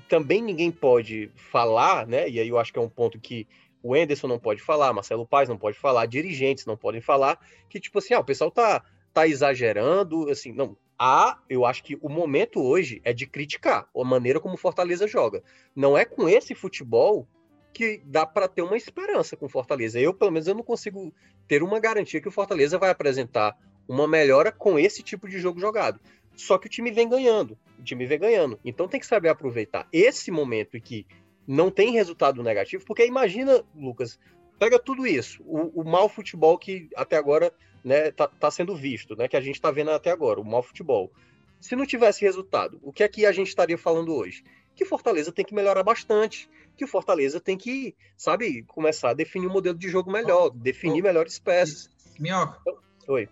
Também 0.07 0.41
ninguém 0.41 0.71
pode 0.71 1.31
falar, 1.35 2.05
né? 2.05 2.29
E 2.29 2.39
aí 2.39 2.47
eu 2.47 2.59
acho 2.59 2.71
que 2.71 2.79
é 2.79 2.81
um 2.81 2.89
ponto 2.89 3.19
que 3.19 3.47
o 3.81 3.95
Enderson 3.95 4.27
não 4.27 4.37
pode 4.37 4.61
falar, 4.61 4.93
Marcelo 4.93 5.25
Paes 5.25 5.49
não 5.49 5.57
pode 5.57 5.77
falar, 5.77 6.05
dirigentes 6.05 6.65
não 6.65 6.77
podem 6.77 7.01
falar, 7.01 7.39
que 7.69 7.79
tipo 7.79 7.97
assim, 7.97 8.13
ah, 8.13 8.19
o 8.19 8.25
pessoal 8.25 8.51
tá, 8.51 8.83
tá 9.13 9.27
exagerando, 9.27 10.29
assim, 10.29 10.51
não, 10.51 10.77
a, 10.99 11.39
eu 11.49 11.65
acho 11.65 11.83
que 11.83 11.97
o 12.01 12.09
momento 12.09 12.61
hoje 12.61 13.01
é 13.05 13.13
de 13.13 13.25
criticar 13.25 13.87
a 13.95 14.03
maneira 14.03 14.39
como 14.39 14.57
Fortaleza 14.57 15.07
joga. 15.07 15.41
Não 15.73 15.97
é 15.97 16.03
com 16.03 16.27
esse 16.27 16.53
futebol 16.53 17.25
que 17.73 18.01
dá 18.05 18.25
para 18.25 18.49
ter 18.49 18.61
uma 18.61 18.75
esperança 18.75 19.37
com 19.37 19.47
Fortaleza. 19.47 19.99
Eu, 19.99 20.13
pelo 20.13 20.31
menos, 20.31 20.47
eu 20.47 20.55
não 20.55 20.63
consigo 20.63 21.13
ter 21.47 21.63
uma 21.63 21.79
garantia 21.79 22.19
que 22.19 22.27
o 22.27 22.31
Fortaleza 22.31 22.77
vai 22.77 22.89
apresentar 22.89 23.57
uma 23.87 24.07
melhora 24.07 24.51
com 24.51 24.77
esse 24.77 25.01
tipo 25.01 25.27
de 25.27 25.39
jogo 25.39 25.59
jogado. 25.59 25.99
Só 26.35 26.57
que 26.57 26.67
o 26.67 26.69
time 26.69 26.91
vem 26.91 27.07
ganhando, 27.07 27.57
o 27.77 27.83
time 27.83 28.05
vem 28.05 28.19
ganhando. 28.19 28.59
Então 28.63 28.87
tem 28.87 28.99
que 28.99 29.05
saber 29.05 29.29
aproveitar 29.29 29.87
esse 29.91 30.31
momento 30.31 30.75
em 30.75 30.81
que 30.81 31.05
não 31.47 31.71
tem 31.71 31.91
resultado 31.91 32.43
negativo, 32.43 32.85
porque 32.85 33.05
imagina, 33.05 33.63
Lucas, 33.75 34.19
pega 34.59 34.77
tudo 34.77 35.07
isso, 35.07 35.41
o, 35.43 35.81
o 35.81 35.83
mau 35.83 36.09
futebol 36.09 36.57
que 36.57 36.89
até 36.95 37.15
agora 37.15 37.51
né, 37.83 38.11
tá, 38.11 38.27
tá 38.27 38.51
sendo 38.51 38.75
visto, 38.75 39.15
né, 39.15 39.27
que 39.27 39.37
a 39.37 39.41
gente 39.41 39.55
está 39.55 39.71
vendo 39.71 39.91
até 39.91 40.11
agora, 40.11 40.39
o 40.39 40.45
mau 40.45 40.61
futebol. 40.61 41.11
Se 41.59 41.75
não 41.75 41.85
tivesse 41.85 42.23
resultado, 42.23 42.79
o 42.83 42.91
que 42.91 43.03
é 43.03 43.07
que 43.07 43.25
a 43.25 43.31
gente 43.31 43.47
estaria 43.47 43.77
falando 43.77 44.13
hoje? 44.13 44.43
Que 44.75 44.85
Fortaleza 44.85 45.31
tem 45.31 45.43
que 45.43 45.53
melhorar 45.53 45.83
bastante, 45.83 46.49
que 46.77 46.85
o 46.85 46.87
Fortaleza 46.87 47.39
tem 47.39 47.57
que, 47.57 47.95
sabe, 48.15 48.63
começar 48.63 49.09
a 49.09 49.13
definir 49.13 49.47
um 49.47 49.51
modelo 49.53 49.77
de 49.77 49.89
jogo 49.89 50.11
melhor, 50.11 50.49
definir 50.49 51.01
melhores 51.01 51.39
peças. 51.39 51.89
Minhoca, 52.19 52.59
oi. 53.07 53.27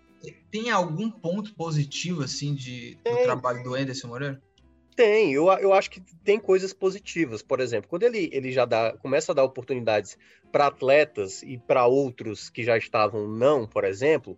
Tem 0.50 0.70
algum 0.70 1.10
ponto 1.10 1.54
positivo, 1.54 2.22
assim, 2.22 2.54
de, 2.54 2.96
do 2.96 3.22
trabalho 3.22 3.62
do 3.62 3.74
Anderson 3.74 4.08
Moreira? 4.08 4.42
Tem, 4.98 5.32
eu, 5.32 5.46
eu 5.60 5.72
acho 5.72 5.92
que 5.92 6.00
tem 6.24 6.40
coisas 6.40 6.72
positivas. 6.72 7.40
Por 7.40 7.60
exemplo, 7.60 7.88
quando 7.88 8.02
ele, 8.02 8.28
ele 8.32 8.50
já 8.50 8.64
dá, 8.64 8.94
começa 8.94 9.30
a 9.30 9.34
dar 9.36 9.44
oportunidades 9.44 10.18
para 10.50 10.66
atletas 10.66 11.40
e 11.44 11.56
para 11.56 11.86
outros 11.86 12.50
que 12.50 12.64
já 12.64 12.76
estavam 12.76 13.28
não, 13.28 13.64
por 13.64 13.84
exemplo, 13.84 14.36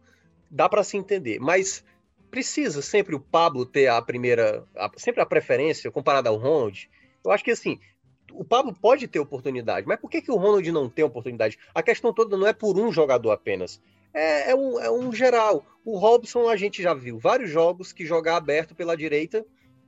dá 0.51 0.69
para 0.69 0.85
se 0.85 0.99
entender. 0.99 1.41
Mas 1.41 1.83
precisa 2.31 2.83
sempre 2.83 3.15
o 3.15 3.21
Pablo 3.21 3.65
ter 3.65 3.87
a 3.87 4.03
primeira, 4.03 4.63
a, 4.77 4.91
sempre 4.99 5.23
a 5.23 5.27
preferência 5.27 5.91
comparada 5.91 6.29
ao 6.29 6.37
Ronald. 6.37 6.91
Eu 7.25 7.31
acho 7.31 7.43
que 7.43 7.53
assim, 7.53 7.81
o 8.31 8.45
Pablo 8.45 8.77
pode 8.79 9.09
ter 9.09 9.19
oportunidade, 9.19 9.87
mas 9.87 9.99
por 9.99 10.11
que, 10.11 10.21
que 10.21 10.31
o 10.31 10.37
Ronald 10.37 10.71
não 10.71 10.91
tem 10.91 11.07
oportunidade? 11.07 11.59
A 11.75 11.83
questão 11.83 12.13
toda 12.13 12.37
não 12.37 12.47
é 12.47 12.53
por 12.53 12.79
um 12.79 12.93
jogador 12.93 13.31
apenas. 13.31 13.81
É, 14.13 14.51
é, 14.51 14.55
um, 14.55 14.79
é 14.79 14.91
um 14.91 15.11
geral. 15.11 15.65
O 15.87 15.97
Robson, 15.97 16.51
a 16.51 16.57
gente 16.57 16.83
já 16.83 16.93
viu 16.93 17.19
vários 17.19 17.49
jogos 17.49 17.95
que 17.95 18.05
jogar 18.05 18.37
aberto 18.37 18.75
pela 18.75 18.95
direita 18.95 19.43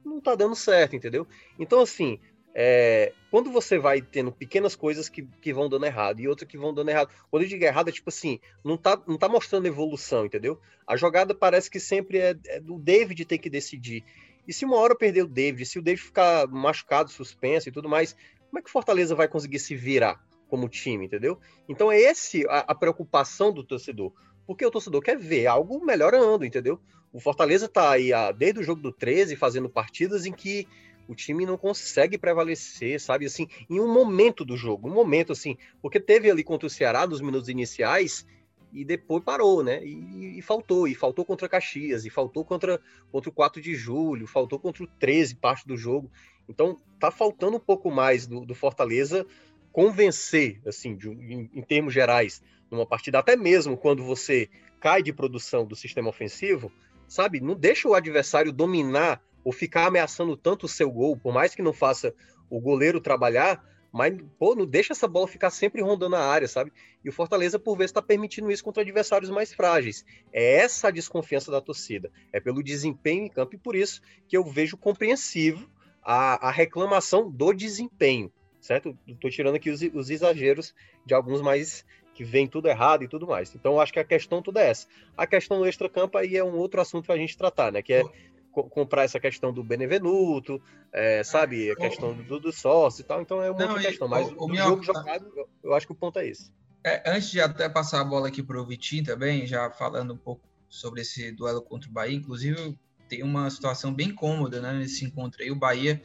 não 0.05 0.21
tá 0.21 0.35
dando 0.35 0.55
certo, 0.55 0.97
entendeu? 0.97 1.27
Então, 1.59 1.81
assim, 1.81 2.19
é, 2.55 3.13
quando 3.31 3.51
você 3.51 3.79
vai 3.79 4.03
tendo 4.03 4.31
pequenas 4.31 4.77
coisas 4.77 5.09
que, 5.09 5.23
que 5.23 5.53
vão 5.53 5.69
dando 5.69 5.87
errado 5.87 6.21
e 6.21 6.29
outras 6.29 6.49
que 6.49 6.59
vão 6.59 6.75
dando 6.75 6.91
errado. 6.91 7.11
Quando 7.31 7.45
eu 7.45 7.49
digo 7.49 7.65
errado, 7.65 7.89
é 7.89 7.93
tipo 7.93 8.11
assim, 8.11 8.39
não 8.65 8.77
tá, 8.77 9.01
não 9.07 9.17
tá 9.17 9.29
mostrando 9.29 9.67
evolução, 9.67 10.27
entendeu? 10.27 10.61
A 10.87 10.97
jogada 10.97 11.35
parece 11.35 11.71
que 11.71 11.81
sempre 11.81 12.19
é, 12.19 12.37
é 12.47 12.61
do 12.61 12.79
David 12.79 13.25
ter 13.25 13.39
que 13.39 13.49
decidir. 13.49 14.05
E 14.47 14.53
se 14.53 14.65
uma 14.65 14.77
hora 14.77 14.95
perder 14.95 15.23
o 15.23 15.29
David, 15.29 15.65
se 15.65 15.79
o 15.79 15.83
David 15.83 16.03
ficar 16.03 16.47
machucado, 16.49 17.11
suspenso 17.11 17.69
e 17.69 17.73
tudo 17.73 17.89
mais, 17.89 18.15
como 18.49 18.59
é 18.59 18.63
que 18.63 18.69
o 18.69 18.73
Fortaleza 18.73 19.15
vai 19.15 19.29
conseguir 19.29 19.59
se 19.59 19.75
virar 19.75 20.23
como 20.49 20.69
time, 20.69 21.07
entendeu? 21.07 21.39
Então 21.67 21.91
é 21.91 21.99
esse 21.99 22.47
a, 22.49 22.59
a 22.69 22.75
preocupação 22.75 23.53
do 23.53 23.65
torcedor. 23.65 24.13
Porque 24.47 24.67
o 24.67 24.71
torcedor 24.71 25.01
quer 25.01 25.17
ver 25.17 25.47
algo 25.47 25.83
melhorando, 25.83 26.45
entendeu? 26.45 26.79
O 27.13 27.21
Fortaleza 27.21 27.69
tá 27.69 27.91
aí 27.91 28.11
desde 28.37 28.61
o 28.61 28.63
jogo 28.63 28.81
do 28.81 28.91
13 28.91 29.37
fazendo 29.37 29.69
partidas 29.69 30.25
em 30.25 30.33
que 30.33 30.67
o 31.07 31.15
time 31.15 31.45
não 31.45 31.59
consegue 31.59 32.17
prevalecer, 32.17 33.01
sabe? 33.01 33.27
Assim, 33.27 33.49
em 33.69 33.81
um 33.81 33.93
momento 33.93 34.45
do 34.45 34.57
jogo, 34.57 34.89
um 34.89 34.95
momento 34.95 35.33
assim, 35.33 35.57
porque 35.81 36.01
teve 36.01 36.31
ali 36.31 36.43
contra 36.43 36.67
o 36.67 36.71
Ceará 36.71 37.07
nos 37.07 37.21
minutos 37.21 37.49
iniciais 37.49 38.27
e 38.73 38.85
depois 38.85 39.23
parou, 39.23 39.63
né? 39.63 39.85
E, 39.85 40.39
e, 40.39 40.43
faltou, 40.43 40.89
e 40.89 40.95
faltou 40.95 41.25
contra 41.25 41.49
Caxias, 41.49 42.07
e 42.07 42.11
faltou 42.11 42.45
contra, 42.45 42.81
contra 43.11 43.29
o 43.29 43.33
4 43.33 43.61
de 43.61 43.75
julho, 43.75 44.27
faltou 44.27 44.59
contra 44.59 44.83
o 44.83 44.87
13, 44.87 45.35
parte 45.35 45.67
do 45.67 45.77
jogo. 45.77 46.11
Então, 46.49 46.81
tá 46.99 47.11
faltando 47.11 47.59
um 47.59 47.61
pouco 47.61 47.91
mais 47.91 48.27
do, 48.27 48.47
do 48.47 48.55
Fortaleza 48.55 49.27
convencer, 49.71 50.61
assim, 50.67 50.97
de, 50.97 51.09
em, 51.09 51.51
em, 51.53 51.63
termos 51.63 51.93
gerais, 51.93 52.43
numa 52.71 52.87
partida, 52.87 53.19
até 53.19 53.37
mesmo 53.37 53.77
quando 53.77 54.03
você 54.03 54.49
cai 54.81 55.03
de 55.03 55.13
produção 55.13 55.67
do 55.67 55.77
sistema 55.77 56.09
ofensivo, 56.09 56.73
sabe? 57.13 57.41
Não 57.41 57.55
deixa 57.55 57.87
o 57.87 57.95
adversário 57.95 58.51
dominar 58.51 59.23
ou 59.45 59.53
ficar 59.53 59.87
ameaçando 59.87 60.35
tanto 60.35 60.65
o 60.65 60.69
seu 60.69 60.91
gol, 60.91 61.15
por 61.15 61.33
mais 61.33 61.55
que 61.55 61.61
não 61.61 61.73
faça 61.73 62.15
o 62.49 62.59
goleiro 62.59 63.03
trabalhar, 63.03 63.63
mas, 63.93 64.17
pô, 64.39 64.55
não 64.55 64.65
deixa 64.65 64.95
essa 64.95 65.07
bola 65.07 65.29
ficar 65.29 65.51
sempre 65.51 65.83
rondando 65.83 66.17
a 66.17 66.25
área, 66.25 66.49
sabe? 66.49 66.73
E 67.05 67.11
o 67.11 67.13
Fortaleza, 67.13 67.59
por 67.59 67.77
vezes, 67.77 67.91
está 67.91 68.01
permitindo 68.01 68.51
isso 68.51 68.65
contra 68.65 68.83
adversários 68.83 69.31
mais 69.31 69.53
frágeis. 69.53 70.07
É 70.33 70.57
essa 70.57 70.89
a 70.89 70.91
desconfiança 70.91 71.51
da 71.51 71.61
torcida. 71.61 72.11
É 72.33 72.41
pelo 72.41 72.63
desempenho 72.63 73.27
em 73.27 73.29
campo 73.29 73.55
e 73.55 73.59
por 73.59 73.77
isso 73.77 74.01
que 74.27 74.35
eu 74.35 74.43
vejo 74.43 74.79
compreensivo 74.79 75.69
a, 76.03 76.49
a 76.49 76.51
reclamação 76.51 77.31
do 77.31 77.53
desempenho, 77.53 78.33
certo? 78.59 78.97
Estou 79.07 79.31
tirando 79.31 79.57
aqui 79.57 79.69
os, 79.69 79.83
os 79.83 80.09
exageros 80.09 80.75
de 81.05 81.13
alguns 81.13 81.43
mais 81.43 81.85
que 82.15 82.25
vem 82.25 82.47
tudo 82.47 82.69
errado 82.69 83.03
e 83.03 83.09
tudo 83.09 83.27
mais. 83.27 83.55
Então, 83.55 83.81
acho 83.81 83.93
que 83.93 83.99
a 83.99 84.05
questão 84.05 84.43
toda 84.43 84.61
é 84.61 84.71
essa. 84.71 84.87
A 85.17 85.27
questão 85.27 85.59
do 85.59 85.67
extra-campo 85.67 86.19
aí 86.19 86.37
é 86.37 86.45
um 86.45 86.57
outro 86.57 86.81
assunto 86.81 87.07
para 87.07 87.15
a 87.15 87.19
gente 87.19 87.37
tratar, 87.37 87.73
né? 87.73 87.83
Que 87.83 87.95
é 87.95 88.05
comprar 88.53 89.05
essa 89.05 89.19
questão 89.19 89.53
do 89.53 89.65
Benevenuto, 89.65 90.61
é, 90.93 91.25
sabe, 91.25 91.71
a 91.71 91.77
questão 91.77 92.15
do, 92.15 92.39
do 92.39 92.53
sócio 92.53 93.01
e 93.01 93.05
tal, 93.05 93.23
então 93.23 93.43
é 93.43 93.51
uma 93.51 93.59
Não, 93.59 93.69
outra 93.69 93.83
questão, 93.83 94.07
mas 94.07 94.29
o, 94.31 94.45
o 94.45 94.55
jogo 94.55 94.83
jogado, 94.83 95.33
eu, 95.35 95.49
eu, 95.65 95.75
acho 95.75 95.87
que 95.87 95.93
o 95.93 95.97
ponto 95.97 96.19
é 96.19 96.29
esse. 96.29 96.53
É, 96.85 97.03
antes 97.11 97.31
de 97.31 97.41
até 97.41 97.67
passar 97.69 98.03
a 98.03 98.05
bola 98.05 98.29
aqui 98.29 98.43
para 98.43 98.61
o 98.61 98.67
Vitinho 98.67 99.05
também, 99.05 99.47
já 99.47 99.71
falando 99.71 100.13
um 100.13 100.19
pouco 100.19 100.43
sobre 100.69 101.01
esse 101.01 101.33
duelo 101.33 101.63
contra 101.63 101.89
o 101.89 101.93
Bahia, 101.93 102.15
inclusive 102.15 102.77
tem 103.09 103.23
uma 103.23 103.49
situação 103.49 103.93
bem 103.93 104.15
cômoda 104.15 104.61
né, 104.61 104.73
nesse 104.75 105.05
encontro 105.05 105.43
aí, 105.43 105.51
o 105.51 105.57
Bahia 105.57 106.03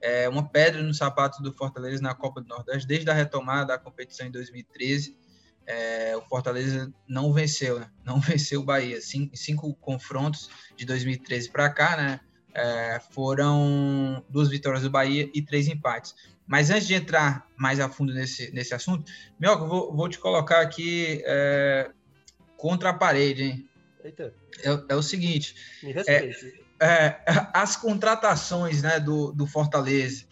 é 0.00 0.28
uma 0.28 0.48
pedra 0.48 0.82
no 0.82 0.94
sapato 0.94 1.42
do 1.42 1.52
Fortaleza 1.52 2.00
na 2.00 2.14
Copa 2.14 2.40
do 2.40 2.46
Nordeste, 2.46 2.86
desde 2.86 3.10
a 3.10 3.14
retomada 3.14 3.66
da 3.66 3.78
competição 3.78 4.26
em 4.26 4.30
2013, 4.30 5.16
é, 5.68 6.16
o 6.16 6.22
Fortaleza 6.22 6.90
não 7.06 7.30
venceu, 7.30 7.78
né? 7.78 7.90
não 8.04 8.18
venceu 8.20 8.60
o 8.60 8.64
Bahia. 8.64 9.00
Cinco, 9.02 9.36
cinco 9.36 9.74
confrontos 9.74 10.48
de 10.74 10.86
2013 10.86 11.50
para 11.50 11.68
cá, 11.68 11.96
né? 11.96 12.20
É, 12.54 12.98
foram 13.10 14.24
duas 14.28 14.48
vitórias 14.48 14.82
do 14.82 14.90
Bahia 14.90 15.30
e 15.34 15.42
três 15.42 15.68
empates. 15.68 16.14
Mas 16.46 16.70
antes 16.70 16.86
de 16.86 16.94
entrar 16.94 17.46
mais 17.54 17.78
a 17.78 17.90
fundo 17.90 18.14
nesse, 18.14 18.50
nesse 18.52 18.74
assunto, 18.74 19.04
Mioca, 19.38 19.66
vou, 19.66 19.94
vou 19.94 20.08
te 20.08 20.18
colocar 20.18 20.62
aqui 20.62 21.22
é, 21.26 21.90
contra 22.56 22.88
a 22.88 22.94
parede, 22.94 23.42
hein? 23.42 23.68
Eita. 24.02 24.34
É, 24.64 24.92
é 24.94 24.96
o 24.96 25.02
seguinte: 25.02 25.54
é, 26.06 26.30
é, 26.80 27.20
as 27.52 27.76
contratações 27.76 28.82
né, 28.82 28.98
do, 28.98 29.30
do 29.32 29.46
Fortaleza 29.46 30.24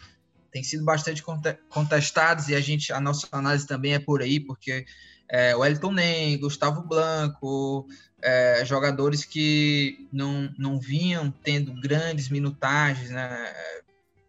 têm 0.51 0.63
sido 0.63 0.85
bastante 0.85 1.23
contestadas 1.69 2.49
e 2.49 2.55
a 2.55 2.61
gente, 2.61 2.91
a 2.91 2.99
nossa 2.99 3.29
análise 3.31 3.67
também 3.67 3.93
é 3.93 3.99
por 3.99 4.23
aí, 4.23 4.41
porque 4.41 4.87
é, 5.29 5.55
o 5.57 5.65
Elton 5.65 5.93
Nem, 5.93 6.39
Gustavo 6.39 6.83
Blanco, 6.83 7.87
é, 8.23 8.65
jogadores 8.65 9.25
que 9.25 10.09
não, 10.13 10.53
não 10.59 10.79
vinham 10.79 11.31
tendo 11.31 11.79
grandes 11.81 12.29
minutagens, 12.29 13.11
né? 13.11 13.55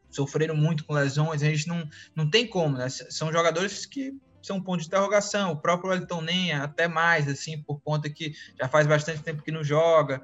sofreram 0.10 0.56
muito 0.56 0.84
com 0.84 0.93
lesões, 0.93 1.43
a 1.43 1.45
gente 1.45 1.68
não, 1.68 1.88
não 2.16 2.28
tem 2.30 2.48
como, 2.48 2.76
né? 2.76 2.89
São 2.89 3.32
jogadores 3.32 3.86
que 3.86 4.14
são 4.41 4.62
ponto 4.62 4.82
de 4.82 4.88
interrogação. 4.88 5.52
O 5.52 5.58
próprio 5.58 5.93
Elton 5.93 6.22
Nem, 6.22 6.54
até 6.54 6.88
mais, 6.88 7.28
assim, 7.28 7.62
por 7.62 7.80
conta 7.82 8.10
que 8.10 8.34
já 8.60 8.68
faz 8.68 8.88
bastante 8.88 9.22
tempo 9.22 9.43
que 9.43 9.52
não 9.52 9.64
joga. 9.64 10.24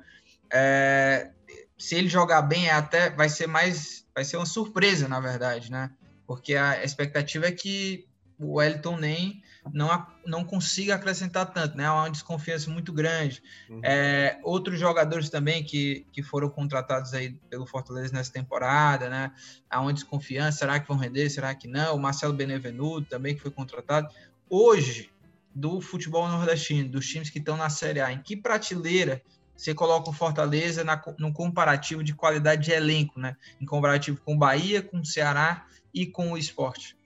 É, 0.51 1.30
se 1.78 1.95
ele 1.95 2.07
jogar 2.07 2.41
bem, 2.41 2.67
é 2.67 2.71
até 2.71 3.11
vai 3.11 3.30
ser 3.30 3.47
mais, 3.47 4.05
vai 4.15 4.26
ser 4.26 4.38
uma 4.38 4.45
surpresa, 4.45 5.07
na 5.07 5.19
verdade, 5.19 5.69
né? 5.69 5.91
Porque 6.26 6.55
a 6.55 6.84
expectativa 6.84 7.45
é 7.45 7.51
que 7.51 8.07
o 8.39 8.61
Elton 8.61 8.97
Nem 8.97 9.43
não, 9.71 10.05
não 10.25 10.43
consiga 10.43 10.95
acrescentar 10.95 11.51
tanto, 11.53 11.77
né? 11.77 11.86
Há 11.86 11.93
uma 11.93 12.09
desconfiança 12.09 12.69
muito 12.69 12.91
grande. 12.91 13.41
Uhum. 13.69 13.79
É, 13.84 14.38
outros 14.43 14.79
jogadores 14.79 15.29
também 15.29 15.63
que, 15.63 16.05
que 16.11 16.21
foram 16.21 16.49
contratados 16.49 17.13
aí 17.13 17.34
pelo 17.49 17.65
Fortaleza 17.65 18.13
nessa 18.13 18.31
temporada, 18.31 19.09
né? 19.09 19.31
Há 19.69 19.79
uma 19.79 19.93
desconfiança, 19.93 20.59
será 20.59 20.79
que 20.79 20.88
vão 20.88 20.97
render, 20.97 21.29
será 21.29 21.53
que 21.55 21.67
não? 21.67 21.95
O 21.95 21.99
Marcelo 21.99 22.34
Benevenuto 22.34 23.07
também 23.07 23.36
que 23.36 23.41
foi 23.41 23.51
contratado. 23.51 24.09
Hoje, 24.49 25.09
do 25.55 25.79
futebol 25.79 26.27
nordestino, 26.27 26.89
dos 26.89 27.07
times 27.07 27.29
que 27.29 27.39
estão 27.39 27.55
na 27.55 27.69
Série 27.69 28.01
A, 28.01 28.11
em 28.11 28.21
que 28.21 28.36
prateleira 28.36 29.21
você 29.55 29.73
coloca 29.73 30.09
o 30.09 30.13
Fortaleza 30.13 30.84
na, 30.84 31.01
no 31.19 31.31
comparativo 31.31 32.03
de 32.03 32.13
qualidade 32.13 32.65
de 32.65 32.71
elenco, 32.71 33.19
né? 33.19 33.38
Em 33.61 33.65
comparativo 33.65 34.19
com 34.25 34.34
o 34.34 34.38
Bahia, 34.38 34.81
com 34.81 34.99
o 34.99 35.05
Ceará 35.05 35.67
e 35.93 36.07
com 36.07 36.31
o 36.31 36.38
esporte. 36.38 36.97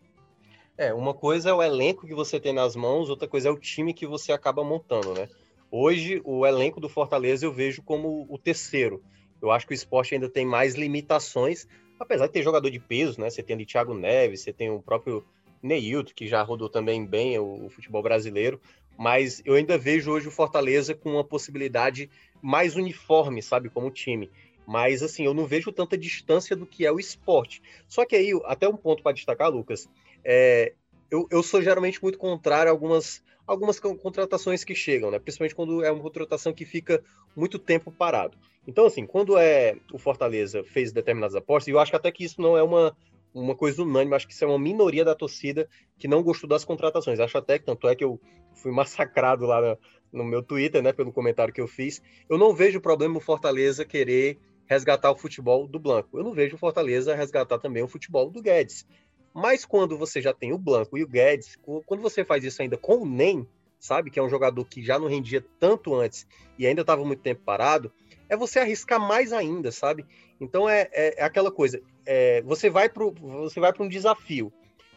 É, 0.77 0.93
uma 0.93 1.13
coisa 1.13 1.49
é 1.49 1.53
o 1.53 1.63
elenco 1.63 2.05
que 2.05 2.13
você 2.13 2.39
tem 2.39 2.53
nas 2.53 2.75
mãos, 2.75 3.09
outra 3.09 3.27
coisa 3.27 3.49
é 3.49 3.51
o 3.51 3.57
time 3.57 3.95
que 3.95 4.05
você 4.05 4.31
acaba 4.31 4.63
montando, 4.63 5.13
né? 5.13 5.27
Hoje, 5.71 6.21
o 6.23 6.45
elenco 6.45 6.79
do 6.79 6.87
Fortaleza 6.87 7.45
eu 7.45 7.51
vejo 7.51 7.81
como 7.81 8.27
o 8.29 8.37
terceiro. 8.37 9.01
Eu 9.41 9.49
acho 9.49 9.65
que 9.65 9.73
o 9.73 9.75
esporte 9.75 10.13
ainda 10.13 10.29
tem 10.29 10.45
mais 10.45 10.75
limitações, 10.75 11.67
apesar 11.99 12.27
de 12.27 12.33
ter 12.33 12.43
jogador 12.43 12.69
de 12.69 12.79
peso, 12.79 13.19
né? 13.19 13.29
Você 13.29 13.41
tem 13.41 13.55
o 13.59 13.65
Thiago 13.65 13.95
Neves, 13.95 14.41
você 14.41 14.53
tem 14.53 14.69
o 14.69 14.79
próprio 14.79 15.25
Neilton, 15.63 16.13
que 16.15 16.27
já 16.27 16.43
rodou 16.43 16.69
também 16.69 17.03
bem 17.03 17.39
o, 17.39 17.65
o 17.65 17.69
futebol 17.69 18.03
brasileiro, 18.03 18.61
mas 18.95 19.41
eu 19.45 19.55
ainda 19.55 19.79
vejo 19.79 20.11
hoje 20.11 20.27
o 20.27 20.31
Fortaleza 20.31 20.93
com 20.93 21.13
uma 21.13 21.23
possibilidade 21.23 22.07
mais 22.39 22.75
uniforme, 22.75 23.41
sabe, 23.41 23.69
como 23.69 23.89
time. 23.89 24.29
Mas, 24.67 25.01
assim, 25.01 25.23
eu 25.23 25.33
não 25.33 25.45
vejo 25.47 25.71
tanta 25.71 25.97
distância 25.97 26.55
do 26.55 26.65
que 26.65 26.85
é 26.85 26.91
o 26.91 26.99
esporte. 26.99 27.61
Só 27.87 28.05
que 28.05 28.15
aí, 28.15 28.31
até 28.45 28.67
um 28.67 28.75
ponto 28.75 29.01
para 29.01 29.13
destacar, 29.13 29.49
Lucas, 29.49 29.89
é, 30.29 30.73
eu, 31.09 31.25
eu 31.31 31.41
sou 31.41 31.61
geralmente 31.61 32.03
muito 32.03 32.17
contrário 32.17 32.69
a 32.69 32.73
algumas, 32.73 33.23
algumas 33.47 33.79
contratações 33.79 34.65
que 34.65 34.75
chegam, 34.75 35.09
né? 35.09 35.19
Principalmente 35.19 35.55
quando 35.55 35.81
é 35.85 35.89
uma 35.89 36.03
contratação 36.03 36.53
que 36.53 36.65
fica 36.65 37.01
muito 37.33 37.57
tempo 37.57 37.89
parado. 37.89 38.37
Então, 38.67 38.85
assim, 38.85 39.05
quando 39.05 39.37
é 39.37 39.77
o 39.93 39.97
Fortaleza 39.97 40.65
fez 40.65 40.91
determinadas 40.91 41.33
apostas, 41.33 41.69
e 41.69 41.71
eu 41.71 41.79
acho 41.79 41.91
que 41.91 41.95
até 41.95 42.11
que 42.11 42.25
isso 42.25 42.41
não 42.41 42.57
é 42.57 42.61
uma, 42.61 42.93
uma 43.33 43.55
coisa 43.55 43.81
unânime, 43.81 44.15
acho 44.15 44.27
que 44.27 44.33
isso 44.33 44.43
é 44.43 44.47
uma 44.47 44.59
minoria 44.59 45.05
da 45.05 45.15
torcida 45.15 45.69
que 45.97 46.09
não 46.09 46.21
gostou 46.21 46.49
das 46.49 46.65
contratações. 46.65 47.21
Acho 47.21 47.37
até 47.37 47.57
que 47.57 47.65
tanto 47.65 47.87
é 47.87 47.95
que 47.95 48.03
eu 48.03 48.19
fui 48.53 48.71
massacrado 48.75 49.45
lá 49.45 49.61
no, 49.61 49.77
no 50.11 50.23
meu 50.25 50.43
Twitter, 50.43 50.83
né, 50.83 50.91
pelo 50.91 51.13
comentário 51.13 51.53
que 51.53 51.61
eu 51.61 51.69
fiz. 51.69 52.01
Eu 52.29 52.37
não 52.37 52.53
vejo 52.53 52.81
problema 52.81 53.17
o 53.17 53.21
Fortaleza 53.21 53.85
querer 53.85 54.37
resgatar 54.65 55.09
o 55.09 55.17
futebol 55.17 55.65
do 55.65 55.79
Blanco. 55.79 56.19
Eu 56.19 56.23
não 56.25 56.33
vejo 56.33 56.55
o 56.55 56.59
Fortaleza 56.59 57.15
resgatar 57.15 57.57
também 57.59 57.81
o 57.81 57.87
futebol 57.87 58.29
do 58.29 58.41
Guedes. 58.41 58.85
Mas 59.33 59.65
quando 59.65 59.97
você 59.97 60.21
já 60.21 60.33
tem 60.33 60.53
o 60.53 60.57
Blanco 60.57 60.97
e 60.97 61.03
o 61.03 61.07
Guedes, 61.07 61.57
quando 61.85 62.01
você 62.01 62.25
faz 62.25 62.43
isso 62.43 62.61
ainda 62.61 62.77
com 62.77 62.97
o 62.97 63.05
Nem, 63.05 63.47
sabe, 63.79 64.09
que 64.09 64.19
é 64.19 64.23
um 64.23 64.29
jogador 64.29 64.65
que 64.65 64.83
já 64.83 64.97
não 64.97 65.07
rendia 65.07 65.43
tanto 65.59 65.93
antes 65.93 66.27
e 66.57 66.65
ainda 66.65 66.81
estava 66.81 67.05
muito 67.05 67.21
tempo 67.21 67.41
parado, 67.43 67.91
é 68.29 68.35
você 68.35 68.59
arriscar 68.59 68.99
mais 68.99 69.31
ainda, 69.31 69.71
sabe? 69.71 70.05
Então 70.39 70.67
é, 70.67 70.89
é, 70.91 71.21
é 71.21 71.23
aquela 71.23 71.51
coisa, 71.51 71.81
é, 72.05 72.41
você 72.41 72.69
vai 72.69 72.89
para 72.89 73.05
você 73.05 73.59
vai 73.59 73.71
para 73.71 73.83
um 73.83 73.89
desafio 73.89 74.51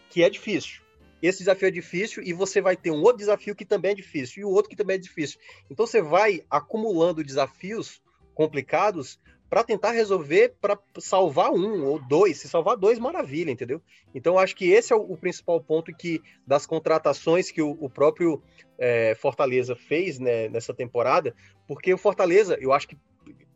que 0.08 0.22
é 0.22 0.30
difícil. 0.30 0.82
Esse 1.22 1.40
desafio 1.40 1.68
é 1.68 1.70
difícil 1.70 2.22
e 2.22 2.32
você 2.32 2.60
vai 2.62 2.76
ter 2.76 2.90
um 2.90 3.02
outro 3.02 3.18
desafio 3.18 3.54
que 3.54 3.64
também 3.64 3.92
é 3.92 3.94
difícil 3.94 4.40
e 4.40 4.44
o 4.44 4.50
outro 4.50 4.70
que 4.70 4.76
também 4.76 4.96
é 4.96 4.98
difícil. 4.98 5.38
Então 5.70 5.86
você 5.86 6.00
vai 6.00 6.42
acumulando 6.48 7.22
desafios 7.22 8.02
complicados 8.34 9.20
para 9.50 9.64
tentar 9.64 9.90
resolver, 9.90 10.54
para 10.60 10.78
salvar 10.98 11.50
um 11.50 11.84
ou 11.84 11.98
dois. 11.98 12.38
Se 12.38 12.48
salvar 12.48 12.76
dois, 12.76 13.00
maravilha, 13.00 13.50
entendeu? 13.50 13.82
Então, 14.14 14.38
acho 14.38 14.54
que 14.54 14.70
esse 14.70 14.92
é 14.92 14.96
o, 14.96 15.00
o 15.00 15.16
principal 15.16 15.60
ponto 15.60 15.92
que 15.92 16.22
das 16.46 16.64
contratações 16.64 17.50
que 17.50 17.60
o, 17.60 17.76
o 17.80 17.90
próprio 17.90 18.40
é, 18.78 19.16
Fortaleza 19.16 19.74
fez 19.74 20.20
né, 20.20 20.48
nessa 20.48 20.72
temporada, 20.72 21.34
porque 21.66 21.92
o 21.92 21.98
Fortaleza, 21.98 22.56
eu 22.60 22.72
acho 22.72 22.86
que 22.86 22.96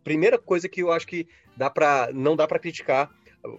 primeira 0.02 0.36
coisa 0.36 0.68
que 0.68 0.82
eu 0.82 0.90
acho 0.90 1.06
que 1.06 1.28
dá 1.56 1.70
para 1.70 2.10
não 2.12 2.36
dá 2.36 2.46
para 2.46 2.58
criticar, 2.58 3.10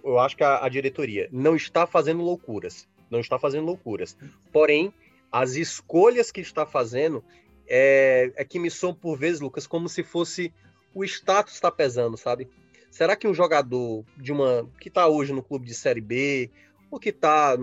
eu 0.04 0.18
acho 0.18 0.36
que 0.36 0.44
a, 0.44 0.64
a 0.64 0.68
diretoria 0.68 1.28
não 1.32 1.56
está 1.56 1.86
fazendo 1.86 2.22
loucuras, 2.22 2.86
não 3.10 3.18
está 3.18 3.38
fazendo 3.38 3.64
loucuras. 3.64 4.16
Porém, 4.52 4.92
as 5.32 5.54
escolhas 5.54 6.30
que 6.30 6.42
está 6.42 6.66
fazendo 6.66 7.24
é, 7.66 8.30
é 8.36 8.44
que 8.44 8.58
me 8.58 8.70
são 8.70 8.94
por 8.94 9.18
vezes, 9.18 9.40
Lucas, 9.40 9.66
como 9.66 9.88
se 9.88 10.02
fosse 10.02 10.52
o 10.96 11.04
status 11.04 11.52
está 11.52 11.70
pesando, 11.70 12.16
sabe? 12.16 12.48
Será 12.90 13.14
que 13.14 13.28
um 13.28 13.34
jogador 13.34 14.02
de 14.16 14.32
uma 14.32 14.66
que 14.80 14.88
está 14.88 15.06
hoje 15.06 15.30
no 15.30 15.42
clube 15.42 15.66
de 15.66 15.74
série 15.74 16.00
B, 16.00 16.50
ou 16.90 16.98
que 16.98 17.10
está, 17.10 17.54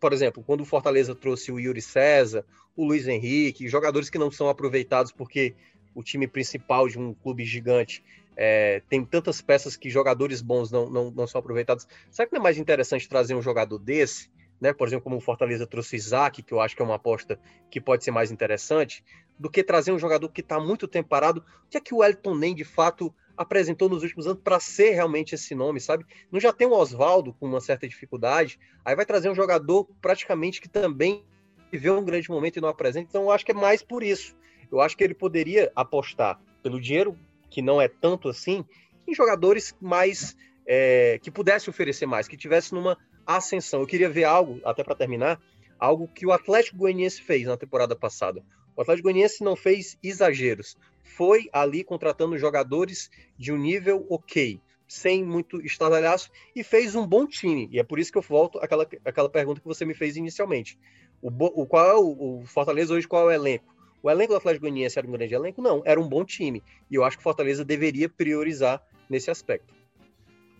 por 0.00 0.12
exemplo, 0.12 0.42
quando 0.44 0.62
o 0.62 0.64
Fortaleza 0.64 1.14
trouxe 1.14 1.52
o 1.52 1.60
Yuri 1.60 1.80
César, 1.80 2.44
o 2.76 2.84
Luiz 2.84 3.06
Henrique, 3.06 3.68
jogadores 3.68 4.10
que 4.10 4.18
não 4.18 4.28
são 4.28 4.48
aproveitados 4.48 5.12
porque 5.12 5.54
o 5.94 6.02
time 6.02 6.26
principal 6.26 6.88
de 6.88 6.98
um 6.98 7.14
clube 7.14 7.44
gigante 7.44 8.02
é, 8.36 8.82
tem 8.88 9.04
tantas 9.04 9.40
peças 9.40 9.76
que 9.76 9.88
jogadores 9.88 10.42
bons 10.42 10.72
não, 10.72 10.90
não, 10.90 11.12
não 11.12 11.26
são 11.28 11.38
aproveitados. 11.38 11.86
Será 12.10 12.26
que 12.26 12.32
não 12.34 12.40
é 12.40 12.42
mais 12.42 12.58
interessante 12.58 13.08
trazer 13.08 13.36
um 13.36 13.42
jogador 13.42 13.78
desse? 13.78 14.28
Né? 14.60 14.72
Por 14.72 14.88
exemplo, 14.88 15.04
como 15.04 15.16
o 15.16 15.20
Fortaleza 15.20 15.64
trouxe 15.64 15.94
o 15.94 15.96
Isaac, 15.96 16.42
que 16.42 16.52
eu 16.52 16.60
acho 16.60 16.74
que 16.74 16.82
é 16.82 16.84
uma 16.84 16.96
aposta 16.96 17.38
que 17.70 17.80
pode 17.80 18.02
ser 18.02 18.10
mais 18.10 18.32
interessante, 18.32 19.04
do 19.40 19.48
que 19.48 19.64
trazer 19.64 19.90
um 19.90 19.98
jogador 19.98 20.28
que 20.28 20.42
está 20.42 20.60
muito 20.60 20.86
tempo 20.86 21.08
parado. 21.08 21.40
O 21.40 21.70
que 21.70 21.78
é 21.78 21.80
que 21.80 21.94
o 21.94 22.04
Elton 22.04 22.34
Nem, 22.34 22.54
de 22.54 22.62
fato, 22.62 23.12
apresentou 23.34 23.88
nos 23.88 24.02
últimos 24.02 24.26
anos 24.26 24.42
para 24.44 24.60
ser 24.60 24.90
realmente 24.90 25.34
esse 25.34 25.54
nome, 25.54 25.80
sabe? 25.80 26.04
Não 26.30 26.38
já 26.38 26.52
tem 26.52 26.66
o 26.66 26.72
Oswaldo 26.72 27.32
com 27.32 27.46
uma 27.46 27.60
certa 27.60 27.88
dificuldade, 27.88 28.60
aí 28.84 28.94
vai 28.94 29.06
trazer 29.06 29.30
um 29.30 29.34
jogador 29.34 29.88
praticamente 30.02 30.60
que 30.60 30.68
também 30.68 31.24
viveu 31.72 31.96
um 31.96 32.04
grande 32.04 32.28
momento 32.28 32.58
e 32.58 32.60
não 32.60 32.68
apresenta. 32.68 33.06
Então, 33.08 33.22
eu 33.22 33.30
acho 33.30 33.46
que 33.46 33.52
é 33.52 33.54
mais 33.54 33.82
por 33.82 34.02
isso. 34.02 34.36
Eu 34.70 34.78
acho 34.78 34.94
que 34.94 35.02
ele 35.02 35.14
poderia 35.14 35.72
apostar 35.74 36.38
pelo 36.62 36.78
dinheiro, 36.78 37.18
que 37.48 37.62
não 37.62 37.80
é 37.80 37.88
tanto 37.88 38.28
assim, 38.28 38.62
em 39.08 39.14
jogadores 39.14 39.74
mais. 39.80 40.36
É, 40.72 41.18
que 41.20 41.32
pudesse 41.32 41.68
oferecer 41.68 42.06
mais, 42.06 42.28
que 42.28 42.36
tivesse 42.36 42.72
numa 42.72 42.96
ascensão. 43.26 43.80
Eu 43.80 43.86
queria 43.86 44.08
ver 44.08 44.22
algo, 44.22 44.60
até 44.64 44.84
para 44.84 44.94
terminar, 44.94 45.40
algo 45.78 46.06
que 46.06 46.24
o 46.26 46.30
Atlético 46.30 46.76
Goianiense 46.76 47.20
fez 47.22 47.46
na 47.46 47.56
temporada 47.56 47.96
passada. 47.96 48.44
O 48.76 48.82
Atlético 48.82 49.04
Goianiense 49.04 49.42
não 49.42 49.56
fez 49.56 49.98
exageros. 50.02 50.76
Foi 51.02 51.48
ali 51.52 51.84
contratando 51.84 52.38
jogadores 52.38 53.10
de 53.36 53.52
um 53.52 53.56
nível 53.56 54.06
ok, 54.08 54.60
sem 54.86 55.24
muito 55.24 55.60
estardalhaço, 55.60 56.30
e 56.54 56.62
fez 56.62 56.94
um 56.94 57.06
bom 57.06 57.26
time. 57.26 57.68
E 57.70 57.78
é 57.78 57.84
por 57.84 57.98
isso 57.98 58.12
que 58.12 58.18
eu 58.18 58.22
volto 58.22 58.58
àquela, 58.58 58.86
àquela 59.04 59.28
pergunta 59.28 59.60
que 59.60 59.66
você 59.66 59.84
me 59.84 59.94
fez 59.94 60.16
inicialmente. 60.16 60.78
O, 61.20 61.28
o 61.28 61.66
qual 61.66 61.86
é 61.86 61.94
o, 61.94 62.40
o 62.40 62.46
Fortaleza 62.46 62.94
hoje, 62.94 63.06
qual 63.06 63.30
é 63.30 63.34
o 63.34 63.40
elenco? 63.40 63.74
O 64.02 64.10
elenco 64.10 64.32
do 64.32 64.38
Atlético 64.38 64.62
Goianiense 64.62 64.98
era 64.98 65.06
um 65.06 65.12
grande 65.12 65.34
elenco? 65.34 65.60
Não, 65.60 65.82
era 65.84 66.00
um 66.00 66.08
bom 66.08 66.24
time. 66.24 66.62
E 66.90 66.94
eu 66.94 67.04
acho 67.04 67.18
que 67.18 67.20
o 67.20 67.24
Fortaleza 67.24 67.64
deveria 67.64 68.08
priorizar 68.08 68.82
nesse 69.08 69.30
aspecto. 69.30 69.74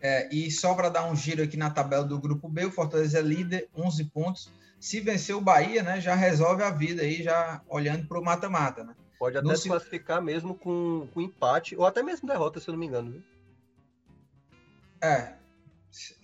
É, 0.01 0.29
e 0.35 0.51
só 0.51 0.75
para 0.75 0.89
dar 0.89 1.11
um 1.11 1.15
giro 1.15 1.43
aqui 1.43 1.57
na 1.57 1.71
tabela 1.71 2.05
do 2.05 2.19
grupo 2.19 2.49
B, 2.49 2.67
o 2.67 2.71
Fortaleza 2.71 3.19
é 3.19 3.23
líder, 3.23 3.69
11 3.77 4.05
pontos. 4.07 4.51
Se 4.81 4.99
vencer 5.01 5.37
o 5.37 5.41
Bahia, 5.41 5.83
né, 5.83 6.01
já 6.01 6.15
resolve 6.15 6.63
a 6.63 6.71
vida 6.71 7.03
aí, 7.03 7.23
já 7.23 7.63
olhando 7.69 8.09
para 8.09 8.19
o 8.19 8.25
mata-mata, 8.25 8.83
né? 8.83 8.97
Pode 9.19 9.37
até 9.37 9.55
se 9.55 9.69
classificar 9.69 10.23
mesmo 10.23 10.55
com, 10.55 11.07
com 11.13 11.21
empate, 11.21 11.77
ou 11.77 11.85
até 11.85 12.03
mesmo 12.03 12.27
derrota, 12.27 12.59
se 12.59 12.69
eu 12.69 12.73
não 12.73 12.81
me 12.81 12.87
engano. 12.87 13.13
Viu? 13.13 13.23
É, 15.03 15.35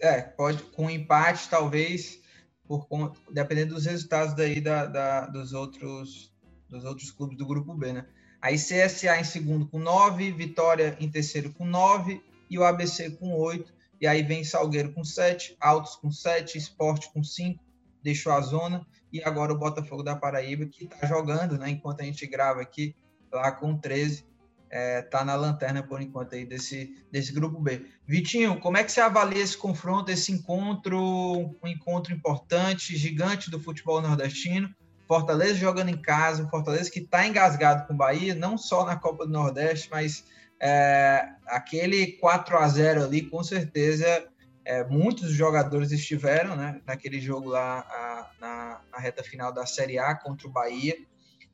é, 0.01 0.23
pode 0.23 0.63
com 0.63 0.89
empate, 0.89 1.49
talvez, 1.51 2.19
por 2.67 2.89
dependendo 3.31 3.75
dos 3.75 3.85
resultados 3.85 4.35
daí 4.35 4.61
da, 4.61 4.87
da, 4.87 5.27
dos 5.27 5.53
outros 5.53 6.35
dos 6.69 6.85
outros 6.85 7.11
clubes 7.11 7.37
do 7.37 7.47
grupo 7.47 7.75
B, 7.75 7.93
né? 7.93 8.07
Aí 8.41 8.57
CSA 8.57 9.19
em 9.19 9.25
segundo 9.25 9.67
com 9.67 9.79
9, 9.79 10.33
Vitória 10.33 10.97
em 11.01 11.11
terceiro 11.11 11.53
com 11.53 11.65
9 11.65 12.23
e 12.51 12.59
o 12.59 12.65
ABC 12.65 13.11
com 13.11 13.33
8. 13.35 13.73
E 14.01 14.07
aí 14.07 14.23
vem 14.23 14.45
Salgueiro 14.45 14.93
com 14.93 15.05
7, 15.05 15.57
Altos 15.61 15.97
com 15.97 16.11
7, 16.11 16.59
Esporte 16.59 17.11
com 17.13 17.23
5, 17.23 17.63
deixou 18.07 18.33
a 18.33 18.41
zona. 18.41 18.87
E 19.13 19.23
agora 19.23 19.53
o 19.53 19.59
Botafogo 19.59 20.03
da 20.03 20.15
Paraíba, 20.15 20.65
que 20.67 20.85
está 20.85 21.07
jogando, 21.07 21.59
né? 21.59 21.71
Enquanto 21.71 22.01
a 22.01 22.05
gente 22.05 22.27
grava 22.27 22.61
aqui, 22.61 22.95
lá 23.33 23.51
com 23.51 23.77
13, 23.77 24.25
é, 24.71 25.03
tá 25.03 25.25
na 25.25 25.35
lanterna 25.35 25.83
por 25.83 26.01
enquanto 26.01 26.35
aí 26.35 26.45
desse, 26.45 26.95
desse 27.11 27.33
grupo 27.33 27.61
B. 27.61 27.85
Vitinho, 28.07 28.61
como 28.61 28.77
é 28.77 28.85
que 28.85 28.93
você 28.93 29.01
avalia 29.01 29.43
esse 29.43 29.57
confronto, 29.57 30.11
esse 30.11 30.31
encontro, 30.31 31.01
um 31.01 31.67
encontro 31.67 32.15
importante, 32.15 32.97
gigante 32.97 33.51
do 33.51 33.61
futebol 33.61 34.01
nordestino? 34.01 34.73
Fortaleza 35.09 35.55
jogando 35.55 35.89
em 35.89 36.01
casa, 36.01 36.49
Fortaleza 36.49 36.91
que 36.91 37.01
está 37.01 37.27
engasgado 37.27 37.87
com 37.87 37.95
o 37.95 37.97
Bahia, 37.97 38.35
não 38.35 38.59
só 38.59 38.85
na 38.85 38.97
Copa 38.97 39.25
do 39.25 39.33
Nordeste, 39.33 39.89
mas 39.91 40.25
é, 40.61 41.29
aquele 41.47 42.13
4 42.19 42.59
a 42.59 42.69
0 42.69 43.05
ali, 43.05 43.23
com 43.23 43.43
certeza, 43.43 44.27
é, 44.67 44.83
muitos 44.83 45.31
jogadores 45.31 45.93
estiveram 45.93 46.57
né, 46.57 46.81
naquele 46.85 47.21
jogo 47.21 47.51
lá 47.51 47.79
a, 47.79 48.31
na, 48.41 48.81
na, 48.91 48.99
reta 48.99 49.23
final 49.23 49.53
da 49.53 49.65
Série 49.65 49.97
A 49.97 50.13
contra 50.17 50.49
o 50.49 50.51
Bahia 50.51 50.99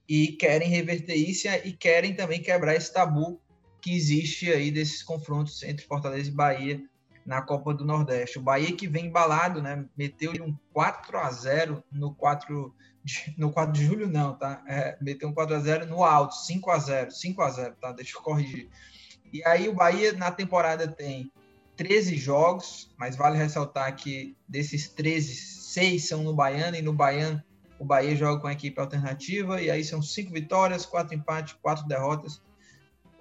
e 0.08 0.28
querem 0.28 0.68
reverter 0.68 1.14
isso 1.14 1.46
e 1.62 1.72
querem 1.72 2.14
também 2.14 2.40
quebrar 2.40 2.74
esse 2.74 2.90
tabu 2.90 3.38
que 3.82 3.94
existe 3.94 4.50
aí 4.50 4.70
desses 4.70 5.02
confrontos 5.02 5.62
entre 5.62 5.84
Fortaleza 5.84 6.30
e 6.30 6.32
Bahia 6.32 6.82
na 7.26 7.42
Copa 7.42 7.74
do 7.74 7.84
Nordeste. 7.84 8.38
O 8.38 8.42
Bahia 8.42 8.74
que 8.74 8.88
vem 8.88 9.06
embalado, 9.06 9.60
né, 9.60 9.84
meteu 9.94 10.32
um 10.42 10.56
4 10.72 11.18
a 11.18 11.30
0 11.30 11.84
no 11.92 12.14
4 12.14 12.74
de, 13.04 13.34
no 13.36 13.52
4 13.52 13.74
de 13.74 13.84
julho 13.84 14.08
não, 14.08 14.34
tá? 14.34 14.62
É, 14.66 14.96
meteu 15.02 15.28
um 15.28 15.34
4 15.34 15.54
a 15.54 15.58
0 15.58 15.86
no 15.86 16.02
alto, 16.02 16.34
5 16.34 16.70
a 16.70 16.78
0 16.78 17.10
5 17.10 17.42
a 17.42 17.50
0 17.50 17.76
tá? 17.78 17.92
Deixa 17.92 18.16
eu 18.16 18.22
corrigir. 18.22 18.70
E 19.30 19.44
aí 19.44 19.68
o 19.68 19.74
Bahia 19.74 20.14
na 20.14 20.30
temporada 20.30 20.88
tem 20.88 21.30
13 21.76 22.16
jogos, 22.16 22.92
mas 22.98 23.16
vale 23.16 23.36
ressaltar 23.36 23.94
que 23.96 24.36
desses 24.48 24.88
13, 24.88 25.34
6 25.34 26.08
são 26.08 26.22
no 26.22 26.34
Baiano, 26.34 26.76
e 26.76 26.82
no 26.82 26.92
Baiano 26.92 27.42
o 27.78 27.84
Bahia 27.84 28.14
joga 28.14 28.40
com 28.40 28.46
a 28.46 28.52
equipe 28.52 28.80
alternativa, 28.80 29.60
e 29.60 29.70
aí 29.70 29.82
são 29.82 30.00
5 30.00 30.32
vitórias, 30.32 30.86
4 30.86 31.14
empates, 31.14 31.56
4 31.60 31.86
derrotas, 31.88 32.40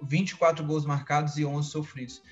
24 0.00 0.64
gols 0.64 0.84
marcados 0.84 1.36
e 1.36 1.44
11 1.44 1.68
sofridos. 1.68 2.22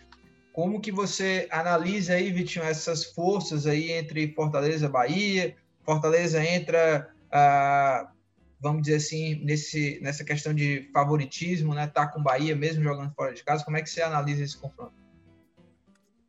Como 0.52 0.80
que 0.80 0.92
você 0.92 1.48
analisa 1.50 2.14
aí, 2.14 2.30
Vitinho, 2.30 2.64
essas 2.64 3.04
forças 3.04 3.66
aí 3.66 3.92
entre 3.92 4.32
Fortaleza 4.34 4.86
e 4.86 4.88
Bahia? 4.88 5.56
Fortaleza 5.84 6.44
entra, 6.44 7.12
ah, 7.32 8.12
vamos 8.60 8.82
dizer 8.82 8.96
assim, 8.96 9.44
nesse, 9.44 9.98
nessa 10.02 10.24
questão 10.24 10.52
de 10.52 10.88
favoritismo, 10.92 11.74
né? 11.74 11.86
Tá 11.86 12.06
com 12.06 12.22
Bahia 12.22 12.54
mesmo 12.54 12.82
jogando 12.82 13.12
fora 13.14 13.32
de 13.32 13.42
casa. 13.42 13.64
Como 13.64 13.76
é 13.76 13.82
que 13.82 13.88
você 13.90 14.02
analisa 14.02 14.42
esse 14.42 14.56
confronto? 14.56 14.99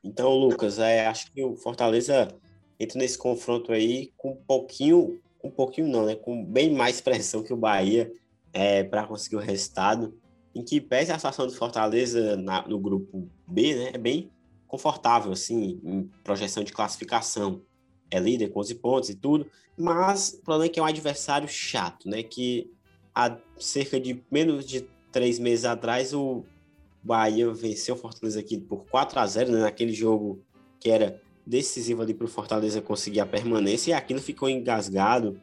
Então, 0.03 0.33
Lucas, 0.35 0.79
é, 0.79 1.05
acho 1.05 1.31
que 1.31 1.43
o 1.43 1.55
Fortaleza 1.55 2.27
entra 2.79 2.97
nesse 2.97 3.17
confronto 3.17 3.71
aí 3.71 4.11
com 4.17 4.31
um 4.31 4.35
pouquinho, 4.35 5.19
um 5.43 5.51
pouquinho 5.51 5.87
não, 5.87 6.05
né? 6.05 6.15
Com 6.15 6.43
bem 6.43 6.73
mais 6.73 6.99
pressão 6.99 7.43
que 7.43 7.53
o 7.53 7.57
Bahia 7.57 8.11
é, 8.53 8.83
para 8.83 9.05
conseguir 9.05 9.35
o 9.35 9.39
resultado. 9.39 10.17
em 10.53 10.61
que 10.63 10.81
pese 10.81 11.13
a 11.13 11.15
situação 11.15 11.47
do 11.47 11.53
Fortaleza 11.53 12.35
na, 12.35 12.67
no 12.67 12.77
grupo 12.77 13.29
B, 13.47 13.73
né, 13.73 13.91
é 13.93 13.97
bem 13.97 14.29
confortável, 14.67 15.31
assim, 15.31 15.79
em 15.81 16.09
projeção 16.23 16.61
de 16.61 16.73
classificação. 16.73 17.61
É 18.09 18.19
líder 18.19 18.49
com 18.49 18.59
11 18.59 18.75
pontos 18.75 19.09
e 19.09 19.15
tudo, 19.15 19.49
mas 19.77 20.33
o 20.33 20.43
problema 20.43 20.65
é 20.65 20.69
que 20.69 20.77
é 20.77 20.83
um 20.83 20.85
adversário 20.85 21.47
chato, 21.47 22.09
né, 22.09 22.21
que 22.21 22.69
há 23.15 23.37
cerca 23.57 23.97
de 23.97 24.21
menos 24.29 24.65
de 24.65 24.81
três 25.09 25.39
meses 25.39 25.63
atrás 25.63 26.13
o 26.13 26.43
Bahia 27.03 27.51
venceu 27.51 27.95
o 27.95 27.97
Fortaleza 27.97 28.39
aqui 28.39 28.57
por 28.57 28.85
4 28.85 29.19
a 29.19 29.25
0 29.25 29.51
né, 29.51 29.59
naquele 29.61 29.93
jogo 29.93 30.43
que 30.79 30.89
era 30.89 31.21
decisivo 31.45 32.01
ali 32.01 32.13
para 32.13 32.25
o 32.25 32.29
Fortaleza 32.29 32.81
conseguir 32.81 33.19
a 33.19 33.25
permanência, 33.25 33.91
e 33.91 33.93
aquilo 33.93 34.21
ficou 34.21 34.49
engasgado. 34.49 35.39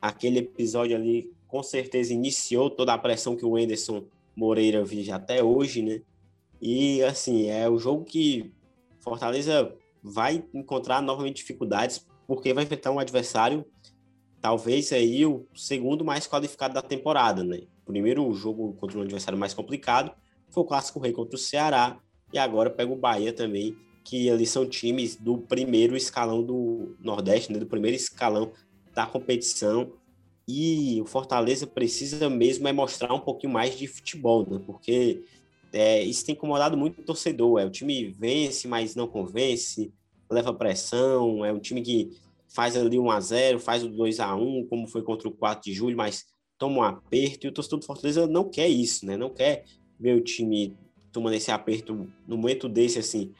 Aquele 0.00 0.40
episódio 0.40 0.96
ali, 0.96 1.32
com 1.46 1.62
certeza, 1.62 2.12
iniciou 2.12 2.70
toda 2.70 2.92
a 2.92 2.98
pressão 2.98 3.36
que 3.36 3.44
o 3.44 3.58
Enderson 3.58 4.04
Moreira 4.36 4.84
vive 4.84 5.10
até 5.10 5.42
hoje, 5.42 5.82
né? 5.82 6.02
E, 6.60 7.02
assim, 7.02 7.46
é 7.46 7.68
o 7.68 7.78
jogo 7.78 8.04
que 8.04 8.52
Fortaleza 9.00 9.74
vai 10.02 10.44
encontrar 10.52 11.02
novamente 11.02 11.36
dificuldades, 11.36 12.06
porque 12.26 12.52
vai 12.52 12.64
enfrentar 12.64 12.90
um 12.90 12.98
adversário, 12.98 13.64
talvez 14.40 14.92
aí 14.92 15.24
o 15.24 15.46
segundo 15.54 16.04
mais 16.04 16.26
qualificado 16.26 16.74
da 16.74 16.82
temporada, 16.82 17.42
né? 17.42 17.62
O 17.82 17.92
primeiro 17.92 18.30
jogo 18.34 18.74
contra 18.74 18.98
um 18.98 19.02
adversário 19.02 19.38
mais 19.38 19.54
complicado 19.54 20.14
foi 20.54 20.62
o 20.62 20.66
Clássico 20.66 21.00
Rei 21.00 21.12
contra 21.12 21.34
o 21.34 21.38
Ceará, 21.38 21.98
e 22.32 22.38
agora 22.38 22.70
pega 22.70 22.92
o 22.92 22.96
Bahia 22.96 23.32
também, 23.32 23.76
que 24.04 24.30
ali 24.30 24.46
são 24.46 24.66
times 24.66 25.16
do 25.16 25.38
primeiro 25.38 25.96
escalão 25.96 26.42
do 26.42 26.96
Nordeste, 27.00 27.52
né, 27.52 27.58
do 27.58 27.66
primeiro 27.66 27.96
escalão 27.96 28.52
da 28.94 29.06
competição. 29.06 29.92
E 30.46 31.00
o 31.00 31.06
Fortaleza 31.06 31.66
precisa 31.66 32.28
mesmo 32.28 32.68
é 32.68 32.72
mostrar 32.72 33.14
um 33.14 33.20
pouquinho 33.20 33.52
mais 33.52 33.78
de 33.78 33.86
futebol, 33.86 34.46
né, 34.48 34.60
porque 34.64 35.24
é, 35.72 36.02
isso 36.02 36.24
tem 36.24 36.34
incomodado 36.34 36.76
muito 36.76 37.00
o 37.00 37.04
torcedor. 37.04 37.60
É 37.60 37.64
o 37.64 37.70
time 37.70 38.10
vence, 38.10 38.68
mas 38.68 38.94
não 38.94 39.08
convence, 39.08 39.92
leva 40.30 40.52
pressão. 40.52 41.44
É 41.44 41.52
um 41.52 41.58
time 41.58 41.80
que 41.82 42.10
faz 42.48 42.76
ali 42.76 42.98
1 42.98 43.10
a 43.10 43.20
0 43.20 43.58
faz 43.58 43.82
o 43.82 43.88
2 43.88 44.20
a 44.20 44.34
1 44.34 44.66
como 44.68 44.86
foi 44.86 45.02
contra 45.02 45.28
o 45.28 45.32
4 45.32 45.70
de 45.70 45.74
julho, 45.74 45.96
mas 45.96 46.26
toma 46.58 46.78
um 46.78 46.82
aperto. 46.82 47.46
E 47.46 47.48
o 47.48 47.52
torcedor 47.52 47.80
do 47.80 47.86
Fortaleza 47.86 48.26
não 48.26 48.48
quer 48.48 48.68
isso, 48.68 49.04
né? 49.06 49.16
Não 49.16 49.30
quer 49.30 49.64
ver 49.98 50.16
o 50.16 50.20
time 50.20 50.76
tomando 51.12 51.34
esse 51.34 51.50
aperto 51.50 52.08
no 52.26 52.36
momento 52.36 52.68
desse, 52.68 52.98
assim 52.98 53.32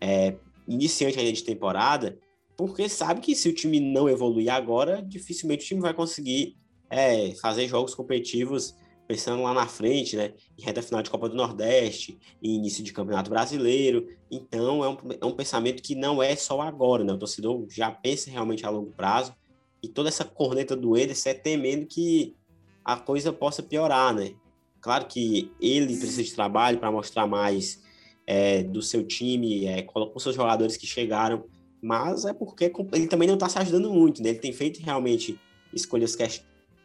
é, 0.00 0.36
iniciante 0.66 1.18
ainda 1.18 1.32
de 1.32 1.44
temporada, 1.44 2.18
porque 2.56 2.88
sabe 2.88 3.20
que 3.20 3.34
se 3.34 3.48
o 3.48 3.54
time 3.54 3.80
não 3.80 4.08
evoluir 4.08 4.52
agora, 4.52 5.02
dificilmente 5.02 5.64
o 5.64 5.68
time 5.68 5.80
vai 5.80 5.94
conseguir 5.94 6.56
é, 6.90 7.34
fazer 7.36 7.68
jogos 7.68 7.94
competitivos 7.94 8.74
pensando 9.06 9.42
lá 9.42 9.54
na 9.54 9.66
frente, 9.66 10.16
né? 10.16 10.34
Em 10.58 10.62
reta 10.62 10.82
final 10.82 11.02
de 11.02 11.08
Copa 11.08 11.30
do 11.30 11.34
Nordeste, 11.34 12.18
em 12.42 12.56
início 12.56 12.84
de 12.84 12.92
Campeonato 12.92 13.30
Brasileiro. 13.30 14.06
Então, 14.30 14.84
é 14.84 14.88
um, 14.90 14.96
é 15.22 15.24
um 15.24 15.32
pensamento 15.32 15.82
que 15.82 15.94
não 15.94 16.22
é 16.22 16.36
só 16.36 16.60
agora, 16.60 17.02
né? 17.02 17.14
O 17.14 17.18
torcedor 17.18 17.64
já 17.70 17.90
pensa 17.90 18.30
realmente 18.30 18.66
a 18.66 18.70
longo 18.70 18.92
prazo. 18.92 19.34
E 19.82 19.88
toda 19.88 20.10
essa 20.10 20.26
corneta 20.26 20.76
do 20.76 20.94
Ederson 20.94 21.30
é 21.30 21.34
temendo 21.34 21.86
que 21.86 22.36
a 22.84 22.96
coisa 22.96 23.32
possa 23.32 23.62
piorar, 23.62 24.14
né? 24.14 24.34
Claro 24.80 25.06
que 25.06 25.50
ele 25.60 25.96
precisa 25.96 26.22
de 26.22 26.34
trabalho 26.34 26.78
para 26.78 26.90
mostrar 26.90 27.26
mais 27.26 27.82
é, 28.26 28.62
do 28.62 28.82
seu 28.82 29.06
time, 29.06 29.66
é, 29.66 29.82
com 29.82 30.18
seus 30.18 30.34
jogadores 30.34 30.76
que 30.76 30.86
chegaram, 30.86 31.44
mas 31.82 32.24
é 32.24 32.32
porque 32.32 32.72
ele 32.92 33.06
também 33.06 33.26
não 33.26 33.34
está 33.34 33.48
se 33.48 33.58
ajudando 33.58 33.90
muito, 33.90 34.22
né? 34.22 34.30
Ele 34.30 34.38
tem 34.38 34.52
feito 34.52 34.80
realmente 34.80 35.38
escolhas 35.72 36.16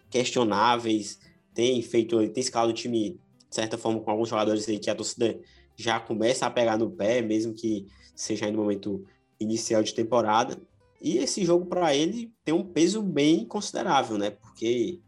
questionáveis, 0.09 1.19
tem 1.53 1.81
feito, 1.81 2.17
tem 2.29 2.41
escalado 2.41 2.71
o 2.71 2.75
time 2.75 3.19
de 3.49 3.55
certa 3.55 3.77
forma 3.77 3.99
com 3.99 4.09
alguns 4.09 4.29
jogadores 4.29 4.67
aí 4.67 4.79
que 4.79 4.89
a 4.89 4.95
torcida 4.95 5.39
já 5.75 5.99
começa 5.99 6.45
a 6.45 6.51
pegar 6.51 6.77
no 6.77 6.89
pé, 6.89 7.21
mesmo 7.21 7.53
que 7.53 7.87
seja 8.15 8.49
no 8.49 8.59
momento 8.59 9.03
inicial 9.39 9.83
de 9.83 9.93
temporada. 9.93 10.59
E 11.01 11.17
esse 11.17 11.43
jogo 11.43 11.65
para 11.65 11.95
ele 11.95 12.31
tem 12.45 12.53
um 12.53 12.63
peso 12.63 13.01
bem 13.01 13.45
considerável, 13.45 14.17
né? 14.17 14.29
Porque 14.29 15.01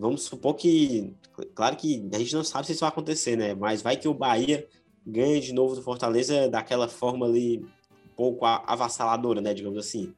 vamos 0.00 0.22
supor 0.22 0.54
que, 0.54 1.14
claro 1.54 1.76
que 1.76 2.08
a 2.12 2.18
gente 2.18 2.34
não 2.34 2.42
sabe 2.42 2.66
se 2.66 2.72
isso 2.72 2.80
vai 2.80 2.88
acontecer, 2.88 3.36
né? 3.36 3.54
Mas 3.54 3.82
vai 3.82 3.96
que 3.96 4.08
o 4.08 4.14
Bahia 4.14 4.66
ganha 5.06 5.40
de 5.40 5.52
novo 5.52 5.74
do 5.74 5.82
Fortaleza 5.82 6.48
daquela 6.48 6.88
forma 6.88 7.26
ali 7.26 7.58
um 7.58 8.14
pouco 8.16 8.46
avassaladora, 8.46 9.40
né, 9.40 9.52
digamos 9.52 9.78
assim. 9.78 10.14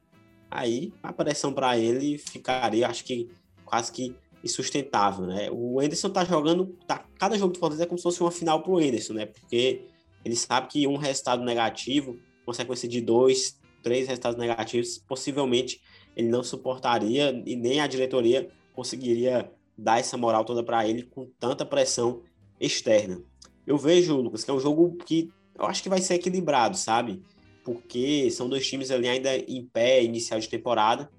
Aí 0.49 0.93
a 1.03 1.11
pressão 1.11 1.53
para 1.53 1.77
ele 1.77 2.17
ficaria, 2.17 2.87
acho 2.87 3.03
que 3.03 3.29
quase 3.65 3.91
que 3.91 4.15
insustentável, 4.43 5.25
né? 5.25 5.49
O 5.51 5.81
Enderson 5.81 6.09
tá 6.09 6.23
jogando, 6.23 6.77
tá, 6.87 7.05
cada 7.17 7.37
jogo 7.37 7.53
do 7.53 7.59
Fortaleza 7.59 7.83
é 7.83 7.85
como 7.87 7.97
se 7.97 8.03
fosse 8.03 8.21
uma 8.21 8.31
final 8.31 8.61
pro 8.63 8.79
Enderson, 8.79 9.13
né? 9.13 9.25
Porque 9.25 9.85
ele 10.23 10.35
sabe 10.35 10.67
que 10.67 10.87
um 10.87 10.97
resultado 10.97 11.43
negativo, 11.43 12.17
uma 12.47 12.53
sequência 12.53 12.87
de 12.87 13.01
dois, 13.01 13.59
três 13.81 14.07
resultados 14.07 14.37
negativos, 14.39 14.97
possivelmente 14.97 15.81
ele 16.15 16.29
não 16.29 16.43
suportaria 16.43 17.41
e 17.45 17.55
nem 17.55 17.81
a 17.81 17.87
diretoria 17.87 18.49
conseguiria 18.73 19.51
dar 19.77 19.99
essa 19.99 20.17
moral 20.17 20.45
toda 20.45 20.63
para 20.63 20.87
ele 20.87 21.03
com 21.03 21.25
tanta 21.39 21.65
pressão 21.65 22.21
externa 22.59 23.21
eu 23.65 23.77
vejo, 23.77 24.15
Lucas, 24.17 24.43
que 24.43 24.51
é 24.51 24.53
um 24.53 24.59
jogo 24.59 24.95
que 25.05 25.31
eu 25.55 25.65
acho 25.65 25.81
que 25.81 25.89
vai 25.89 26.01
ser 26.01 26.15
equilibrado, 26.15 26.77
sabe? 26.77 27.21
Porque 27.63 28.29
são 28.31 28.49
dois 28.49 28.67
times 28.67 28.91
ali 28.91 29.07
ainda 29.07 29.35
em 29.35 29.65
pé, 29.65 30.03
inicial 30.03 30.39
de 30.39 30.49
temporada. 30.49 31.09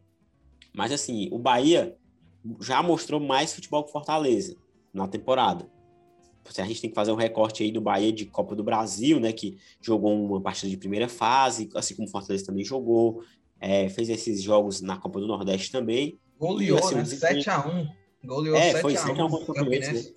Mas 0.74 0.92
assim, 0.92 1.28
o 1.32 1.38
Bahia 1.38 1.96
já 2.60 2.82
mostrou 2.82 3.20
mais 3.20 3.54
futebol 3.54 3.84
que 3.84 3.92
Fortaleza 3.92 4.56
na 4.92 5.08
temporada. 5.08 5.66
A 6.58 6.64
gente 6.64 6.82
tem 6.82 6.90
que 6.90 6.94
fazer 6.94 7.10
um 7.10 7.16
recorte 7.16 7.62
aí 7.62 7.72
do 7.72 7.80
Bahia 7.80 8.12
de 8.12 8.26
Copa 8.26 8.54
do 8.54 8.62
Brasil, 8.62 9.18
né? 9.18 9.32
Que 9.32 9.56
jogou 9.80 10.12
uma 10.12 10.42
partida 10.42 10.68
de 10.68 10.76
primeira 10.76 11.08
fase, 11.08 11.70
assim 11.74 11.94
como 11.94 12.06
o 12.06 12.10
Fortaleza 12.10 12.44
também 12.44 12.64
jogou. 12.64 13.22
É, 13.58 13.88
fez 13.88 14.10
esses 14.10 14.42
jogos 14.42 14.82
na 14.82 14.98
Copa 14.98 15.18
do 15.20 15.26
Nordeste 15.26 15.72
também. 15.72 16.18
Goleou, 16.38 16.78
assim, 16.78 16.96
né? 16.96 17.02
7x1. 17.02 17.88
Goleou 18.24 18.56
é, 18.56 18.74
7x1 18.74 18.80
foi 18.80 18.94
7x1 18.94 19.30
contra 19.30 19.52
o 19.52 19.56
Fluminense 19.56 20.14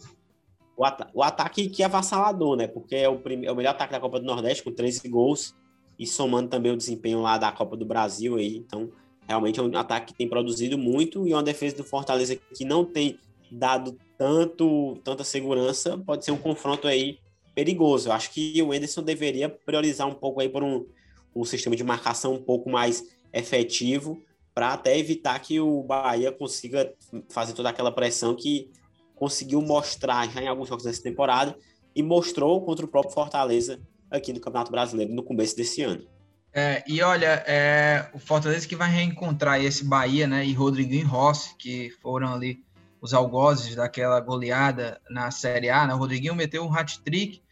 o, 0.78 0.86
at 0.86 1.10
o 1.14 1.24
ataque 1.24 1.68
que 1.68 1.82
é 1.82 1.86
avassalador, 1.86 2.56
né? 2.56 2.68
Porque 2.68 2.96
é 2.96 3.10
o, 3.10 3.20
é 3.44 3.52
o 3.52 3.56
melhor 3.56 3.72
ataque 3.72 3.92
da 3.92 4.00
Copa 4.00 4.20
do 4.20 4.26
Nordeste, 4.26 4.64
com 4.64 4.72
13 4.72 5.10
gols, 5.10 5.56
e 5.98 6.06
somando 6.06 6.50
também 6.50 6.72
o 6.72 6.78
desempenho 6.78 7.22
lá 7.22 7.38
da 7.38 7.52
Copa 7.52 7.76
do 7.76 7.86
Brasil 7.86 8.36
aí. 8.36 8.58
Então, 8.58 8.92
realmente 9.28 9.60
é 9.60 9.64
um 9.64 9.76
ataque 9.76 10.14
que 10.14 10.18
tem 10.18 10.30
produzido 10.30 10.78
muito 10.78 11.28
e 11.28 11.34
uma 11.34 11.42
defesa 11.42 11.76
do 11.76 11.84
Fortaleza 11.84 12.36
que 12.36 12.64
não 12.64 12.86
tem 12.86 13.20
dado 13.52 13.98
tanto 14.18 14.98
tanta 15.04 15.24
segurança, 15.24 15.98
pode 15.98 16.24
ser 16.24 16.32
um 16.32 16.38
confronto 16.38 16.88
aí 16.88 17.20
perigoso. 17.56 18.10
Eu 18.10 18.14
acho 18.14 18.32
que 18.32 18.62
o 18.62 18.74
Enderson 18.74 19.02
deveria 19.02 19.50
priorizar 19.50 20.08
um 20.08 20.14
pouco 20.14 20.42
aí 20.42 20.50
por 20.50 20.64
um, 20.64 20.86
um 21.36 21.44
sistema 21.44 21.76
de 21.76 21.84
marcação 21.84 22.34
um 22.34 22.42
pouco 22.42 22.70
mais 22.70 23.04
efetivo 23.34 24.22
para 24.58 24.74
até 24.74 24.98
evitar 24.98 25.38
que 25.38 25.60
o 25.60 25.84
Bahia 25.84 26.32
consiga 26.32 26.92
fazer 27.30 27.54
toda 27.54 27.70
aquela 27.70 27.92
pressão 27.92 28.36
que 28.36 28.72
conseguiu 29.14 29.62
mostrar 29.62 30.28
já 30.32 30.42
em 30.42 30.48
alguns 30.48 30.68
jogos 30.68 30.84
dessa 30.84 31.04
temporada 31.04 31.56
e 31.96 32.02
mostrou 32.02 32.66
contra 32.66 32.84
o 32.84 32.88
próprio 32.88 33.14
Fortaleza 33.14 33.80
aqui 34.10 34.34
no 34.34 34.40
Campeonato 34.40 34.72
Brasileiro 34.72 35.14
no 35.14 35.22
começo 35.22 35.56
desse 35.56 35.84
ano. 35.84 36.08
É, 36.52 36.84
e 36.88 37.04
olha, 37.04 37.44
é, 37.46 38.10
o 38.16 38.18
Fortaleza 38.18 38.68
que 38.68 38.76
vai 38.76 38.90
reencontrar 38.90 39.64
esse 39.64 39.86
Bahia, 39.86 40.26
né, 40.26 40.44
e 40.44 40.54
Rodriguinho 40.54 41.06
Rossi, 41.06 41.56
que 41.56 41.92
foram 42.02 42.34
ali 42.34 42.58
os 43.00 43.14
algozes 43.14 43.76
daquela 43.76 44.20
goleada 44.20 45.00
na 45.08 45.30
Série 45.30 45.70
A, 45.70 45.86
né? 45.86 45.94
O 45.94 45.98
Rodriguinho 45.98 46.34
meteu 46.34 46.66
um 46.66 46.74
hat-trick, 46.74 47.44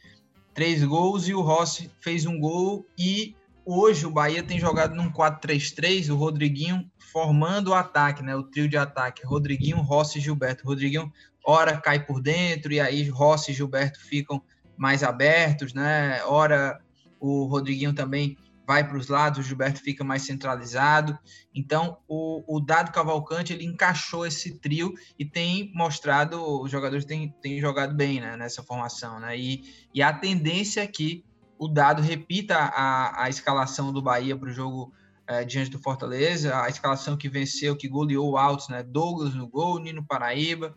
três 0.55 0.83
gols, 0.83 1.27
e 1.27 1.35
o 1.35 1.41
Rossi 1.41 1.87
fez 2.01 2.25
um 2.25 2.39
gol, 2.39 2.83
e 2.97 3.35
hoje 3.65 4.05
o 4.05 4.11
Bahia 4.11 4.43
tem 4.43 4.59
jogado 4.59 4.95
num 4.95 5.11
4-3-3, 5.11 6.09
o 6.09 6.15
Rodriguinho 6.15 6.89
formando 7.11 7.69
o 7.69 7.73
ataque, 7.73 8.21
né, 8.21 8.35
o 8.35 8.43
trio 8.43 8.69
de 8.69 8.77
ataque, 8.77 9.25
Rodriguinho, 9.25 9.77
Rossi 9.81 10.19
e 10.19 10.21
Gilberto. 10.21 10.65
Rodriguinho 10.65 11.11
ora 11.45 11.77
cai 11.77 12.05
por 12.05 12.21
dentro 12.21 12.71
e 12.71 12.79
aí 12.79 13.07
Rossi 13.09 13.51
e 13.51 13.53
Gilberto 13.53 13.99
ficam 13.99 14.41
mais 14.77 15.03
abertos, 15.03 15.73
né? 15.73 16.21
Ora 16.25 16.79
o 17.19 17.45
Rodriguinho 17.45 17.93
também 17.93 18.37
vai 18.67 18.87
para 18.87 18.97
os 18.97 19.07
lados, 19.07 19.39
o 19.39 19.47
Gilberto 19.47 19.79
fica 19.79 20.03
mais 20.03 20.23
centralizado. 20.23 21.17
Então, 21.53 21.97
o, 22.07 22.57
o 22.57 22.59
Dado 22.59 22.91
Cavalcante 22.91 23.53
ele 23.53 23.63
encaixou 23.63 24.25
esse 24.25 24.59
trio 24.59 24.93
e 25.17 25.23
tem 25.23 25.71
mostrado, 25.73 26.41
os 26.61 26.71
jogadores 26.71 27.05
têm, 27.05 27.33
têm 27.41 27.59
jogado 27.59 27.95
bem 27.95 28.19
né, 28.19 28.35
nessa 28.35 28.63
formação. 28.63 29.19
Né? 29.19 29.37
E, 29.37 29.63
e 29.93 30.01
a 30.01 30.11
tendência 30.11 30.81
é 30.81 30.87
que 30.87 31.23
o 31.57 31.67
Dado 31.67 32.01
repita 32.01 32.55
a, 32.57 33.23
a 33.23 33.29
escalação 33.29 33.91
do 33.91 34.01
Bahia 34.01 34.35
para 34.35 34.49
o 34.49 34.53
jogo 34.53 34.93
é, 35.27 35.43
diante 35.43 35.71
do 35.71 35.79
Fortaleza, 35.79 36.61
a 36.61 36.69
escalação 36.69 37.17
que 37.17 37.29
venceu, 37.29 37.75
que 37.75 37.87
goleou 37.87 38.31
o 38.31 38.37
Altos, 38.37 38.69
né? 38.69 38.83
Douglas 38.83 39.33
no 39.33 39.47
gol, 39.47 39.79
Nino 39.79 40.03
Paraíba, 40.03 40.75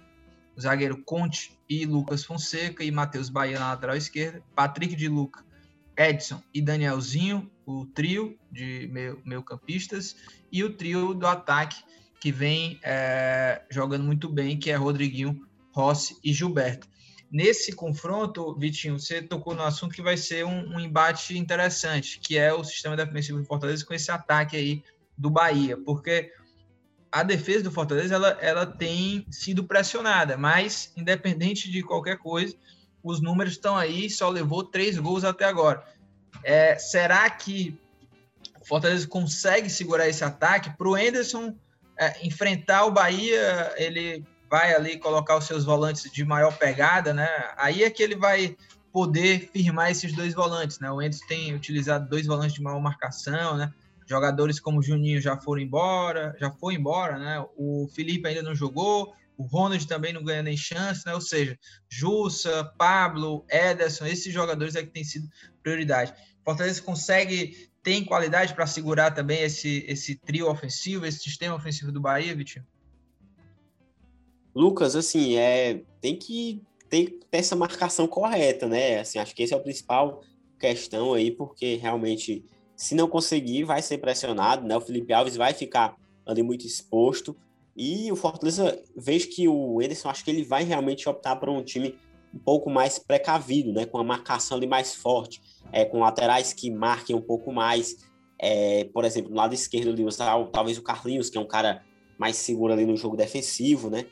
o 0.57 0.61
zagueiro 0.61 1.03
Conte 1.05 1.59
e 1.69 1.85
Lucas 1.85 2.25
Fonseca 2.25 2.83
e 2.83 2.91
Matheus 2.91 3.29
Bahia 3.29 3.59
na 3.59 3.71
lateral 3.71 3.97
esquerda, 3.97 4.43
Patrick 4.55 4.97
de 4.97 5.09
Luca, 5.09 5.45
Edson 5.97 6.41
e 6.55 6.63
Danielzinho, 6.63 7.51
o 7.67 7.85
trio 7.85 8.39
de 8.51 8.89
meio, 8.93 9.21
meio 9.25 9.43
campistas, 9.43 10.17
e 10.51 10.65
o 10.65 10.73
trio 10.75 11.13
do 11.13 11.27
ataque 11.27 11.83
que 12.21 12.33
vem 12.33 12.81
é, 12.83 13.63
jogando 13.71 14.05
muito 14.05 14.29
bem, 14.29 14.59
que 14.59 14.71
é 14.71 14.77
Rodriguinho, 14.77 15.47
Rossi 15.73 16.17
e 16.25 16.33
Gilberto. 16.33 16.89
Nesse 17.31 17.73
confronto, 17.73 18.55
Vitinho, 18.55 18.99
você 18.99 19.21
tocou 19.23 19.55
no 19.55 19.63
assunto 19.63 19.95
que 19.95 20.03
vai 20.03 20.17
ser 20.17 20.45
um, 20.45 20.77
um, 20.77 20.81
embate 20.81 21.37
interessante, 21.37 22.19
que 22.21 22.39
é 22.39 22.53
o 22.53 22.65
sistema 22.65 22.97
defensivo 22.97 23.39
do 23.39 23.45
Fortaleza 23.45 23.85
com 23.85 23.95
esse 23.95 24.11
ataque 24.11 24.57
aí 24.57 24.83
do 25.17 25.31
Bahia, 25.31 25.77
porque 25.77 26.33
a 27.11 27.23
defesa 27.23 27.65
do 27.65 27.71
Fortaleza 27.71 28.15
ela, 28.15 28.39
ela 28.41 28.67
tem 28.67 29.27
sido 29.31 29.65
pressionada, 29.65 30.37
mas 30.37 30.93
independente 30.97 31.71
de 31.71 31.83
qualquer 31.83 32.19
coisa, 32.19 32.55
os 33.03 33.21
números 33.21 33.55
estão 33.55 33.77
aí, 33.77 34.11
só 34.11 34.29
levou 34.29 34.65
três 34.65 34.99
gols 34.99 35.25
até 35.25 35.45
agora. 35.45 35.83
É, 36.43 36.79
será 36.79 37.29
que 37.31 37.79
o 38.61 38.67
Fortaleza 38.67 39.07
consegue 39.07 39.71
segurar 39.71 40.09
esse 40.09 40.23
ataque? 40.23 40.77
Para 40.77 40.89
o 40.89 40.95
Anderson 40.95 41.55
é, 41.99 42.27
enfrentar 42.27 42.85
o 42.85 42.93
Bahia, 42.93 43.73
ele 43.77 44.25
vai 44.49 44.75
ali 44.75 44.99
colocar 44.99 45.37
os 45.37 45.45
seus 45.45 45.65
volantes 45.65 46.11
de 46.11 46.25
maior 46.25 46.57
pegada, 46.57 47.13
né? 47.13 47.29
Aí 47.57 47.83
é 47.83 47.91
que 47.91 48.03
ele 48.03 48.17
vai 48.17 48.57
poder 48.93 49.51
firmar 49.53 49.91
esses 49.91 50.13
dois 50.13 50.35
volantes, 50.35 50.81
né? 50.81 50.91
O 50.91 51.01
Anderson 51.01 51.27
tem 51.27 51.55
utilizado 51.55 52.09
dois 52.09 52.27
volantes 52.27 52.55
de 52.55 52.63
maior 52.63 52.81
marcação, 52.81 53.57
né? 53.57 53.73
Jogadores 54.07 54.59
como 54.59 54.79
o 54.79 54.83
Juninho 54.83 55.21
já 55.21 55.37
foram 55.37 55.61
embora, 55.61 56.35
já 56.41 56.51
foi 56.51 56.75
embora, 56.75 57.19
né? 57.19 57.45
O 57.57 57.89
Felipe 57.95 58.27
ainda 58.27 58.43
não 58.43 58.55
jogou, 58.55 59.15
o 59.37 59.45
Ronald 59.45 59.87
também 59.87 60.13
não 60.13 60.25
ganha 60.25 60.43
nem 60.43 60.57
chance, 60.57 61.07
né? 61.07 61.15
Ou 61.15 61.21
seja, 61.21 61.59
Jussa, 61.89 62.65
Pablo, 62.79 63.45
Ederson, 63.49 64.07
esses 64.07 64.33
jogadores 64.33 64.75
é 64.75 64.83
que 64.83 64.91
tem 64.91 65.05
sido 65.05 65.29
prioridade. 65.63 66.15
Fortaleza 66.43 66.81
consegue, 66.81 67.69
tem 67.83 68.05
qualidade 68.05 68.55
para 68.55 68.67
segurar 68.67 69.11
também 69.11 69.43
esse, 69.43 69.85
esse 69.87 70.17
trio 70.17 70.51
ofensivo, 70.51 71.05
esse 71.05 71.19
sistema 71.19 71.55
ofensivo 71.55 71.93
do 71.93 72.01
Bahia, 72.01 72.35
Vitinho? 72.35 72.65
Lucas, 74.59 74.97
assim, 74.97 75.37
é, 75.37 75.83
tem 76.01 76.17
que 76.17 76.61
ter 76.91 77.21
essa 77.31 77.55
marcação 77.55 78.09
correta, 78.09 78.67
né? 78.67 78.99
Assim, 78.99 79.21
acho 79.21 79.33
que 79.33 79.45
esse 79.45 79.55
é 79.55 79.57
o 79.57 79.63
principal 79.63 80.21
questão 80.59 81.15
aí, 81.15 81.31
porque 81.31 81.77
realmente, 81.77 82.45
se 82.75 82.97
não 82.97 83.07
conseguir, 83.07 83.63
vai 83.63 83.81
ser 83.83 83.99
pressionado, 83.99 84.67
né? 84.67 84.77
O 84.77 84.81
Felipe 84.81 85.13
Alves 85.13 85.37
vai 85.37 85.55
ficar 85.55 85.95
ali 86.27 86.43
muito 86.43 86.67
exposto. 86.67 87.37
E 87.77 88.11
o 88.11 88.17
Fortaleza, 88.17 88.77
vejo 88.97 89.29
que 89.29 89.47
o 89.47 89.81
Ederson, 89.81 90.09
acho 90.09 90.25
que 90.25 90.31
ele 90.33 90.43
vai 90.43 90.65
realmente 90.65 91.09
optar 91.09 91.37
por 91.37 91.49
um 91.49 91.63
time 91.63 91.97
um 92.35 92.39
pouco 92.41 92.69
mais 92.69 92.99
precavido, 92.99 93.73
né? 93.73 93.87
Com 93.87 93.99
a 93.99 94.03
marcação 94.03 94.57
ali 94.57 94.67
mais 94.67 94.93
forte, 94.93 95.41
é, 95.71 95.85
com 95.85 96.01
laterais 96.01 96.53
que 96.53 96.69
marquem 96.69 97.15
um 97.15 97.23
pouco 97.23 97.53
mais. 97.53 98.09
É, 98.41 98.89
por 98.93 99.05
exemplo, 99.05 99.31
no 99.31 99.37
lado 99.37 99.55
esquerdo 99.55 99.91
ali, 99.91 100.05
talvez 100.53 100.79
o 100.79 100.83
Carlinhos, 100.83 101.31
que 101.31 101.39
é 101.39 101.41
um 101.41 101.47
cara 101.47 101.85
mais 102.19 102.35
seguro 102.35 102.73
ali 102.73 102.85
no 102.85 102.97
jogo 102.97 103.17
defensivo, 103.17 103.89
né? 103.89 104.07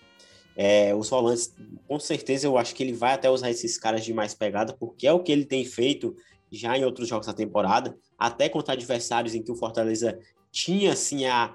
É, 0.56 0.94
os 0.94 1.10
volantes, 1.10 1.54
com 1.86 2.00
certeza, 2.00 2.46
eu 2.46 2.56
acho 2.56 2.74
que 2.74 2.82
ele 2.82 2.94
vai 2.94 3.12
até 3.12 3.28
usar 3.28 3.50
esses 3.50 3.76
caras 3.76 4.02
de 4.04 4.14
mais 4.14 4.34
pegada, 4.34 4.72
porque 4.72 5.06
é 5.06 5.12
o 5.12 5.22
que 5.22 5.30
ele 5.30 5.44
tem 5.44 5.64
feito 5.64 6.16
já 6.50 6.78
em 6.78 6.84
outros 6.84 7.08
jogos 7.08 7.26
da 7.26 7.34
temporada, 7.34 7.96
até 8.18 8.48
contra 8.48 8.72
adversários 8.72 9.34
em 9.34 9.42
que 9.42 9.52
o 9.52 9.56
Fortaleza 9.56 10.18
tinha, 10.50 10.92
assim, 10.92 11.26
a, 11.26 11.54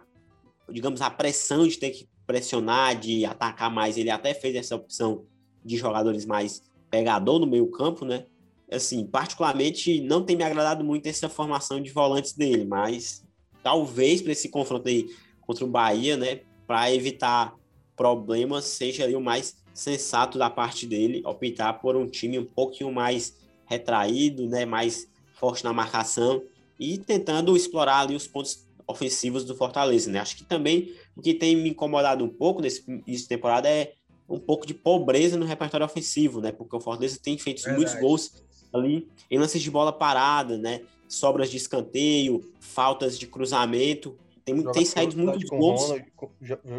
digamos, 0.70 1.02
a 1.02 1.10
pressão 1.10 1.68
de 1.68 1.78
ter 1.78 1.90
que 1.90 2.08
pressionar, 2.28 3.00
de 3.00 3.26
atacar 3.26 3.72
mais. 3.72 3.98
Ele 3.98 4.12
até 4.12 4.34
fez 4.34 4.56
essa 4.56 4.76
opção 4.76 5.26
de 5.66 5.78
jogadores 5.78 6.26
mais 6.26 6.62
pegador 6.90 7.40
no 7.40 7.48
meio 7.48 7.68
campo, 7.72 8.06
né? 8.06 8.26
Assim, 8.72 9.06
particularmente, 9.06 10.00
não 10.02 10.24
tem 10.24 10.36
me 10.36 10.44
agradado 10.44 10.84
muito 10.84 11.08
essa 11.08 11.28
formação 11.28 11.82
de 11.82 11.92
volantes 11.92 12.34
dele, 12.34 12.66
mas 12.66 13.26
talvez 13.64 14.22
para 14.22 14.32
esse 14.32 14.50
confronto 14.50 14.88
aí 14.88 15.08
contra 15.42 15.66
o 15.66 15.68
Bahia, 15.68 16.16
né, 16.16 16.42
para 16.66 16.94
evitar 16.94 17.54
problemas, 18.02 18.66
seja 18.66 19.04
ali 19.04 19.16
o 19.16 19.22
mais 19.22 19.58
sensato 19.76 20.40
da 20.40 20.50
parte 20.50 20.88
dele 20.88 21.22
optar 21.24 21.74
por 21.74 21.96
um 21.96 22.08
time 22.08 22.40
um 22.40 22.44
pouquinho 22.44 22.92
mais 22.92 23.38
retraído, 23.68 24.48
né, 24.50 24.66
mais 24.66 25.08
forte 25.36 25.64
na 25.64 25.72
marcação 25.72 26.42
e 26.80 26.98
tentando 26.98 27.56
explorar 27.56 28.00
ali 28.00 28.16
os 28.16 28.26
pontos 28.26 28.66
ofensivos 28.88 29.46
do 29.46 29.56
Fortaleza, 29.56 30.10
né? 30.10 30.18
Acho 30.18 30.36
que 30.36 30.44
também 30.44 30.96
o 31.16 31.22
que 31.22 31.36
tem 31.36 31.56
me 31.56 31.70
incomodado 31.70 32.26
um 32.26 32.28
pouco 32.28 32.60
nesse 32.60 32.84
início 32.90 33.24
de 33.24 33.28
temporada 33.28 33.70
é 33.70 33.94
um 34.28 34.40
pouco 34.40 34.66
de 34.66 34.74
pobreza 34.74 35.38
no 35.38 35.46
repertório 35.46 35.86
ofensivo, 35.86 36.42
né? 36.42 36.52
Porque 36.52 36.76
o 36.76 36.82
Fortaleza 36.82 37.20
tem 37.22 37.38
feito 37.38 37.62
Verdade. 37.62 37.78
muitos 37.78 38.02
gols 38.02 38.44
ali 38.74 39.08
em 39.30 39.38
lances 39.38 39.62
de 39.62 39.70
bola 39.70 39.94
parada, 39.94 40.58
né? 40.58 40.82
Sobras 41.08 41.52
de 41.52 41.58
escanteio, 41.58 42.52
faltas 42.60 43.20
de 43.20 43.28
cruzamento 43.28 44.18
tem, 44.44 44.72
tem 44.72 44.86
saído 44.86 45.18
muitos 45.18 45.44
gols. 45.50 45.82
Ronald, 45.82 46.06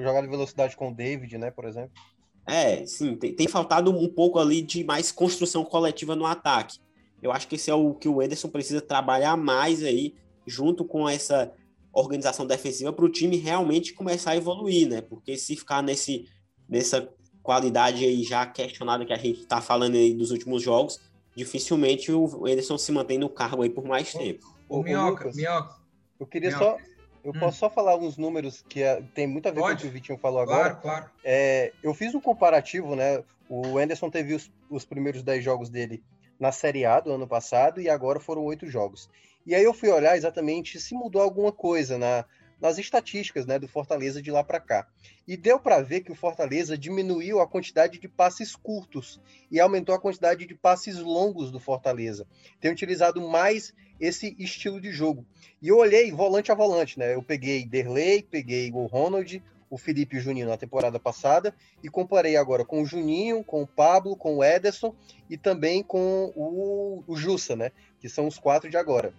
jogar 0.02 0.22
de 0.22 0.28
velocidade 0.28 0.76
com 0.76 0.90
o 0.90 0.94
David, 0.94 1.38
né, 1.38 1.50
por 1.50 1.64
exemplo. 1.64 1.92
É, 2.46 2.84
sim, 2.86 3.14
tem, 3.16 3.32
tem, 3.34 3.46
faltado 3.46 3.90
um 3.96 4.08
pouco 4.08 4.38
ali 4.38 4.62
de 4.62 4.82
mais 4.82 5.12
construção 5.12 5.64
coletiva 5.64 6.16
no 6.16 6.26
ataque. 6.26 6.78
Eu 7.22 7.30
acho 7.30 7.46
que 7.46 7.54
esse 7.54 7.70
é 7.70 7.74
o 7.74 7.94
que 7.94 8.08
o 8.08 8.20
Ederson 8.20 8.48
precisa 8.48 8.80
trabalhar 8.80 9.36
mais 9.36 9.82
aí, 9.82 10.14
junto 10.44 10.84
com 10.84 11.08
essa 11.08 11.52
organização 11.92 12.46
defensiva, 12.46 12.92
para 12.92 13.04
o 13.04 13.08
time 13.08 13.36
realmente 13.36 13.94
começar 13.94 14.32
a 14.32 14.36
evoluir, 14.36 14.88
né? 14.88 15.00
Porque 15.00 15.36
se 15.36 15.54
ficar 15.54 15.82
nesse, 15.82 16.26
nessa 16.68 17.08
qualidade 17.42 18.04
aí 18.04 18.24
já 18.24 18.44
questionada 18.44 19.04
que 19.04 19.12
a 19.12 19.18
gente 19.18 19.40
está 19.40 19.60
falando 19.60 19.94
aí 19.94 20.12
dos 20.12 20.32
últimos 20.32 20.62
jogos, 20.62 20.98
dificilmente 21.36 22.10
o 22.10 22.48
Ederson 22.48 22.76
se 22.76 22.90
mantém 22.90 23.18
no 23.18 23.28
cargo 23.28 23.62
aí 23.62 23.70
por 23.70 23.84
mais 23.84 24.12
tempo. 24.12 24.44
O, 24.68 24.80
o 24.80 24.82
Minhoca, 24.82 25.30
Minhoca. 25.32 25.76
Eu 26.18 26.26
queria 26.26 26.50
Minhoca. 26.50 26.82
só 26.82 26.91
eu 27.24 27.30
hum. 27.30 27.38
posso 27.38 27.58
só 27.58 27.70
falar 27.70 27.92
alguns 27.92 28.16
números 28.16 28.64
que 28.68 28.82
é, 28.82 29.02
tem 29.14 29.26
muito 29.26 29.48
a 29.48 29.52
ver 29.52 29.60
Pode? 29.60 29.74
com 29.74 29.78
o 29.78 29.82
que 29.82 29.88
o 29.88 29.92
Vitinho 29.92 30.18
falou 30.18 30.44
claro, 30.44 30.60
agora. 30.60 30.74
Claro, 30.76 31.10
é, 31.24 31.72
eu 31.82 31.94
fiz 31.94 32.14
um 32.14 32.20
comparativo, 32.20 32.96
né? 32.96 33.22
O 33.48 33.78
Anderson 33.78 34.10
teve 34.10 34.34
os, 34.34 34.50
os 34.68 34.84
primeiros 34.84 35.22
10 35.22 35.44
jogos 35.44 35.68
dele 35.68 36.02
na 36.38 36.50
Série 36.50 36.84
A 36.84 36.98
do 36.98 37.12
ano 37.12 37.26
passado 37.26 37.80
e 37.80 37.88
agora 37.88 38.18
foram 38.18 38.44
oito 38.44 38.66
jogos. 38.66 39.08
E 39.46 39.54
aí 39.54 39.62
eu 39.62 39.74
fui 39.74 39.90
olhar 39.90 40.16
exatamente 40.16 40.80
se 40.80 40.94
mudou 40.94 41.22
alguma 41.22 41.52
coisa 41.52 41.98
na, 41.98 42.24
nas 42.62 42.78
estatísticas 42.78 43.44
né, 43.44 43.58
do 43.58 43.66
Fortaleza 43.66 44.22
de 44.22 44.30
lá 44.30 44.44
para 44.44 44.60
cá. 44.60 44.86
E 45.26 45.36
deu 45.36 45.58
para 45.58 45.82
ver 45.82 46.02
que 46.02 46.12
o 46.12 46.14
Fortaleza 46.14 46.78
diminuiu 46.78 47.40
a 47.40 47.46
quantidade 47.46 47.98
de 47.98 48.06
passes 48.06 48.54
curtos 48.54 49.20
e 49.50 49.58
aumentou 49.58 49.92
a 49.92 50.00
quantidade 50.00 50.46
de 50.46 50.54
passes 50.54 50.96
longos 50.98 51.50
do 51.50 51.58
Fortaleza. 51.58 52.24
Tem 52.60 52.70
utilizado 52.70 53.20
mais 53.20 53.74
esse 53.98 54.36
estilo 54.38 54.80
de 54.80 54.92
jogo. 54.92 55.26
E 55.60 55.68
eu 55.68 55.78
olhei 55.78 56.12
volante 56.12 56.52
a 56.52 56.54
volante, 56.54 57.00
né? 57.00 57.14
Eu 57.14 57.22
peguei 57.22 57.66
Derlei, 57.66 58.22
peguei 58.22 58.70
o 58.70 58.86
Ronald, 58.86 59.42
o 59.68 59.76
Felipe 59.76 60.14
e 60.14 60.18
o 60.20 60.22
Juninho 60.22 60.46
na 60.46 60.56
temporada 60.56 61.00
passada 61.00 61.52
e 61.82 61.88
comparei 61.88 62.36
agora 62.36 62.64
com 62.64 62.80
o 62.80 62.86
Juninho, 62.86 63.42
com 63.42 63.62
o 63.62 63.66
Pablo, 63.66 64.14
com 64.14 64.36
o 64.36 64.44
Ederson 64.44 64.94
e 65.28 65.36
também 65.36 65.82
com 65.82 66.32
o, 66.36 67.02
o 67.08 67.16
Jussa, 67.16 67.56
né? 67.56 67.72
Que 67.98 68.08
são 68.08 68.28
os 68.28 68.38
quatro 68.38 68.70
de 68.70 68.76
agora. 68.76 69.12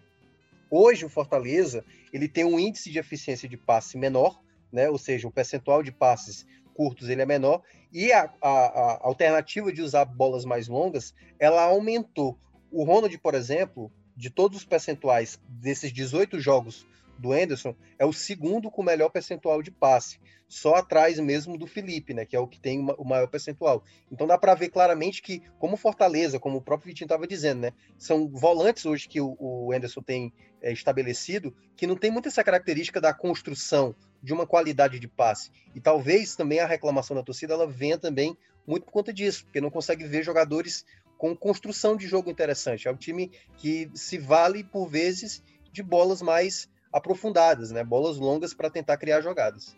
Hoje 0.75 1.05
o 1.05 1.09
Fortaleza 1.09 1.85
ele 2.11 2.27
tem 2.27 2.43
um 2.43 2.59
índice 2.59 2.89
de 2.89 2.97
eficiência 2.97 3.47
de 3.47 3.55
passe 3.55 3.95
menor, 3.95 4.41
né? 4.71 4.89
Ou 4.89 4.97
seja, 4.97 5.27
o 5.27 5.31
percentual 5.31 5.83
de 5.83 5.91
passes 5.91 6.47
curtos 6.73 7.09
ele 7.09 7.21
é 7.21 7.27
menor 7.27 7.61
e 7.91 8.11
a, 8.11 8.27
a, 8.41 8.49
a 8.49 8.99
alternativa 9.03 9.71
de 9.71 9.83
usar 9.83 10.03
bolas 10.03 10.43
mais 10.43 10.67
longas 10.67 11.13
ela 11.37 11.61
aumentou. 11.61 12.39
O 12.71 12.83
Ronald, 12.83 13.15
por 13.19 13.35
exemplo, 13.35 13.91
de 14.17 14.31
todos 14.31 14.57
os 14.57 14.65
percentuais 14.65 15.39
desses 15.47 15.93
18 15.93 16.39
jogos 16.39 16.87
do 17.17 17.31
Anderson, 17.31 17.75
é 17.97 18.05
o 18.05 18.13
segundo 18.13 18.69
com 18.69 18.81
o 18.81 18.85
melhor 18.85 19.09
percentual 19.09 19.61
de 19.61 19.71
passe, 19.71 20.19
só 20.47 20.75
atrás 20.75 21.19
mesmo 21.19 21.57
do 21.57 21.65
Felipe, 21.65 22.13
né, 22.13 22.25
que 22.25 22.35
é 22.35 22.39
o 22.39 22.47
que 22.47 22.59
tem 22.59 22.79
o 22.97 23.03
maior 23.03 23.27
percentual. 23.27 23.83
Então 24.11 24.27
dá 24.27 24.37
para 24.37 24.53
ver 24.55 24.69
claramente 24.69 25.21
que, 25.21 25.41
como 25.57 25.77
Fortaleza, 25.77 26.39
como 26.39 26.57
o 26.57 26.61
próprio 26.61 26.87
Vitinho 26.87 27.05
estava 27.05 27.27
dizendo, 27.27 27.61
né, 27.61 27.71
são 27.97 28.27
volantes 28.27 28.85
hoje 28.85 29.07
que 29.07 29.19
o, 29.19 29.35
o 29.39 29.71
Anderson 29.73 30.01
tem 30.01 30.33
é, 30.61 30.71
estabelecido, 30.71 31.55
que 31.75 31.87
não 31.87 31.95
tem 31.95 32.11
muito 32.11 32.27
essa 32.27 32.43
característica 32.43 33.01
da 33.01 33.13
construção, 33.13 33.95
de 34.21 34.31
uma 34.31 34.47
qualidade 34.47 34.99
de 34.99 35.07
passe. 35.07 35.51
E 35.75 35.81
talvez 35.81 36.35
também 36.35 36.59
a 36.59 36.65
reclamação 36.65 37.13
da 37.13 37.21
torcida 37.21 37.53
ela 37.53 37.67
venha 37.67 37.97
também 37.97 38.37
muito 38.65 38.85
por 38.85 38.93
conta 38.93 39.11
disso, 39.11 39.43
porque 39.43 39.59
não 39.59 39.69
consegue 39.69 40.05
ver 40.05 40.23
jogadores 40.23 40.85
com 41.17 41.35
construção 41.35 41.95
de 41.95 42.07
jogo 42.07 42.31
interessante. 42.31 42.87
É 42.87 42.91
um 42.91 42.95
time 42.95 43.31
que 43.57 43.89
se 43.93 44.17
vale, 44.17 44.63
por 44.63 44.87
vezes, 44.87 45.43
de 45.71 45.83
bolas 45.83 46.21
mais 46.21 46.69
aprofundadas, 46.93 47.71
né? 47.71 47.83
bolas 47.83 48.17
longas 48.17 48.53
para 48.53 48.69
tentar 48.69 48.97
criar 48.97 49.21
jogadas. 49.21 49.75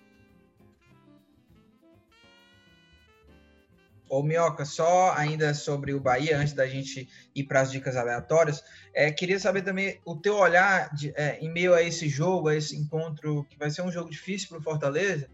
Ô, 4.08 4.22
Minhoca, 4.22 4.66
só 4.66 5.14
ainda 5.14 5.54
sobre 5.54 5.94
o 5.94 6.00
Bahia, 6.00 6.38
antes 6.38 6.54
da 6.54 6.68
gente 6.68 7.10
ir 7.34 7.44
para 7.46 7.62
as 7.62 7.72
dicas 7.72 7.96
aleatórias, 7.96 8.64
é, 8.94 9.12
queria 9.12 9.40
saber 9.40 9.64
também 9.64 10.00
o 10.06 10.16
teu 10.16 10.36
olhar 10.36 10.94
de, 10.94 11.12
é, 11.16 11.40
em 11.40 11.52
meio 11.52 11.74
a 11.74 11.82
esse 11.82 12.08
jogo, 12.08 12.50
a 12.50 12.56
esse 12.56 12.76
encontro, 12.78 13.44
que 13.50 13.58
vai 13.58 13.72
ser 13.72 13.82
um 13.82 13.92
jogo 13.92 14.10
difícil 14.12 14.50
para 14.50 14.60
o 14.60 14.62
Fortaleza, 14.62 15.28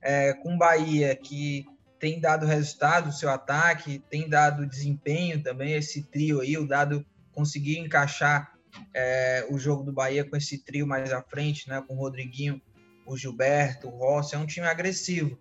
é, 0.00 0.32
com 0.32 0.54
o 0.54 0.58
Bahia, 0.58 1.14
que 1.14 1.66
tem 1.98 2.18
dado 2.18 2.46
resultado, 2.46 3.08
o 3.08 3.12
seu 3.12 3.28
ataque, 3.28 4.02
tem 4.10 4.28
dado 4.28 4.66
desempenho 4.66 5.42
também, 5.42 5.74
esse 5.74 6.02
trio 6.02 6.40
aí, 6.40 6.56
o 6.56 6.66
Dado 6.66 7.04
conseguir 7.32 7.78
encaixar 7.78 8.55
é, 8.94 9.46
o 9.50 9.58
jogo 9.58 9.82
do 9.82 9.92
Bahia 9.92 10.24
com 10.24 10.36
esse 10.36 10.58
trio 10.58 10.86
mais 10.86 11.12
à 11.12 11.22
frente, 11.22 11.68
né, 11.68 11.82
com 11.86 11.94
o 11.94 11.98
Rodriguinho, 11.98 12.60
o 13.04 13.16
Gilberto, 13.16 13.88
o 13.88 13.98
Rossi, 13.98 14.34
é 14.34 14.38
um 14.38 14.46
time 14.46 14.66
agressivo. 14.66 15.38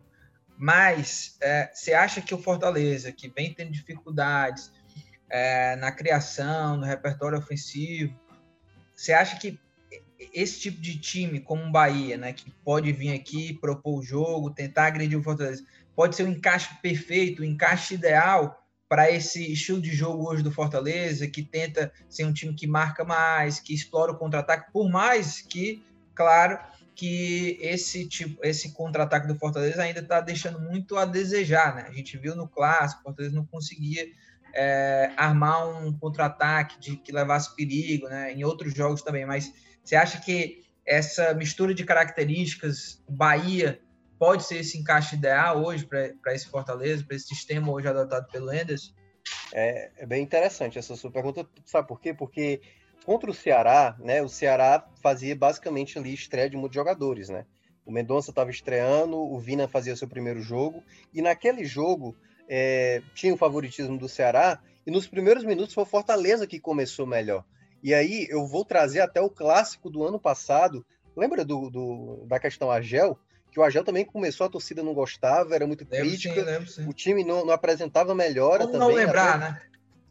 Mas 0.58 1.38
é, 1.42 1.72
você 1.74 1.94
acha 1.94 2.22
que 2.22 2.34
o 2.34 2.38
Fortaleza, 2.38 3.12
que 3.12 3.28
vem 3.28 3.54
tendo 3.54 3.72
dificuldades 3.72 4.72
é, 5.30 5.76
na 5.76 5.92
criação, 5.92 6.78
no 6.78 6.86
repertório 6.86 7.38
ofensivo, 7.38 8.18
você 8.96 9.12
acha 9.12 9.38
que 9.38 9.60
esse 10.34 10.60
tipo 10.62 10.82
de 10.82 10.98
time, 10.98 11.40
como 11.40 11.64
o 11.64 11.72
Bahia, 11.72 12.18
né, 12.18 12.32
que 12.32 12.50
pode 12.64 12.92
vir 12.92 13.14
aqui, 13.14 13.54
propor 13.54 14.00
o 14.00 14.04
jogo, 14.04 14.50
tentar 14.50 14.88
agredir 14.88 15.20
o 15.20 15.24
Fortaleza, 15.24 15.66
pode 15.96 16.16
ser 16.16 16.24
um 16.24 16.32
encaixe 16.32 16.70
perfeito, 16.82 17.42
um 17.42 17.46
encaixe 17.46 17.96
ideal 17.96 18.65
para 18.96 19.12
esse 19.12 19.52
estilo 19.52 19.82
de 19.82 19.94
jogo 19.94 20.26
hoje 20.26 20.42
do 20.42 20.50
Fortaleza, 20.50 21.28
que 21.28 21.44
tenta 21.44 21.92
ser 22.08 22.24
um 22.24 22.32
time 22.32 22.54
que 22.54 22.66
marca 22.66 23.04
mais, 23.04 23.60
que 23.60 23.74
explora 23.74 24.14
o 24.14 24.18
contra-ataque, 24.18 24.72
por 24.72 24.90
mais 24.90 25.42
que, 25.42 25.84
claro, 26.14 26.58
que 26.96 27.58
esse 27.60 28.08
tipo, 28.08 28.40
esse 28.42 28.72
contra-ataque 28.72 29.28
do 29.28 29.36
Fortaleza 29.36 29.84
ainda 29.84 30.00
está 30.00 30.22
deixando 30.22 30.62
muito 30.62 30.96
a 30.96 31.04
desejar, 31.04 31.76
né? 31.76 31.86
A 31.90 31.92
gente 31.92 32.18
viu 32.18 32.38
no 32.38 32.48
clássico, 32.48 33.02
o 33.02 33.04
Fortaleza 33.04 33.36
não 33.36 33.46
conseguia 33.46 34.08
é, 34.54 35.12
armar 35.18 35.68
um 35.68 35.92
contra-ataque 35.92 36.80
de 36.80 36.96
que 36.96 37.12
levasse 37.12 37.54
perigo, 37.54 38.08
né? 38.08 38.32
Em 38.32 38.46
outros 38.46 38.74
jogos 38.74 39.02
também, 39.02 39.26
mas 39.26 39.52
você 39.84 39.98
acha 39.98 40.22
que 40.22 40.64
essa 40.86 41.34
mistura 41.34 41.74
de 41.74 41.84
características, 41.84 43.04
Bahia 43.10 43.78
pode 44.18 44.44
ser 44.44 44.58
esse 44.58 44.78
encaixe 44.78 45.16
ideal 45.16 45.64
hoje 45.64 45.86
para 45.86 46.34
esse 46.34 46.48
Fortaleza, 46.48 47.04
para 47.04 47.16
esse 47.16 47.28
sistema 47.28 47.72
hoje 47.72 47.88
adotado 47.88 48.28
pelo 48.32 48.54
Enders? 48.54 48.94
É, 49.54 49.92
é, 49.98 50.06
bem 50.06 50.24
interessante 50.24 50.78
essa 50.78 50.96
sua 50.96 51.12
pergunta, 51.12 51.48
sabe 51.66 51.88
por 51.88 52.00
quê? 52.00 52.14
Porque 52.14 52.62
contra 53.06 53.30
o 53.30 53.34
Ceará, 53.34 53.96
né, 54.00 54.22
o 54.22 54.30
Ceará 54.30 54.88
fazia 55.02 55.36
basicamente 55.36 55.98
ali 55.98 56.14
estreia 56.14 56.50
de 56.50 56.58
muitos 56.58 56.76
jogadores, 56.76 57.30
né? 57.30 57.46
O 57.86 57.92
Mendonça 57.92 58.32
estava 58.32 58.50
estreando, 58.50 59.16
o 59.16 59.40
Vina 59.40 59.68
fazia 59.68 59.96
seu 59.96 60.08
primeiro 60.08 60.42
jogo, 60.42 60.84
e 61.14 61.22
naquele 61.22 61.66
jogo 61.66 62.16
é, 62.50 63.02
tinha 63.14 63.34
o 63.34 63.38
favoritismo 63.38 63.98
do 63.98 64.10
Ceará, 64.10 64.60
e 64.86 64.92
nos 64.92 65.08
primeiros 65.08 65.44
minutos 65.44 65.74
foi 65.74 65.84
o 65.84 65.88
Fortaleza 65.88 66.48
que 66.48 66.60
começou 66.60 67.06
melhor. 67.06 67.44
E 67.84 67.94
aí 67.94 68.28
eu 68.30 68.48
vou 68.48 68.66
trazer 68.66 69.02
até 69.02 69.22
o 69.22 69.30
clássico 69.30 69.90
do 69.90 70.04
ano 70.04 70.20
passado. 70.20 70.84
Lembra 71.16 71.46
do, 71.46 71.70
do 71.70 72.26
da 72.28 72.40
questão 72.40 72.72
Agel? 72.72 73.18
Que 73.56 73.60
o 73.62 73.64
Agel 73.64 73.86
também 73.86 74.04
começou, 74.04 74.46
a 74.46 74.50
torcida 74.50 74.84
não 74.84 74.94
gostava, 74.94 75.56
era 75.56 75.66
muito 75.66 75.86
crítica. 75.86 76.60
Sim, 76.60 76.66
sim. 76.66 76.90
O 76.90 76.92
time 76.92 77.24
não, 77.24 77.46
não 77.46 77.54
apresentava 77.54 78.14
melhora 78.14 78.68
Como 78.68 78.74
também. 78.74 78.90
não 78.90 78.94
lembrar, 78.94 79.38
até... 79.38 79.38
né? 79.38 79.62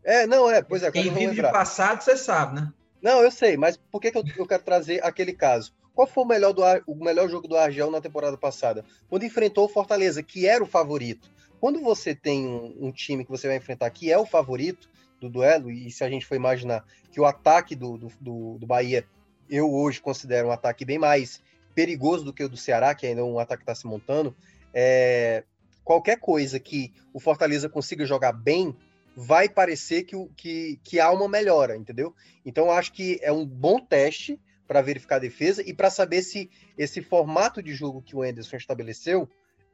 É, 0.02 0.26
não, 0.26 0.50
é, 0.50 0.62
pois 0.62 0.82
é. 0.82 0.90
Quem 0.90 1.12
vive 1.12 1.34
de 1.34 1.42
passado, 1.42 2.00
você 2.00 2.16
sabe, 2.16 2.58
né? 2.58 2.72
Não, 3.02 3.20
eu 3.20 3.30
sei, 3.30 3.58
mas 3.58 3.76
por 3.76 4.00
que, 4.00 4.10
que 4.10 4.16
eu, 4.16 4.24
eu 4.38 4.46
quero 4.46 4.62
trazer 4.62 5.04
aquele 5.04 5.34
caso? 5.34 5.74
Qual 5.94 6.06
foi 6.06 6.24
o 6.24 6.26
melhor, 6.26 6.54
do, 6.54 6.62
o 6.86 6.94
melhor 6.94 7.28
jogo 7.28 7.46
do 7.46 7.54
Argel 7.54 7.90
na 7.90 8.00
temporada 8.00 8.38
passada? 8.38 8.82
Quando 9.10 9.26
enfrentou 9.26 9.66
o 9.66 9.68
Fortaleza, 9.68 10.22
que 10.22 10.46
era 10.46 10.64
o 10.64 10.66
favorito. 10.66 11.30
Quando 11.60 11.82
você 11.82 12.14
tem 12.14 12.46
um, 12.46 12.74
um, 12.80 12.92
time 12.92 13.26
que 13.26 13.30
você 13.30 13.46
vai 13.46 13.58
enfrentar 13.58 13.90
que 13.90 14.10
é 14.10 14.16
o 14.16 14.24
favorito, 14.24 14.88
do 15.20 15.28
duelo, 15.28 15.70
e 15.70 15.90
se 15.90 16.02
a 16.02 16.08
gente 16.08 16.24
for 16.24 16.34
imaginar 16.34 16.82
que 17.12 17.20
o 17.20 17.26
ataque 17.26 17.76
do, 17.76 17.98
do, 17.98 18.56
do 18.58 18.66
Bahia, 18.66 19.04
eu 19.50 19.70
hoje 19.70 20.00
considero 20.00 20.48
um 20.48 20.50
ataque 20.50 20.82
bem 20.82 20.98
mais 20.98 21.42
perigoso 21.74 22.24
do 22.24 22.32
que 22.32 22.44
o 22.44 22.48
do 22.48 22.56
Ceará, 22.56 22.94
que 22.94 23.06
ainda 23.06 23.20
é 23.20 23.24
um 23.24 23.38
ataque 23.38 23.64
que 23.64 23.70
está 23.70 23.74
se 23.74 23.86
montando, 23.86 24.34
é, 24.72 25.44
qualquer 25.84 26.18
coisa 26.18 26.58
que 26.58 26.92
o 27.12 27.20
Fortaleza 27.20 27.68
consiga 27.68 28.04
jogar 28.06 28.32
bem, 28.32 28.74
vai 29.16 29.48
parecer 29.48 30.04
que, 30.04 30.16
que, 30.36 30.80
que 30.82 30.98
há 30.98 31.10
uma 31.10 31.28
melhora, 31.28 31.76
entendeu? 31.76 32.14
Então, 32.44 32.70
acho 32.70 32.92
que 32.92 33.18
é 33.22 33.30
um 33.30 33.46
bom 33.46 33.78
teste 33.78 34.40
para 34.66 34.82
verificar 34.82 35.16
a 35.16 35.20
defesa 35.20 35.62
e 35.64 35.72
para 35.72 35.90
saber 35.90 36.22
se 36.22 36.50
esse 36.76 37.00
formato 37.02 37.62
de 37.62 37.74
jogo 37.74 38.02
que 38.02 38.16
o 38.16 38.22
Anderson 38.22 38.56
estabeleceu 38.56 39.28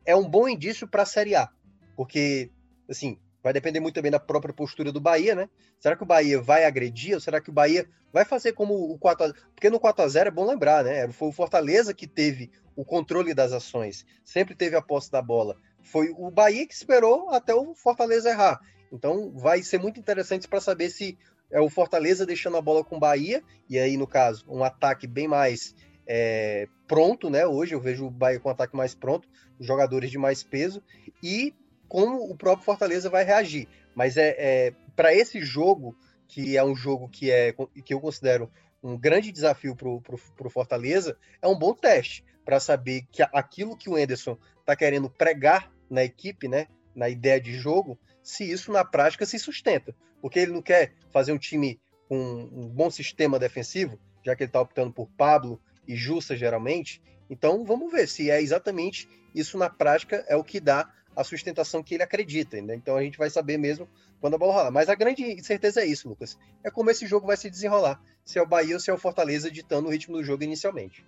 é 0.05 0.15
um 0.15 0.29
bom 0.29 0.49
indício 0.49 0.87
para 0.87 1.03
a 1.03 1.07
Série 1.07 1.35
A. 1.35 1.49
Porque, 1.97 2.51
assim, 2.89 3.19
Vai 3.43 3.53
depender 3.53 3.81
muito 3.81 3.95
também 3.95 4.11
da 4.11 4.21
própria 4.21 4.53
postura 4.53 4.93
do 4.93 5.01
Bahia, 5.01 5.35
né? 5.35 5.49
Será 5.79 5.97
que 5.97 6.03
o 6.03 6.07
Bahia 6.07 6.41
vai 6.41 6.65
agredir 6.65 7.15
ou 7.15 7.21
será 7.21 7.41
que 7.41 7.51
o 7.51 7.53
Bahia 7.53 7.89
vai 8.13 8.25
fazer 8.25 8.53
como 8.53 8.75
o 8.75 8.99
4 8.99 9.27
a... 9.27 9.33
Porque 9.55 9.71
no 9.71 9.81
4 9.81 10.05
a 10.05 10.09
0 10.09 10.29
é 10.29 10.31
bom 10.31 10.47
lembrar, 10.47 10.85
né? 10.85 11.09
Foi 11.11 11.29
o 11.29 11.33
Fortaleza 11.33 11.95
que 11.95 12.07
teve 12.07 12.51
o 12.77 12.85
controle 12.85 13.35
das 13.35 13.53
ações, 13.53 14.07
sempre 14.25 14.55
teve 14.55 14.77
a 14.77 14.83
posse 14.83 15.11
da 15.11 15.23
bola. 15.23 15.57
Foi 15.83 16.11
o 16.17 16.31
Bahia 16.31 16.67
que 16.67 16.75
esperou 16.75 17.31
até 17.31 17.55
o 17.55 17.75
Fortaleza 17.75 18.31
errar. 18.31 18.61
Então 18.93 19.31
vai 19.33 19.63
ser 19.63 19.79
muito 19.79 19.99
interessante 19.99 20.49
para 20.49 20.61
saber 20.61 20.91
se 20.91 21.19
é 21.51 21.61
o 21.61 21.69
Fortaleza 21.69 22.25
deixando 22.25 22.57
a 22.57 22.63
bola 22.63 22.85
com 22.85 22.97
o 22.97 23.01
Bahia, 23.01 23.43
e 23.69 23.79
aí, 23.79 23.97
no 23.97 24.07
caso, 24.07 24.45
um 24.49 24.63
ataque 24.63 25.07
bem 25.07 25.27
mais 25.27 25.75
é, 26.07 26.69
pronto, 26.87 27.29
né? 27.29 27.47
Hoje 27.47 27.75
eu 27.75 27.81
vejo 27.81 28.07
o 28.07 28.11
Bahia 28.11 28.39
com 28.39 28.49
um 28.49 28.53
ataque 28.53 28.77
mais 28.77 28.95
pronto, 28.95 29.29
jogadores 29.59 30.11
de 30.11 30.19
mais 30.19 30.43
peso, 30.43 30.83
e 31.23 31.53
como 31.91 32.31
o 32.31 32.37
próprio 32.37 32.65
Fortaleza 32.65 33.11
vai 33.11 33.25
reagir. 33.25 33.69
Mas 33.97 34.17
é, 34.17 34.37
é 34.39 34.75
para 34.95 35.13
esse 35.13 35.45
jogo, 35.45 35.95
que 36.29 36.57
é 36.57 36.65
um 36.65 36.75
jogo 36.75 37.09
que, 37.09 37.33
é, 37.33 37.53
que 37.85 37.93
eu 37.93 38.01
considero 38.01 38.49
um 38.81 38.97
grande 38.97 39.33
desafio 39.33 39.75
para 39.75 39.89
o 39.89 40.51
Fortaleza, 40.51 41.19
é 41.43 41.49
um 41.49 41.59
bom 41.59 41.75
teste 41.75 42.25
para 42.45 42.61
saber 42.61 43.03
que 43.11 43.23
aquilo 43.23 43.77
que 43.77 43.91
o 43.91 43.99
Enderson 43.99 44.39
está 44.61 44.77
querendo 44.77 45.11
pregar 45.11 45.71
na 45.91 46.05
equipe, 46.05 46.47
né, 46.47 46.69
na 46.95 47.09
ideia 47.09 47.41
de 47.41 47.53
jogo, 47.55 47.99
se 48.23 48.49
isso 48.49 48.71
na 48.71 48.85
prática 48.85 49.27
se 49.27 49.39
sustenta. 49.39 49.93
Porque 50.23 50.39
ele 50.39 50.53
não 50.53 50.63
quer 50.63 50.95
fazer 51.11 51.33
um 51.33 51.39
time 51.39 51.81
com 52.09 52.17
um 52.17 52.69
bom 52.69 52.89
sistema 52.89 53.37
defensivo, 53.37 53.99
já 54.25 54.37
que 54.37 54.45
ele 54.45 54.49
está 54.49 54.61
optando 54.61 54.93
por 54.93 55.09
Pablo 55.17 55.61
e 55.89 55.97
Justa 55.97 56.37
geralmente. 56.37 57.03
Então 57.29 57.65
vamos 57.65 57.91
ver 57.91 58.07
se 58.07 58.31
é 58.31 58.41
exatamente 58.41 59.09
isso 59.35 59.59
na 59.59 59.69
prática 59.69 60.25
é 60.29 60.37
o 60.37 60.45
que 60.45 60.61
dá 60.61 60.89
a 61.17 61.25
sustentação 61.25 61.83
que 61.83 61.95
ele 61.95 62.03
acredita. 62.03 62.61
Né? 62.61 62.75
Então 62.75 62.97
a 62.97 63.03
gente 63.03 63.19
vai 63.19 63.31
saber 63.31 63.59
mesmo 63.59 63.89
quando 64.21 64.35
a 64.35 64.39
bola 64.39 64.53
rolar. 64.53 64.71
Mas 64.71 64.89
a 64.89 64.95
grande 64.95 65.43
certeza 65.43 65.81
é 65.81 65.87
isso, 65.87 66.09
Lucas. 66.09 66.39
É 66.63 66.71
como 66.71 66.91
esse 66.91 67.07
jogo 67.07 67.27
vai 67.27 67.37
se 67.37 67.51
desenrolar. 67.51 68.01
Se 68.25 68.39
é 68.39 68.43
o 68.43 68.47
Bahia 68.47 68.75
ou 68.75 68.81
se 68.81 68.91
é 68.91 68.95
o 68.95 68.99
Fortaleza 68.99 69.51
ditando 69.51 69.89
o 69.89 69.91
ritmo 69.91 70.17
do 70.17 70.25
jogo 70.25 70.45
inicialmente. 70.45 71.05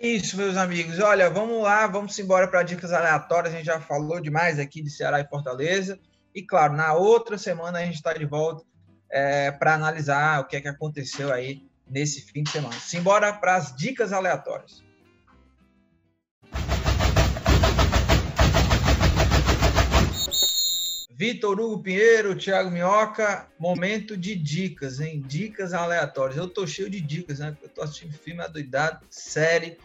Isso, 0.00 0.36
meus 0.36 0.56
amigos. 0.56 1.00
Olha, 1.00 1.28
vamos 1.28 1.62
lá, 1.62 1.86
vamos 1.86 2.16
embora 2.18 2.46
para 2.46 2.62
dicas 2.62 2.92
aleatórias. 2.92 3.52
A 3.52 3.56
gente 3.56 3.66
já 3.66 3.80
falou 3.80 4.20
demais 4.20 4.58
aqui 4.58 4.80
de 4.80 4.90
Ceará 4.90 5.20
e 5.20 5.26
Fortaleza. 5.26 5.98
E 6.34 6.42
claro, 6.42 6.74
na 6.74 6.94
outra 6.94 7.36
semana 7.36 7.78
a 7.78 7.84
gente 7.84 7.96
está 7.96 8.12
de 8.12 8.24
volta 8.24 8.64
é, 9.10 9.50
para 9.50 9.74
analisar 9.74 10.40
o 10.40 10.44
que 10.44 10.56
é 10.56 10.60
que 10.60 10.68
aconteceu 10.68 11.32
aí 11.32 11.66
nesse 11.88 12.20
fim 12.20 12.42
de 12.42 12.50
semana. 12.50 12.74
Simbora 12.74 13.32
para 13.32 13.56
as 13.56 13.74
dicas 13.74 14.12
aleatórias. 14.12 14.84
Vitor 21.18 21.60
Hugo 21.60 21.82
Pinheiro, 21.82 22.36
Thiago 22.36 22.70
Minhoca, 22.70 23.48
momento 23.58 24.16
de 24.16 24.36
dicas, 24.36 25.00
hein? 25.00 25.20
Dicas 25.26 25.72
aleatórias. 25.74 26.38
Eu 26.38 26.46
tô 26.46 26.64
cheio 26.64 26.88
de 26.88 27.00
dicas, 27.00 27.40
né? 27.40 27.56
Eu 27.60 27.68
tô 27.68 27.82
assistindo 27.82 28.12
filme 28.12 28.40
adoidado, 28.40 29.04
série, 29.10 29.78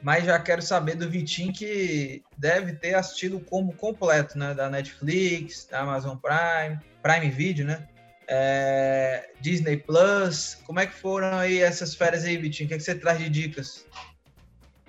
mas 0.00 0.24
já 0.24 0.38
quero 0.38 0.62
saber 0.62 0.94
do 0.94 1.10
Vitinho 1.10 1.52
que 1.52 2.22
deve 2.38 2.72
ter 2.72 2.94
assistido 2.94 3.36
o 3.36 3.40
combo 3.40 3.74
completo, 3.74 4.38
né? 4.38 4.54
Da 4.54 4.70
Netflix, 4.70 5.68
da 5.70 5.80
Amazon 5.80 6.16
Prime, 6.16 6.80
Prime 7.02 7.30
Video, 7.30 7.66
né? 7.66 7.86
É, 8.26 9.28
Disney 9.42 9.76
Plus. 9.76 10.56
Como 10.64 10.80
é 10.80 10.86
que 10.86 10.94
foram 10.94 11.36
aí 11.36 11.58
essas 11.58 11.94
férias 11.94 12.24
aí, 12.24 12.38
Vitinho? 12.38 12.64
O 12.64 12.68
que, 12.68 12.74
é 12.76 12.78
que 12.78 12.82
você 12.82 12.94
traz 12.94 13.18
de 13.18 13.28
dicas? 13.28 13.84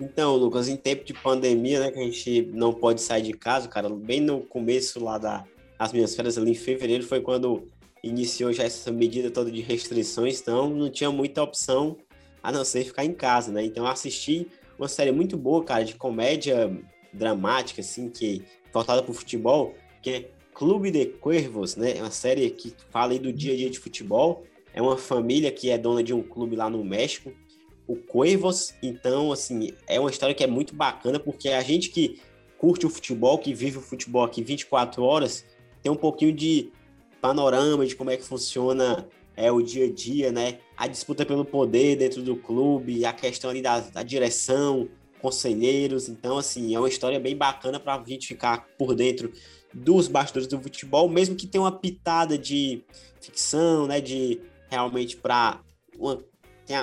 Então, 0.00 0.34
Lucas, 0.34 0.66
em 0.66 0.78
tempo 0.78 1.04
de 1.04 1.12
pandemia, 1.12 1.78
né, 1.80 1.90
que 1.90 1.98
a 1.98 2.02
gente 2.02 2.42
não 2.54 2.72
pode 2.72 3.02
sair 3.02 3.22
de 3.22 3.34
casa, 3.34 3.68
cara, 3.68 3.90
bem 3.90 4.18
no 4.18 4.40
começo 4.40 4.98
lá 5.02 5.18
da, 5.18 5.44
as 5.78 5.92
minhas 5.92 6.14
férias 6.14 6.38
ali 6.38 6.52
em 6.52 6.54
fevereiro 6.54 7.04
foi 7.04 7.20
quando 7.20 7.66
iniciou 8.02 8.52
já 8.52 8.64
essa 8.64 8.92
medida 8.92 9.30
toda 9.30 9.50
de 9.50 9.60
restrições, 9.60 10.40
então 10.40 10.68
não 10.68 10.90
tinha 10.90 11.10
muita 11.10 11.42
opção 11.42 11.96
a 12.42 12.52
não 12.52 12.64
ser 12.64 12.84
ficar 12.84 13.04
em 13.04 13.14
casa, 13.14 13.50
né? 13.50 13.64
Então 13.64 13.84
eu 13.84 13.90
assisti 13.90 14.46
uma 14.78 14.88
série 14.88 15.10
muito 15.10 15.36
boa, 15.36 15.64
cara, 15.64 15.84
de 15.84 15.94
comédia 15.94 16.70
dramática, 17.12 17.80
assim, 17.80 18.10
que 18.10 18.42
voltada 18.72 19.02
para 19.02 19.10
o 19.10 19.14
futebol, 19.14 19.74
que 20.02 20.10
é 20.10 20.30
Clube 20.52 20.90
de 20.90 21.06
Cuervos, 21.06 21.74
né? 21.74 21.96
É 21.96 22.00
uma 22.00 22.10
série 22.10 22.48
que 22.50 22.74
fala 22.90 23.12
aí 23.12 23.18
do 23.18 23.32
dia 23.32 23.54
a 23.54 23.56
dia 23.56 23.70
de 23.70 23.78
futebol. 23.78 24.44
É 24.72 24.80
uma 24.80 24.96
família 24.96 25.50
que 25.50 25.70
é 25.70 25.78
dona 25.78 26.02
de 26.02 26.12
um 26.12 26.22
clube 26.22 26.54
lá 26.54 26.70
no 26.70 26.84
México, 26.84 27.32
o 27.86 27.96
Cuervos. 27.96 28.74
Então, 28.82 29.32
assim, 29.32 29.72
é 29.88 29.98
uma 29.98 30.10
história 30.10 30.34
que 30.34 30.44
é 30.44 30.46
muito 30.46 30.74
bacana, 30.74 31.18
porque 31.18 31.48
a 31.48 31.60
gente 31.62 31.90
que 31.90 32.20
curte 32.58 32.86
o 32.86 32.90
futebol, 32.90 33.38
que 33.38 33.52
vive 33.52 33.78
o 33.78 33.80
futebol 33.80 34.22
aqui 34.22 34.42
24 34.42 35.02
horas, 35.02 35.44
tem 35.84 35.92
um 35.92 35.96
pouquinho 35.96 36.32
de 36.32 36.72
panorama 37.20 37.84
de 37.84 37.94
como 37.94 38.10
é 38.10 38.16
que 38.16 38.24
funciona 38.24 39.06
é, 39.36 39.52
o 39.52 39.60
dia 39.60 39.84
a 39.84 39.92
dia, 39.92 40.32
né? 40.32 40.58
A 40.74 40.86
disputa 40.86 41.26
pelo 41.26 41.44
poder 41.44 41.94
dentro 41.94 42.22
do 42.22 42.36
clube, 42.36 43.04
a 43.04 43.12
questão 43.12 43.50
ali 43.50 43.60
da, 43.60 43.80
da 43.80 44.02
direção, 44.02 44.88
conselheiros. 45.20 46.08
Então, 46.08 46.38
assim, 46.38 46.74
é 46.74 46.78
uma 46.78 46.88
história 46.88 47.20
bem 47.20 47.36
bacana 47.36 47.78
para 47.78 47.96
a 47.96 48.02
gente 48.02 48.26
ficar 48.26 48.66
por 48.78 48.94
dentro 48.94 49.30
dos 49.74 50.08
bastidores 50.08 50.48
do 50.48 50.58
futebol, 50.58 51.06
mesmo 51.06 51.36
que 51.36 51.46
tenha 51.46 51.60
uma 51.60 51.78
pitada 51.78 52.38
de 52.38 52.82
ficção, 53.20 53.86
né? 53.86 54.00
De 54.00 54.40
realmente 54.70 55.18
para 55.18 55.60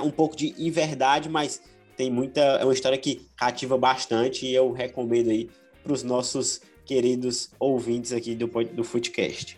um 0.03 0.11
pouco 0.11 0.35
de 0.35 0.53
inverdade, 0.59 1.27
mas 1.27 1.59
tem 1.97 2.11
muita. 2.11 2.39
É 2.39 2.63
uma 2.63 2.73
história 2.73 2.99
que 2.99 3.27
cativa 3.35 3.79
bastante 3.79 4.45
e 4.45 4.53
eu 4.53 4.71
recomendo 4.71 5.31
aí 5.31 5.49
para 5.81 5.91
os 5.91 6.03
nossos 6.03 6.61
queridos 6.85 7.51
ouvintes 7.59 8.11
aqui 8.13 8.35
do, 8.35 8.47
do 8.47 8.83
Footcast. 8.83 9.57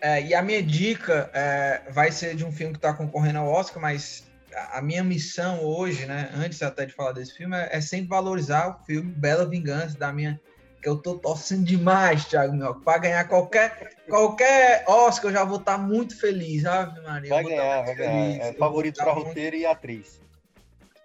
É, 0.00 0.20
e 0.20 0.34
a 0.34 0.42
minha 0.42 0.62
dica 0.62 1.30
é, 1.32 1.82
vai 1.90 2.10
ser 2.10 2.34
de 2.34 2.44
um 2.44 2.50
filme 2.50 2.72
que 2.72 2.78
está 2.78 2.92
concorrendo 2.92 3.38
ao 3.38 3.48
Oscar, 3.48 3.80
mas 3.80 4.24
a 4.72 4.82
minha 4.82 5.04
missão 5.04 5.62
hoje, 5.62 6.06
né, 6.06 6.30
antes 6.34 6.62
até 6.62 6.84
de 6.84 6.92
falar 6.92 7.12
desse 7.12 7.34
filme, 7.34 7.56
é, 7.56 7.68
é 7.72 7.80
sempre 7.80 8.08
valorizar 8.08 8.68
o 8.68 8.84
filme 8.84 9.12
Bela 9.12 9.46
Vingança, 9.46 9.96
da 9.96 10.12
minha 10.12 10.40
que 10.82 10.88
eu 10.88 10.96
tô 10.96 11.14
torcendo 11.14 11.64
demais, 11.64 12.24
Thiago 12.24 12.54
Mioca, 12.54 12.80
para 12.80 12.98
ganhar 12.98 13.24
qualquer, 13.28 13.94
qualquer 14.08 14.84
Oscar, 14.88 15.30
eu 15.30 15.34
já 15.34 15.44
vou 15.44 15.58
estar 15.58 15.76
tá 15.76 15.78
muito 15.78 16.18
feliz, 16.18 16.62
sabe, 16.62 17.00
Maria? 17.02 17.30
Vai 17.30 17.44
ganhar, 17.44 17.82
vai 17.82 17.94
ganhar. 17.94 18.46
É 18.48 18.52
favorito 18.54 18.96
para 18.96 19.14
muito... 19.14 19.28
roteiro 19.28 19.54
e 19.54 19.64
atriz. 19.64 20.20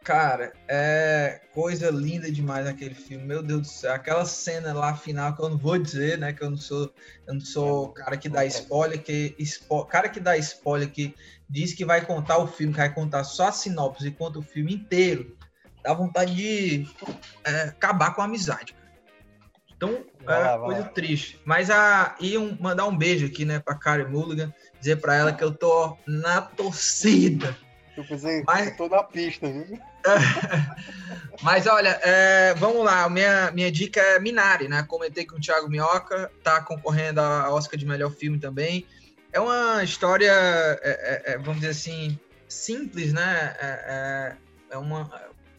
Cara, 0.07 0.53
é 0.69 1.41
coisa 1.53 1.91
linda 1.91 2.31
demais 2.31 2.65
aquele 2.65 2.95
filme. 2.95 3.25
Meu 3.25 3.43
Deus 3.43 3.61
do 3.63 3.67
céu, 3.67 3.93
aquela 3.93 4.23
cena 4.23 4.71
lá 4.71 4.95
final 4.95 5.35
que 5.35 5.41
eu 5.41 5.49
não 5.49 5.57
vou 5.57 5.77
dizer, 5.77 6.17
né, 6.17 6.31
que 6.31 6.41
eu 6.41 6.49
não 6.49 6.55
sou, 6.55 6.93
eu 7.27 7.33
não 7.33 7.41
sou 7.41 7.89
cara 7.89 8.15
que 8.15 8.29
dá 8.29 8.45
spoiler, 8.45 9.03
que 9.03 9.35
spo... 9.41 9.83
cara 9.83 10.07
que 10.07 10.21
dá 10.21 10.37
spoiler 10.37 10.89
que 10.89 11.13
diz 11.49 11.73
que 11.73 11.83
vai 11.83 12.05
contar 12.05 12.37
o 12.37 12.47
filme, 12.47 12.71
que 12.71 12.79
vai 12.79 12.93
contar 12.93 13.25
só 13.25 13.49
a 13.49 13.51
sinopse 13.51 14.07
e 14.07 14.11
conta 14.11 14.39
o 14.39 14.41
filme 14.41 14.73
inteiro. 14.73 15.37
Dá 15.83 15.93
vontade 15.93 16.33
de 16.33 16.87
é, 17.43 17.63
acabar 17.63 18.15
com 18.15 18.21
a 18.21 18.25
amizade. 18.25 18.73
Então, 19.75 20.05
é 20.25 20.25
lá, 20.25 20.57
coisa 20.57 20.81
lá. 20.83 20.87
triste. 20.87 21.41
Mas 21.43 21.69
a 21.69 22.15
e 22.21 22.37
um, 22.37 22.57
mandar 22.61 22.85
um 22.85 22.97
beijo 22.97 23.25
aqui, 23.25 23.43
né, 23.43 23.59
para 23.59 23.75
Karen 23.75 24.07
Mulligan, 24.07 24.53
dizer 24.79 25.01
para 25.01 25.15
ela 25.15 25.33
que 25.33 25.43
eu 25.43 25.51
tô 25.53 25.97
na 26.07 26.41
torcida 26.41 27.57
eu 27.97 28.05
pensei, 28.05 28.43
Mas... 28.45 28.77
tô 28.77 28.87
na 28.87 29.03
pista, 29.03 29.51
viu? 29.51 29.79
Mas 31.41 31.67
olha, 31.67 31.99
é, 32.01 32.53
vamos 32.55 32.83
lá, 32.83 33.07
minha, 33.09 33.51
minha 33.51 33.71
dica 33.71 34.01
é 34.01 34.19
Minari, 34.19 34.67
né? 34.67 34.83
Comentei 34.83 35.25
com 35.25 35.37
o 35.37 35.39
Thiago 35.39 35.69
Minhoca, 35.69 36.31
tá 36.43 36.61
concorrendo 36.61 37.21
a 37.21 37.53
Oscar 37.53 37.77
de 37.77 37.85
melhor 37.85 38.11
filme 38.11 38.39
também. 38.39 38.85
É 39.31 39.39
uma 39.39 39.83
história, 39.83 40.31
é, 40.31 41.23
é, 41.25 41.33
é 41.33 41.37
vamos 41.37 41.57
dizer 41.57 41.69
assim, 41.69 42.19
simples, 42.47 43.13
né? 43.13 43.55
É, 43.59 43.67
é, 44.71 44.75
é 44.75 44.77
uma, 44.77 45.09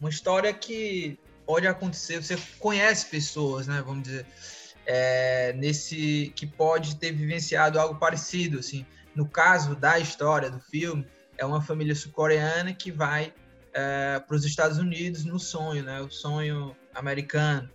uma 0.01 0.09
história 0.09 0.53
que 0.53 1.17
pode 1.45 1.65
acontecer, 1.65 2.21
você 2.21 2.37
conhece 2.59 3.05
pessoas, 3.05 3.67
né? 3.67 3.81
Vamos 3.85 4.03
dizer, 4.03 4.25
nesse 5.55 6.33
que 6.35 6.45
pode 6.45 6.97
ter 6.97 7.11
vivenciado 7.11 7.79
algo 7.79 7.95
parecido, 7.95 8.59
assim. 8.59 8.85
No 9.15 9.27
caso 9.27 9.75
da 9.75 9.97
história 9.97 10.49
do 10.49 10.59
filme, 10.59 11.07
é 11.37 11.45
uma 11.45 11.61
família 11.61 11.95
sul-coreana 11.95 12.73
que 12.73 12.91
vai 12.91 13.33
é, 13.73 14.19
para 14.19 14.35
os 14.35 14.45
Estados 14.45 14.77
Unidos 14.77 15.25
no 15.25 15.39
sonho, 15.39 15.83
né? 15.83 16.01
O 16.01 16.09
sonho 16.09 16.75
americano. 16.93 17.69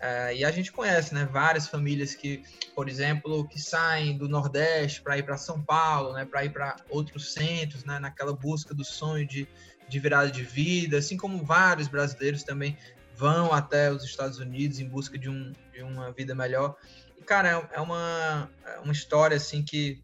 É, 0.00 0.36
e 0.36 0.44
a 0.44 0.50
gente 0.50 0.70
conhece, 0.70 1.12
né? 1.12 1.28
Várias 1.30 1.66
famílias 1.66 2.14
que, 2.14 2.42
por 2.74 2.88
exemplo, 2.88 3.48
que 3.48 3.60
saem 3.60 4.16
do 4.16 4.28
Nordeste 4.28 5.02
para 5.02 5.18
ir 5.18 5.24
para 5.24 5.36
São 5.36 5.60
Paulo, 5.60 6.12
né? 6.12 6.24
Para 6.24 6.44
ir 6.44 6.50
para 6.50 6.76
outros 6.88 7.32
centros, 7.32 7.84
né? 7.84 7.98
Naquela 7.98 8.32
busca 8.32 8.72
do 8.74 8.84
sonho 8.84 9.26
de, 9.26 9.48
de 9.88 9.98
virada 9.98 10.30
de 10.30 10.42
vida, 10.42 10.98
assim 10.98 11.16
como 11.16 11.44
vários 11.44 11.88
brasileiros 11.88 12.44
também 12.44 12.76
vão 13.16 13.52
até 13.52 13.90
os 13.90 14.04
Estados 14.04 14.38
Unidos 14.38 14.78
em 14.78 14.88
busca 14.88 15.18
de, 15.18 15.28
um, 15.28 15.52
de 15.72 15.82
uma 15.82 16.12
vida 16.12 16.34
melhor. 16.34 16.76
E, 17.18 17.22
cara, 17.22 17.48
é, 17.48 17.78
é 17.78 17.80
uma, 17.80 18.48
é 18.64 18.78
uma 18.78 18.92
história, 18.92 19.36
assim, 19.36 19.64
que 19.64 20.00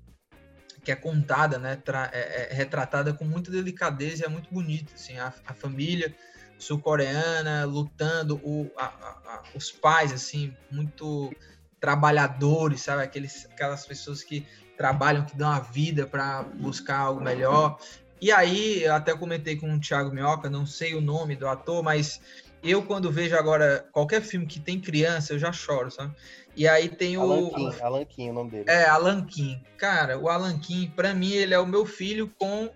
que 0.85 0.93
é 0.93 0.97
contada, 0.97 1.59
né, 1.59 1.81
é, 2.13 2.19
é, 2.19 2.55
retratada 2.55 3.13
com 3.15 3.25
muita 3.25 3.51
delicadeza 3.51 4.27
é 4.27 4.29
muito 4.29 4.53
bonita, 4.53 4.93
assim, 4.95 5.19
a, 5.19 5.33
a 5.47 5.55
família 5.55 6.15
sul-coreana 6.59 7.65
lutando, 7.65 8.37
o, 8.45 8.71
a, 8.77 8.85
a, 8.85 9.43
os 9.55 9.73
pais, 9.73 10.13
assim, 10.13 10.55
muito 10.71 11.35
trabalhadores, 11.81 12.83
sabe, 12.83 13.03
Aqueles, 13.03 13.47
aquelas 13.51 13.87
pessoas 13.87 14.23
que 14.23 14.47
trabalham, 14.77 15.25
que 15.25 15.37
dão 15.37 15.51
a 15.51 15.61
vida 15.61 16.07
para 16.07 16.43
buscar 16.43 16.99
algo 16.99 17.21
melhor. 17.21 17.79
E 18.21 18.33
aí, 18.33 18.87
até 18.87 19.15
comentei 19.15 19.57
com 19.57 19.73
o 19.75 19.81
Thiago 19.81 20.11
Minhoca, 20.11 20.49
não 20.49 20.67
sei 20.67 20.95
o 20.95 21.01
nome 21.01 21.37
do 21.37 21.47
ator, 21.47 21.83
mas 21.83 22.21
eu 22.63 22.83
quando 22.83 23.13
vejo 23.13 23.37
agora 23.37 23.87
qualquer 23.93 24.23
filme 24.23 24.47
que 24.47 24.59
tem 24.59 24.81
criança, 24.81 25.35
eu 25.35 25.39
já 25.39 25.53
choro, 25.53 25.91
sabe? 25.91 26.15
E 26.57 26.69
aí 26.69 26.89
tem 26.89 27.17
o. 27.17 27.23
Alan 27.23 27.51
Kim, 27.51 27.81
Alan 27.83 28.05
Kim, 28.05 28.31
o 28.31 28.33
nome 28.33 28.51
dele. 28.51 28.65
É, 28.69 28.85
Alan 28.85 29.25
Kim. 29.25 29.61
Cara, 29.77 30.19
o 30.19 30.29
Alan 30.29 30.59
Kim, 30.59 30.91
pra 30.95 31.15
mim, 31.15 31.33
ele 31.33 31.55
é 31.55 31.59
o 31.59 31.67
meu 31.67 31.85
filho 31.85 32.33
com. 32.39 32.71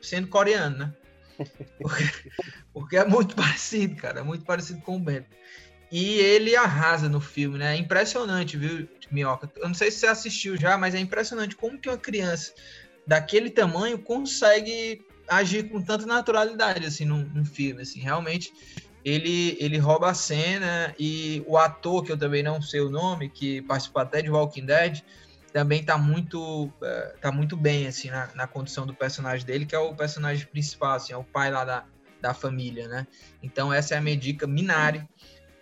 sendo 0.00 0.28
coreano, 0.28 0.78
né? 0.78 0.94
Porque, 1.80 2.04
porque 2.72 2.96
é 2.96 3.04
muito 3.04 3.34
parecido, 3.36 3.96
cara. 3.96 4.20
É 4.20 4.22
muito 4.22 4.44
parecido 4.44 4.80
com 4.82 4.96
o 4.96 5.00
Bento. 5.00 5.26
E 5.90 6.18
ele 6.18 6.56
arrasa 6.56 7.08
no 7.08 7.20
filme, 7.20 7.58
né? 7.58 7.74
É 7.74 7.78
impressionante, 7.78 8.56
viu, 8.56 8.88
Minhoca? 9.10 9.50
Eu 9.56 9.68
não 9.68 9.74
sei 9.74 9.90
se 9.90 9.98
você 9.98 10.06
assistiu 10.06 10.56
já, 10.56 10.78
mas 10.78 10.94
é 10.94 10.98
impressionante 10.98 11.56
como 11.56 11.78
que 11.78 11.88
uma 11.88 11.98
criança 11.98 12.52
daquele 13.06 13.50
tamanho 13.50 13.98
consegue 13.98 15.04
agir 15.28 15.68
com 15.68 15.82
tanta 15.82 16.06
naturalidade, 16.06 16.86
assim, 16.86 17.04
num, 17.04 17.24
num 17.24 17.44
filme, 17.44 17.82
assim. 17.82 18.00
Realmente, 18.00 18.52
ele, 19.04 19.56
ele 19.60 19.78
rouba 19.78 20.10
a 20.10 20.14
cena 20.14 20.94
e 20.98 21.44
o 21.46 21.58
ator, 21.58 22.02
que 22.02 22.10
eu 22.10 22.16
também 22.16 22.42
não 22.42 22.62
sei 22.62 22.80
o 22.80 22.88
nome, 22.88 23.28
que 23.28 23.60
participou 23.62 24.00
até 24.00 24.22
de 24.22 24.30
Walking 24.30 24.64
Dead, 24.64 25.02
também 25.52 25.84
tá 25.84 25.98
muito, 25.98 26.64
uh, 26.64 27.18
tá 27.20 27.30
muito 27.30 27.56
bem, 27.56 27.86
assim, 27.86 28.10
na, 28.10 28.28
na 28.34 28.46
condição 28.46 28.86
do 28.86 28.94
personagem 28.94 29.46
dele, 29.46 29.66
que 29.66 29.74
é 29.74 29.78
o 29.78 29.94
personagem 29.94 30.46
principal, 30.46 30.94
assim, 30.94 31.12
é 31.12 31.16
o 31.16 31.22
pai 31.22 31.50
lá 31.50 31.64
da, 31.64 31.84
da 32.20 32.34
família, 32.34 32.88
né? 32.88 33.06
Então 33.42 33.72
essa 33.72 33.94
é 33.94 33.98
a 33.98 34.00
minha 34.00 34.16
dica, 34.16 34.46
Minari, 34.46 35.06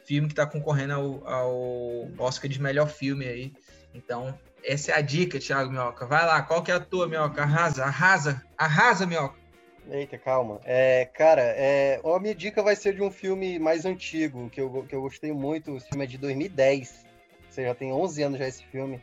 filme 0.05 0.29
que 0.29 0.35
tá 0.35 0.47
concorrendo 0.47 0.95
ao, 0.95 1.29
ao 1.29 2.09
Oscar 2.19 2.49
de 2.49 2.61
melhor 2.61 2.89
filme 2.89 3.27
aí. 3.27 3.53
Então, 3.95 4.39
essa 4.65 4.93
é 4.93 4.95
a 4.95 5.01
dica, 5.01 5.39
Thiago 5.39 5.71
Mioca. 5.71 6.07
Vai 6.07 6.25
lá, 6.25 6.41
qual 6.43 6.63
que 6.63 6.71
é 6.71 6.75
a 6.75 6.81
tua, 6.81 7.09
Mioca? 7.09 7.43
Arrasa, 7.43 7.85
arrasa, 7.85 8.43
arrasa, 8.57 9.07
Mioca. 9.07 9.42
Eita, 9.91 10.17
calma. 10.17 10.61
É, 10.65 11.07
cara, 11.07 11.43
é, 11.43 12.01
a 12.05 12.19
minha 12.19 12.35
dica 12.35 12.63
vai 12.63 12.77
ser 12.77 12.95
de 12.95 13.03
um 13.03 13.11
filme 13.11 13.59
mais 13.59 13.85
antigo, 13.85 14.49
que 14.51 14.61
eu, 14.61 14.85
que 14.89 14.95
eu 14.95 15.03
gostei 15.03 15.33
muito. 15.33 15.75
O 15.75 15.81
filme 15.81 16.05
é 16.05 16.07
de 16.07 16.19
2010. 16.19 17.05
Você 17.51 17.65
já 17.65 17.75
tem 17.75 17.93
11 17.93 18.23
anos 18.23 18.39
já 18.39 18.49
esse 18.49 18.65
filme. 18.65 19.01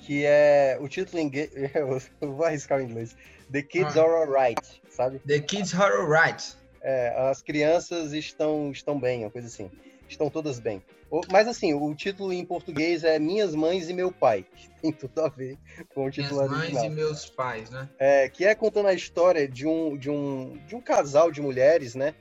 Que 0.00 0.24
é. 0.24 0.78
O 0.80 0.88
título 0.88 1.20
em 1.20 1.26
inglês. 1.26 1.50
Eu 2.20 2.34
vou 2.34 2.44
arriscar 2.44 2.78
o 2.78 2.82
inglês. 2.82 3.16
The 3.50 3.62
Kids 3.62 3.96
ah. 3.96 4.02
Are 4.02 4.12
Alright, 4.12 4.82
sabe? 4.88 5.18
The 5.20 5.40
Kids 5.40 5.74
Are 5.74 5.92
Alright. 5.94 6.56
É, 6.80 7.14
as 7.30 7.42
crianças 7.42 8.12
estão, 8.12 8.70
estão 8.70 9.00
bem, 9.00 9.24
uma 9.24 9.30
coisa 9.30 9.48
assim. 9.48 9.70
Estão 10.08 10.30
todas 10.30 10.58
bem. 10.58 10.82
Mas 11.30 11.48
assim, 11.48 11.72
o 11.74 11.94
título 11.94 12.32
em 12.32 12.44
português 12.44 13.02
é 13.02 13.18
Minhas 13.18 13.54
Mães 13.54 13.88
e 13.88 13.94
Meu 13.94 14.12
Pai. 14.12 14.44
Tem 14.80 14.92
tudo 14.92 15.20
a 15.20 15.28
ver 15.28 15.58
com 15.94 16.06
o 16.06 16.10
título 16.10 16.42
Minhas 16.42 16.52
original. 16.52 16.82
Mães 16.82 16.92
e 16.92 16.94
Meus 16.94 17.26
Pais, 17.26 17.70
né? 17.70 17.88
É, 17.98 18.28
que 18.28 18.44
é 18.44 18.54
contando 18.54 18.88
a 18.88 18.94
história 18.94 19.48
de 19.48 19.66
um, 19.66 19.96
de 19.96 20.10
um, 20.10 20.58
de 20.66 20.74
um 20.74 20.80
casal 20.80 21.30
de 21.30 21.40
mulheres, 21.40 21.94
né? 21.94 22.14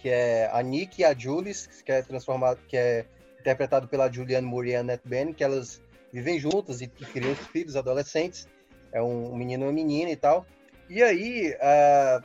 Que 0.00 0.08
é 0.10 0.50
a 0.52 0.62
Nick 0.62 1.00
e 1.00 1.04
a 1.04 1.14
Julie, 1.16 1.54
que 1.84 1.90
é 1.90 2.02
transformado, 2.02 2.60
que 2.68 2.76
é 2.76 3.06
interpretado 3.40 3.88
pela 3.88 4.10
Julianne 4.10 4.46
Moore 4.46 4.70
e 4.70 4.76
Annette 4.76 5.06
Bening, 5.06 5.32
que 5.32 5.44
elas 5.44 5.80
vivem 6.12 6.38
juntas 6.38 6.80
e 6.80 6.86
criam 6.86 7.32
os 7.32 7.38
filhos 7.48 7.76
adolescentes. 7.76 8.46
É 8.92 9.02
um, 9.02 9.34
menino 9.36 9.64
e 9.64 9.66
uma 9.66 9.72
menina 9.72 10.10
e 10.10 10.16
tal. 10.16 10.46
E 10.88 11.02
aí, 11.02 11.54
uh, 11.54 12.24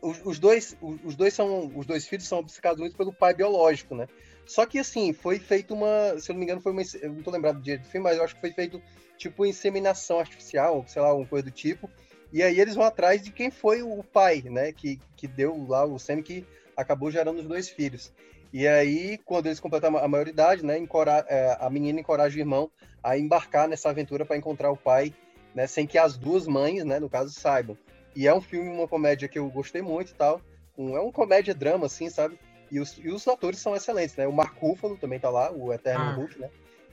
os, 0.00 0.20
os, 0.24 0.38
dois, 0.38 0.76
os, 0.80 1.16
dois 1.16 1.34
são, 1.34 1.70
os 1.74 1.84
dois 1.84 2.06
filhos 2.06 2.26
são 2.26 2.38
obcecados 2.38 2.78
muito 2.78 2.96
pelo 2.96 3.12
pai 3.12 3.34
biológico, 3.34 3.94
né? 3.94 4.06
Só 4.46 4.66
que 4.66 4.78
assim, 4.78 5.12
foi 5.12 5.38
feito 5.38 5.74
uma. 5.74 6.18
Se 6.18 6.30
eu 6.30 6.34
não 6.34 6.40
me 6.40 6.44
engano, 6.44 6.60
foi 6.60 6.72
uma. 6.72 6.82
Eu 7.00 7.12
não 7.12 7.22
tô 7.22 7.30
lembrado 7.30 7.56
do 7.56 7.62
dia 7.62 7.78
do 7.78 7.86
filme, 7.86 8.04
mas 8.04 8.16
eu 8.16 8.24
acho 8.24 8.34
que 8.34 8.40
foi 8.40 8.52
feito 8.52 8.82
tipo 9.16 9.44
inseminação 9.44 10.18
artificial, 10.18 10.84
sei 10.88 11.02
lá, 11.02 11.08
alguma 11.08 11.28
coisa 11.28 11.44
do 11.44 11.50
tipo. 11.50 11.90
E 12.32 12.42
aí 12.42 12.60
eles 12.60 12.74
vão 12.74 12.84
atrás 12.84 13.22
de 13.22 13.30
quem 13.30 13.50
foi 13.50 13.82
o 13.82 14.02
pai, 14.02 14.42
né? 14.44 14.72
Que, 14.72 15.00
que 15.16 15.26
deu 15.26 15.66
lá 15.68 15.84
o 15.84 15.98
sêmen 15.98 16.22
que 16.22 16.46
acabou 16.76 17.10
gerando 17.10 17.40
os 17.40 17.46
dois 17.46 17.68
filhos. 17.68 18.12
E 18.52 18.66
aí, 18.66 19.18
quando 19.18 19.46
eles 19.46 19.60
completam 19.60 19.96
a 19.96 20.08
maioridade, 20.08 20.64
né, 20.64 20.76
encora 20.76 21.24
é, 21.28 21.56
a 21.60 21.70
menina 21.70 22.00
encoraja 22.00 22.36
o 22.36 22.40
irmão 22.40 22.70
a 23.02 23.16
embarcar 23.16 23.68
nessa 23.68 23.88
aventura 23.88 24.24
para 24.24 24.36
encontrar 24.36 24.72
o 24.72 24.76
pai, 24.76 25.14
né, 25.54 25.68
sem 25.68 25.86
que 25.86 25.96
as 25.96 26.16
duas 26.16 26.48
mães, 26.48 26.84
né, 26.84 26.98
no 26.98 27.08
caso, 27.08 27.32
saibam. 27.32 27.78
E 28.14 28.26
é 28.26 28.34
um 28.34 28.40
filme, 28.40 28.68
uma 28.68 28.88
comédia 28.88 29.28
que 29.28 29.38
eu 29.38 29.48
gostei 29.50 29.82
muito 29.82 30.10
e 30.10 30.14
tal. 30.14 30.40
Um, 30.76 30.96
é 30.96 31.00
uma 31.00 31.12
comédia 31.12 31.54
drama, 31.54 31.86
assim, 31.86 32.10
sabe? 32.10 32.38
E 32.70 32.78
os, 32.78 32.98
e 32.98 33.08
os 33.08 33.26
atores 33.26 33.58
são 33.58 33.74
excelentes, 33.74 34.16
né? 34.16 34.26
O 34.26 34.32
Mark 34.32 34.56
Ruffalo 34.58 34.96
também 34.96 35.18
tá 35.18 35.28
lá, 35.28 35.50
o 35.50 35.72
Eterno 35.72 36.04
ah. 36.04 36.12
Hulk, 36.12 36.38
né? 36.38 36.48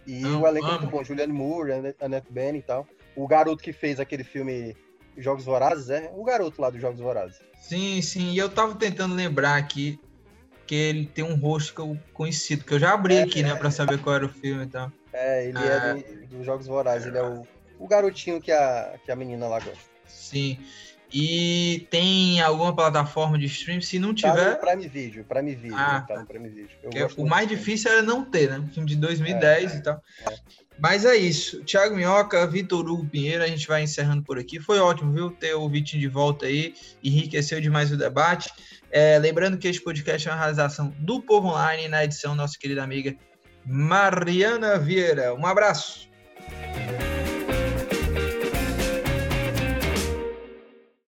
E 0.06 0.22
Não, 0.22 0.42
o 0.42 0.48
elenco 0.48 0.68
é 0.68 0.72
muito 0.72 0.88
bom, 0.88 1.04
Julianne 1.04 1.34
Moore, 1.34 1.72
Annette 2.00 2.32
Bening 2.32 2.60
e 2.60 2.64
tal. 2.64 2.88
O 3.16 3.28
garoto 3.28 3.62
que 3.62 3.74
fez 3.74 4.00
aquele 4.00 4.24
filme 4.24 4.76
Jogos 5.18 5.46
Vorazes, 5.46 5.90
é 5.90 6.12
o 6.16 6.24
garoto 6.24 6.62
lá 6.62 6.70
dos 6.70 6.80
Jogos 6.80 7.00
Vorazes. 7.00 7.40
Sim, 7.60 8.02
sim. 8.02 8.32
E 8.32 8.38
eu 8.38 8.50
tava 8.50 8.76
tentando 8.76 9.16
lembrar 9.16 9.58
aqui 9.58 10.00
que 10.66 10.76
ele 10.76 11.06
tem 11.06 11.24
um 11.24 11.36
rosto 11.36 11.74
que 11.74 11.82
eu 11.82 11.98
conhecido, 12.14 12.64
que 12.64 12.74
eu 12.74 12.80
já 12.80 12.94
abri 12.94 13.16
é, 13.16 13.24
aqui, 13.24 13.42
né, 13.42 13.52
é, 13.52 13.56
pra 13.56 13.72
saber 13.72 14.00
qual 14.00 14.16
era 14.16 14.26
o 14.26 14.30
filme 14.30 14.64
e 14.64 14.68
tal. 14.68 14.92
É, 15.12 15.48
ele 15.48 15.58
é 15.58 15.62
ah, 15.62 15.98
é 15.98 16.04
dos 16.26 16.30
do 16.30 16.44
Jogos 16.44 16.68
Vorazes, 16.68 17.08
ele 17.08 17.18
é 17.18 17.24
o, 17.24 17.48
o 17.80 17.88
garotinho 17.88 18.42
que 18.42 18.52
a, 18.52 18.96
que 19.04 19.12
a 19.12 19.16
menina 19.16 19.48
lá 19.48 19.60
gosta. 19.60 19.80
Sim. 20.06 20.60
E 21.14 21.88
tem 21.90 22.42
alguma 22.42 22.76
plataforma 22.76 23.38
de 23.38 23.46
stream? 23.46 23.82
Se 23.82 23.98
não 23.98 24.14
tiver. 24.14 24.56
Tá 24.56 24.68
Prime 24.68 24.88
Video, 24.88 25.24
Prime 25.24 25.56
Video. 25.56 25.78
Ah, 25.78 26.02
tá 26.02 26.20
no 26.20 26.26
Prime 26.26 26.50
Video. 26.50 26.70
É, 26.94 27.08
o 27.16 27.26
mais 27.26 27.48
difícil 27.48 27.92
era 27.92 28.02
não 28.02 28.26
ter, 28.26 28.50
né? 28.50 28.60
Um 28.60 28.68
filme 28.68 28.90
de 28.90 28.96
2010 28.98 29.72
é, 29.72 29.78
e 29.78 29.84
tal. 29.84 30.04
É. 30.30 30.36
Mas 30.80 31.06
é 31.06 31.16
isso. 31.16 31.64
Thiago 31.64 31.96
Minhoca, 31.96 32.46
Vitor 32.46 32.88
Hugo 32.88 33.06
Pinheiro, 33.06 33.44
a 33.44 33.48
gente 33.48 33.68
vai 33.68 33.84
encerrando 33.84 34.22
por 34.22 34.38
aqui. 34.38 34.60
Foi 34.60 34.80
ótimo, 34.80 35.12
viu? 35.12 35.32
Ter 35.32 35.54
o 35.54 35.68
Vitinho 35.68 36.02
de 36.02 36.08
volta 36.08 36.46
aí. 36.46 36.76
Enriqueceu 37.04 37.60
demais 37.60 37.92
o 37.92 37.98
debate. 37.98 38.52
É, 38.92 39.18
lembrando 39.18 39.58
que 39.58 39.68
este 39.68 39.82
podcast 39.82 40.28
é 40.28 40.32
uma 40.32 40.40
realização 40.40 40.94
do 41.00 41.22
Povo 41.22 41.48
Online, 41.48 41.88
na 41.88 42.04
edição 42.04 42.36
nossa 42.36 42.58
querida 42.60 42.84
amiga 42.84 43.16
Mariana 43.66 44.78
Vieira. 44.78 45.34
Um 45.34 45.46
abraço. 45.46 46.08